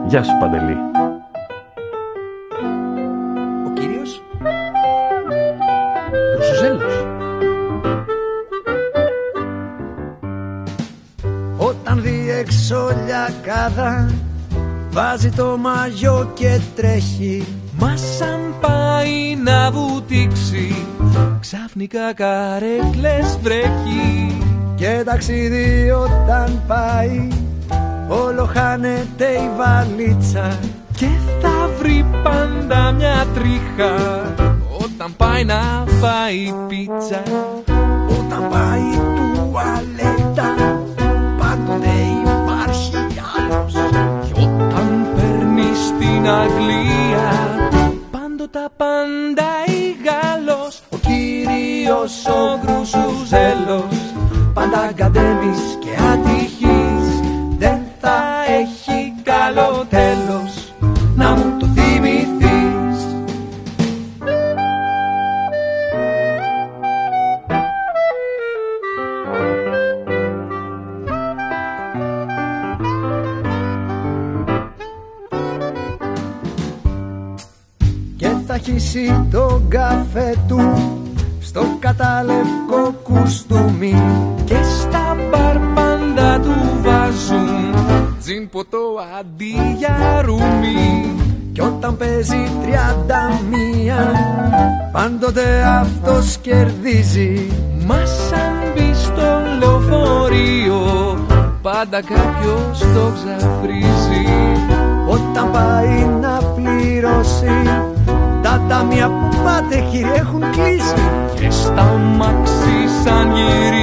Γεια 0.08 0.24
σου 0.24 0.32
Παντελή. 0.40 0.78
Ο 3.68 3.74
κύριος; 3.74 4.24
Ρουσουζέλος 6.36 7.06
Όταν 11.58 12.02
δει 12.02 12.32
έξω 12.40 12.90
λιακάδα 13.06 14.12
Βάζει 14.92 15.30
το 15.30 15.58
μαγιό 15.58 16.32
και 16.34 16.60
τρέχει 16.76 17.48
Μα 17.80 17.98
σαν 17.98 18.54
πάει 18.62 19.36
να 19.44 19.72
βουτήξει 19.72 20.86
Ξαφνικά 21.40 22.14
καρέκλες 22.14 23.40
βρέχει 23.42 24.51
Και 24.82 25.04
ταξίδι 25.06 25.92
όταν 25.92 26.62
πάει 26.68 27.28
Όλο 28.08 28.50
χάνεται 28.54 29.26
η 29.26 29.50
βαλίτσα. 29.58 30.60
Και 30.96 31.08
θα 31.42 31.70
βρει 31.80 32.06
πάντα 32.24 32.52
πάντα 32.72 32.92
μια 32.92 33.26
τρίχα 33.34 33.96
Όταν 34.84 35.14
πάει 35.18 35.46
να 35.46 35.86
φάει 36.00 36.54
πίτσα. 36.68 37.22
Όταν 38.08 38.50
πάει 38.50 39.02
τουαλέτα 39.16 40.56
Πάντοτε 41.38 41.90
υπάρχει 42.26 42.98
άλλος. 43.38 43.74
Κι 44.26 44.34
όταν 44.34 45.08
παίρνει 45.16 45.76
στην 45.88 46.30
Αγγλία 46.30 47.30
Πάντοτε 48.12 48.60
απαντάει 48.66 49.96
Γάλλος 50.06 50.82
Ο 50.90 50.98
κύριος 50.98 52.26
ο 52.26 52.60
Γκρουσουζέλος 52.66 54.11
Πάντα 54.54 54.80
αγκαντέμις 54.80 55.78
και 55.80 55.90
ατυχής 56.12 57.20
Δεν 57.58 57.80
θα 58.00 58.22
έχει 58.60 59.14
καλό 59.24 59.86
τέλος 59.90 60.74
Να 61.16 61.32
μου 61.32 61.58
το 61.60 61.66
θυμηθείς. 61.66 63.06
Και 78.16 78.30
θα 78.48 78.58
χύσει 78.58 79.26
τον 79.32 79.68
καφέ 79.68 80.36
του 80.48 80.74
Στο 81.42 81.64
καταλευκό 81.80 82.94
κουστούμι. 83.04 83.94
Και 83.94 83.98
στα 83.98 84.41
μπαρ 85.32 85.58
πάντα 85.76 86.40
του 86.40 86.56
βάζουν. 86.82 87.76
Τζιν 88.20 88.50
ποτό 88.50 88.78
αντί 89.20 89.76
για 89.78 90.22
ρούμι. 90.26 91.16
Κι 91.54 91.62
όταν 91.62 91.98
παίζει 91.98 92.52
τριάντα 92.62 93.40
μία 93.50 94.12
Πάντοτε 94.92 95.64
αυτός 95.82 96.38
κερδίζει. 96.42 97.52
Μα 97.86 98.06
σαν 98.06 98.54
μπει 98.74 98.94
στο 98.94 99.42
λεωφορείο 99.60 100.80
Πάντα 101.62 102.02
κάποιος 102.02 102.80
το 102.80 103.12
ξαφρίζει. 103.14 104.26
Όταν 105.08 105.52
πάει 105.52 106.08
να 106.22 106.40
πληρώσει 106.56 107.62
Τα 108.42 108.62
ταμεία 108.70 109.12
πάτε 109.44 109.88
κύριε 109.92 110.14
έχουν 110.16 110.42
κλείσει. 110.52 111.10
Και 111.36 111.50
στα 111.50 111.84
μάξι 112.18 113.04
σαν 113.04 113.32
γυρίζει 113.36 113.81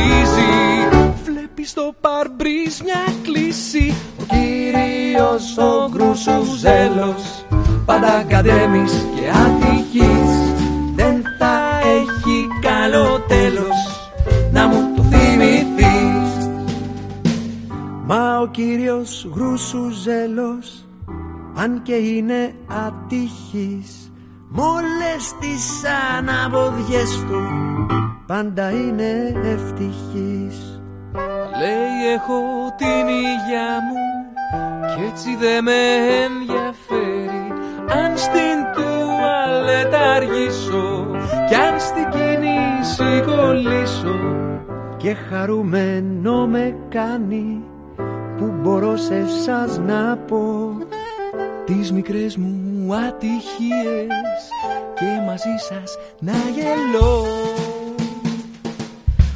Βλέπει 1.69 1.81
στο 1.81 1.95
παρμπρίζ 2.01 2.81
μια 2.81 3.15
κλίση. 3.23 3.95
Ο 4.21 4.25
κύριος 4.29 5.57
ο 5.59 5.91
Γκρουσουζέλος 5.91 7.45
Πάντα 7.85 8.13
αγκαντέμις 8.13 9.07
και 9.15 9.31
ατυχής. 9.31 10.55
Δεν 10.95 11.23
θα 11.39 11.81
έχει 11.85 12.49
καλό 12.61 13.21
τέλος 13.29 14.11
Να 14.53 14.67
μου 14.67 14.93
το 14.97 15.03
θυμηθείς. 15.03 16.49
Μα 18.05 18.39
ο 18.39 18.47
κύριος 18.47 19.29
Γκρουσουζέλος 19.35 20.87
Αν 21.55 21.83
και 21.83 21.95
είναι 21.95 22.55
ατυχής 22.87 24.13
Μ' 24.49 24.59
όλες 24.59 25.35
τις 25.41 25.83
αναποδιές 26.19 27.25
του 27.29 27.43
Πάντα 28.27 28.71
είναι 28.71 29.41
ευτυχής 29.45 30.68
Λέει 31.61 32.13
έχω 32.15 32.41
την 32.77 33.09
υγειά 33.09 33.71
μου 33.87 34.05
Κι 34.95 35.03
έτσι 35.11 35.37
δε 35.37 35.61
με 35.63 35.81
ενδιαφέρει. 36.25 37.49
Αν 37.91 38.19
στην 38.19 38.59
τουαλέτα 38.75 39.99
αργήσω 39.99 41.07
Κι 41.49 41.55
αν 41.55 41.81
στην 41.81 42.09
κίνηση 42.11 43.23
κολλήσω 43.27 44.19
Και 44.97 45.15
χαρούμενο 45.15 46.47
με 46.47 46.77
κάνει 46.89 47.63
Που 48.37 48.55
μπορώ 48.61 48.97
σε 48.97 49.15
εσάς 49.15 49.79
να 49.79 50.17
πω 50.17 50.77
Τις 51.65 51.93
μικρές 51.93 52.37
μου 52.37 52.95
ατυχίες 52.95 54.09
Και 54.95 55.23
μαζί 55.27 55.57
σας 55.69 55.99
να 56.19 56.33
γελώ 56.33 57.27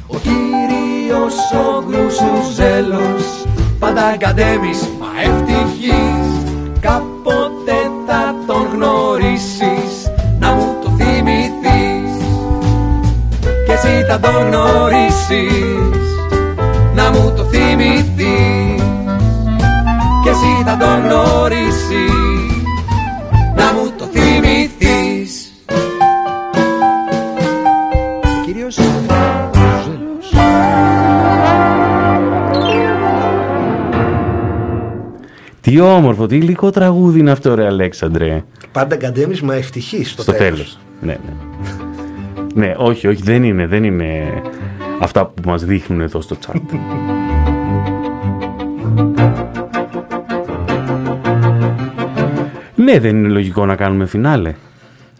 Ο 0.07 0.17
κύριος 1.03 1.35
ο 1.53 1.83
Γκρουσουζέλος 1.87 3.45
Πάντα 3.79 4.05
αγκαντέμις 4.05 4.79
μα 4.99 5.11
ευτυχής 5.23 6.27
Κάποτε 6.79 7.77
θα 8.07 8.35
τον 8.47 8.67
γνωρίσεις 8.73 9.93
Να 10.39 10.51
μου 10.53 10.75
το 10.83 10.89
θυμηθείς. 10.97 12.13
Κι 13.65 13.71
εσύ 13.71 14.05
θα 14.09 14.19
τον 14.19 14.47
γνωρίσεις 14.47 15.99
Να 16.95 17.09
μου 17.11 17.33
το 17.35 17.43
θυμηθείς. 17.43 18.83
Κι 20.23 20.29
εσύ 20.29 20.63
θα 20.65 20.77
τον 20.77 21.05
γνωρίσεις 21.05 22.13
Να 23.55 23.73
μου 23.73 23.93
το 23.97 24.05
θυμηθείς 24.13 25.12
Τι 35.73 35.79
όμορφο, 35.79 36.25
τι 36.25 36.35
υλικό 36.35 36.69
τραγούδι 36.69 37.19
είναι 37.19 37.31
αυτό, 37.31 37.55
ρε 37.55 37.65
Αλέξανδρε. 37.65 38.43
Πάντα 38.71 38.95
γκαντέμις 38.95 39.41
μα 39.41 39.55
ευτυχής 39.55 40.11
στο, 40.11 40.21
Στο 40.21 40.31
τέλος. 40.31 40.49
τέλος. 40.49 40.77
Ναι, 41.01 41.17
ναι. 41.25 42.65
ναι, 42.65 42.73
όχι, 42.77 43.07
όχι, 43.07 43.21
δεν 43.23 43.43
είναι, 43.43 43.67
δεν 43.67 43.83
είναι 43.83 44.41
αυτά 44.99 45.25
που 45.25 45.49
μας 45.49 45.65
δείχνουν 45.65 46.01
εδώ 46.01 46.21
στο 46.21 46.37
chat. 46.45 46.55
ναι, 52.75 52.99
δεν 52.99 53.15
είναι 53.15 53.27
λογικό 53.27 53.65
να 53.65 53.75
κάνουμε 53.75 54.05
φινάλε. 54.05 54.53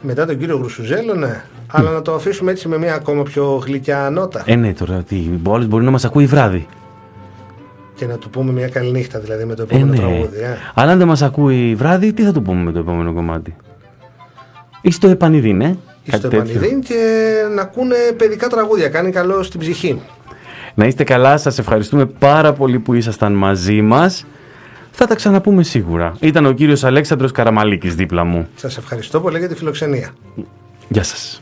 Μετά 0.01 0.25
τον 0.25 0.37
κύριο 0.37 0.57
Γρουσουζέλο, 0.57 1.13
ναι. 1.13 1.43
Αλλά 1.67 1.91
να 1.91 2.01
το 2.01 2.13
αφήσουμε 2.13 2.51
έτσι 2.51 2.67
με 2.67 2.77
μια 2.77 2.93
ακόμα 2.93 3.23
πιο 3.23 3.63
γλυκιά 3.65 4.09
νότα. 4.11 4.43
Ε, 4.45 4.55
ναι, 4.55 4.73
τώρα 4.73 5.03
τι, 5.07 5.29
ο 5.43 5.53
άλλος 5.53 5.67
μπορεί 5.67 5.83
να 5.85 5.91
μας 5.91 6.05
ακούει 6.05 6.25
βράδυ. 6.25 6.67
Και 8.03 8.09
να 8.09 8.17
του 8.17 8.29
πούμε 8.29 8.51
μια 8.51 8.67
καλή 8.67 8.91
νύχτα 8.91 9.19
δηλαδή 9.19 9.45
με 9.45 9.55
το 9.55 9.61
Ε, 9.61 9.65
επόμενο 9.75 9.91
ναι. 9.91 9.97
τραγούδι. 9.97 10.39
Ε. 10.39 10.57
Αλλά 10.73 10.91
αν 10.91 10.97
δεν 10.97 11.07
μας 11.07 11.21
ακούει 11.21 11.75
βράδυ, 11.75 12.13
τι 12.13 12.23
θα 12.23 12.31
του 12.31 12.41
πούμε 12.41 12.63
με 12.63 12.71
το 12.71 12.79
επόμενο 12.79 13.13
κομμάτι; 13.13 13.55
Ή 14.81 14.91
στο 14.91 15.07
επανειδήν, 15.07 15.61
ε; 15.61 15.77
Στο 16.07 16.11
Κάτι 16.11 16.21
τέτοιο. 16.21 16.39
Επανειδήν 16.39 16.81
και 16.81 16.95
να 17.55 17.61
ακούνε 17.61 17.95
παιδικά 18.17 18.47
τραγούδια. 18.47 18.89
Κάνει 18.89 19.11
καλό 19.11 19.43
στην 19.43 19.59
ψυχή. 19.59 20.01
Να 20.73 20.85
είστε 20.85 21.03
καλά, 21.03 21.37
σας 21.37 21.59
ευχαριστούμε 21.59 22.05
πάρα 22.05 22.53
πολύ 22.53 22.79
που 22.79 22.93
ήσασταν 22.93 23.33
μαζί 23.33 23.81
μας. 23.81 24.25
Θα 24.91 25.05
τα 25.07 25.15
ξαναπούμε 25.15 25.63
σίγουρα. 25.63 26.13
Ήταν 26.19 26.45
ο 26.45 26.51
κύριος 26.51 26.83
Αλέξανδρος 26.83 27.31
Καραμαλίκης 27.31 27.95
δίπλα 27.95 28.23
μου. 28.23 28.47
Σας 28.55 28.77
ευχαριστώ 28.77 29.19
πολύ 29.21 29.37
για 29.39 29.47
τη 29.47 29.55
φιλοξενία. 29.55 30.09
Γεια 30.35 30.43
σας. 30.43 30.49
Γεια 30.89 31.03
σας. 31.03 31.39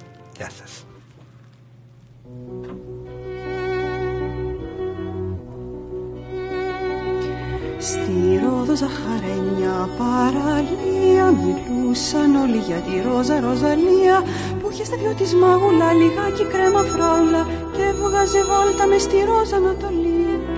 Στη 7.82 8.42
Ρόδο 8.44 8.76
Ζαχαρένια 8.76 9.90
παραλία 9.98 11.26
Μιλούσαν 11.42 12.36
όλοι 12.36 12.58
για 12.58 12.76
τη 12.76 13.02
Ρόζα 13.08 13.40
Ροζαλία 13.40 14.24
Που 14.60 14.70
είχε 14.72 14.84
στα 14.84 14.96
δυο 14.98 15.14
της 15.14 15.36
μάγουλα 15.36 15.94
λιγάκι 15.94 16.46
κρέμα 16.52 16.84
φράουλα 16.84 17.48
Και 17.74 17.82
έβγαζε 17.82 18.42
βόλτα 18.50 18.88
μες 18.88 19.02
στη 19.02 19.18
Ρόζα 19.30 19.56
Ανατολή 19.56 20.42
Το 20.48 20.51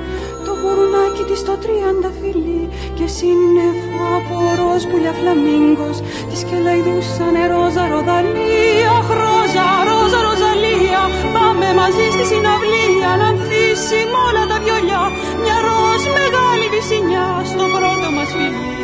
γουρουνάκι 0.63 1.23
της 1.29 1.41
το 1.47 1.53
τριάντα 1.63 2.11
φιλί 2.19 2.63
Και 2.97 3.07
σύννεφο 3.17 4.03
από 4.17 4.35
ροζ 4.59 4.83
πουλιά 4.89 5.13
φλαμίγκος 5.19 5.97
Της 6.29 6.41
και 6.47 6.57
λαϊδούσανε 6.65 7.43
Ρόζα 7.51 7.83
Ροδαλία 7.91 8.91
Αχ, 8.99 9.07
Ρόζα, 9.21 9.67
Ρόζα, 9.87 10.19
Ροζαλία 10.27 11.01
Πάμε 11.35 11.67
μαζί 11.79 12.05
στη 12.15 12.23
συναυλία 12.31 13.11
Να 13.19 13.27
ανθίσει 13.31 13.99
μ' 14.11 14.17
όλα 14.27 14.43
τα 14.51 14.57
βιολιά. 14.63 15.03
Μια 15.41 15.57
ροζ 15.65 16.03
μεγάλη 16.17 16.65
βυσινιά 16.73 17.27
Στο 17.51 17.65
πρώτο 17.73 18.07
μας 18.15 18.29
φιλί 18.37 18.82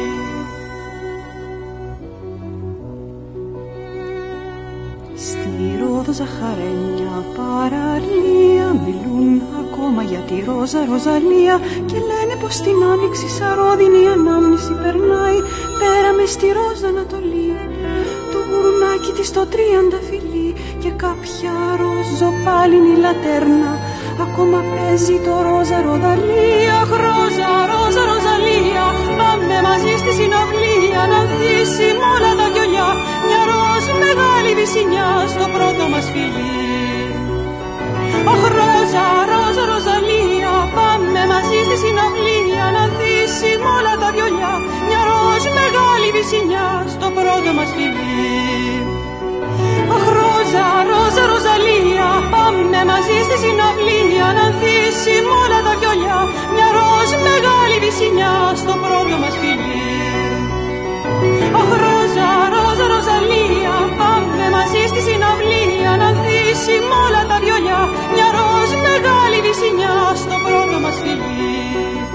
Στη 5.99 6.07
Ρόδο 6.07 6.23
Ζαχαρένια 6.23 7.15
παραλία 7.37 8.67
Μιλούν 8.83 9.41
ακόμα 9.63 10.01
για 10.03 10.19
τη 10.27 10.35
Ρόζα 10.47 10.85
Ροζαλία 10.91 11.55
Και 11.89 11.97
λένε 12.09 12.35
πως 12.41 12.55
την 12.65 12.77
άνοιξη 12.91 13.27
σαρόδινη 13.37 14.03
ανάμνηση 14.15 14.73
περνάει. 14.83 15.39
Πέρα 15.79 16.09
μες 16.17 16.31
στη 16.31 16.47
Ρόζα 16.57 16.87
Ανατολή 16.93 17.51
Το 18.31 18.39
γουρνάκι 18.47 19.11
της 19.17 19.31
το 19.31 19.43
τρίαντα 19.53 19.99
φιλί 20.07 20.49
Και 20.81 20.91
κάποια 21.03 21.53
ροζοπάλινη 21.81 22.93
λατέρνα 23.03 23.71
Ακόμα 24.25 24.59
παίζει 24.71 25.17
το 25.25 25.33
ρόζα 25.45 25.77
ροδαλία 25.85 26.79
Χρόζα, 26.91 27.49
ρόζα, 27.71 28.03
ροζαλία 28.09 28.85
Πάμε 29.19 29.57
μαζί 29.67 29.93
στη 30.01 30.11
συναυλία 30.19 31.01
Να 31.11 31.19
δύσουμε 31.37 32.05
όλα 32.15 32.31
τα 32.39 32.47
κιολιά 32.53 32.89
Μια 33.25 33.41
ροζ 33.49 33.85
μεγάλη 34.03 34.51
βυσινιά 34.59 35.09
Στο 35.33 35.45
πρώτο 35.55 35.83
μας 35.91 36.05
φιλί. 36.13 36.59
Αχ 38.33 38.43
ρόζα, 38.57 39.05
ρόζα, 39.31 39.63
ροζαλία 39.71 40.53
Πάμε 40.77 41.21
μαζί 41.33 41.59
στη 41.67 41.75
συναυλία 41.83 42.65
Να 42.75 42.83
δύσουμε 42.97 43.67
όλα 43.77 43.93
τα 44.01 44.09
βιολιά 44.15 44.53
Μια 44.87 45.01
ροζ 45.09 45.43
μεγάλη 45.59 46.07
βυσινιά 46.15 46.67
Στο 46.93 47.07
πρώτο 47.17 47.49
μας 47.57 47.69
φιλί. 47.75 48.19
Αχ 49.95 50.05
Ρόζα, 50.51 50.67
ρόζα, 50.89 51.23
ροζαλία 51.31 52.09
Πάμε 52.33 52.79
μαζί 52.91 53.17
στη 53.27 53.35
συναυλία 53.43 54.27
Να 54.37 54.43
ανθίσουμε 54.49 55.31
όλα 55.43 55.59
τα 55.67 55.73
βιολιά 55.79 56.19
Μια 56.53 56.67
ροζ 56.75 57.09
μεγάλη 57.27 57.75
βυσινιά 57.83 58.33
Στο 58.61 58.73
πρώτο 58.83 59.15
μας 59.21 59.35
φιλί. 59.41 59.85
Αχ, 61.59 61.71
ρόζα, 61.83 62.29
ρόζα, 62.53 62.85
ροζαλία 62.93 63.75
Πάμε 63.99 64.45
μαζί 64.55 64.81
στη 64.91 64.99
συναυλία 65.07 65.91
Να 66.01 66.07
ανθίσουμε 66.11 66.95
όλα 67.05 67.21
τα 67.29 67.37
βιολιά 67.43 67.81
Μια 68.13 68.27
ροζ 68.35 68.69
μεγάλη 68.87 69.37
βυσινιά 69.45 69.95
Στο 70.23 70.35
πρώτο 70.45 70.75
μας 70.83 70.97
φιλί. 71.03 72.08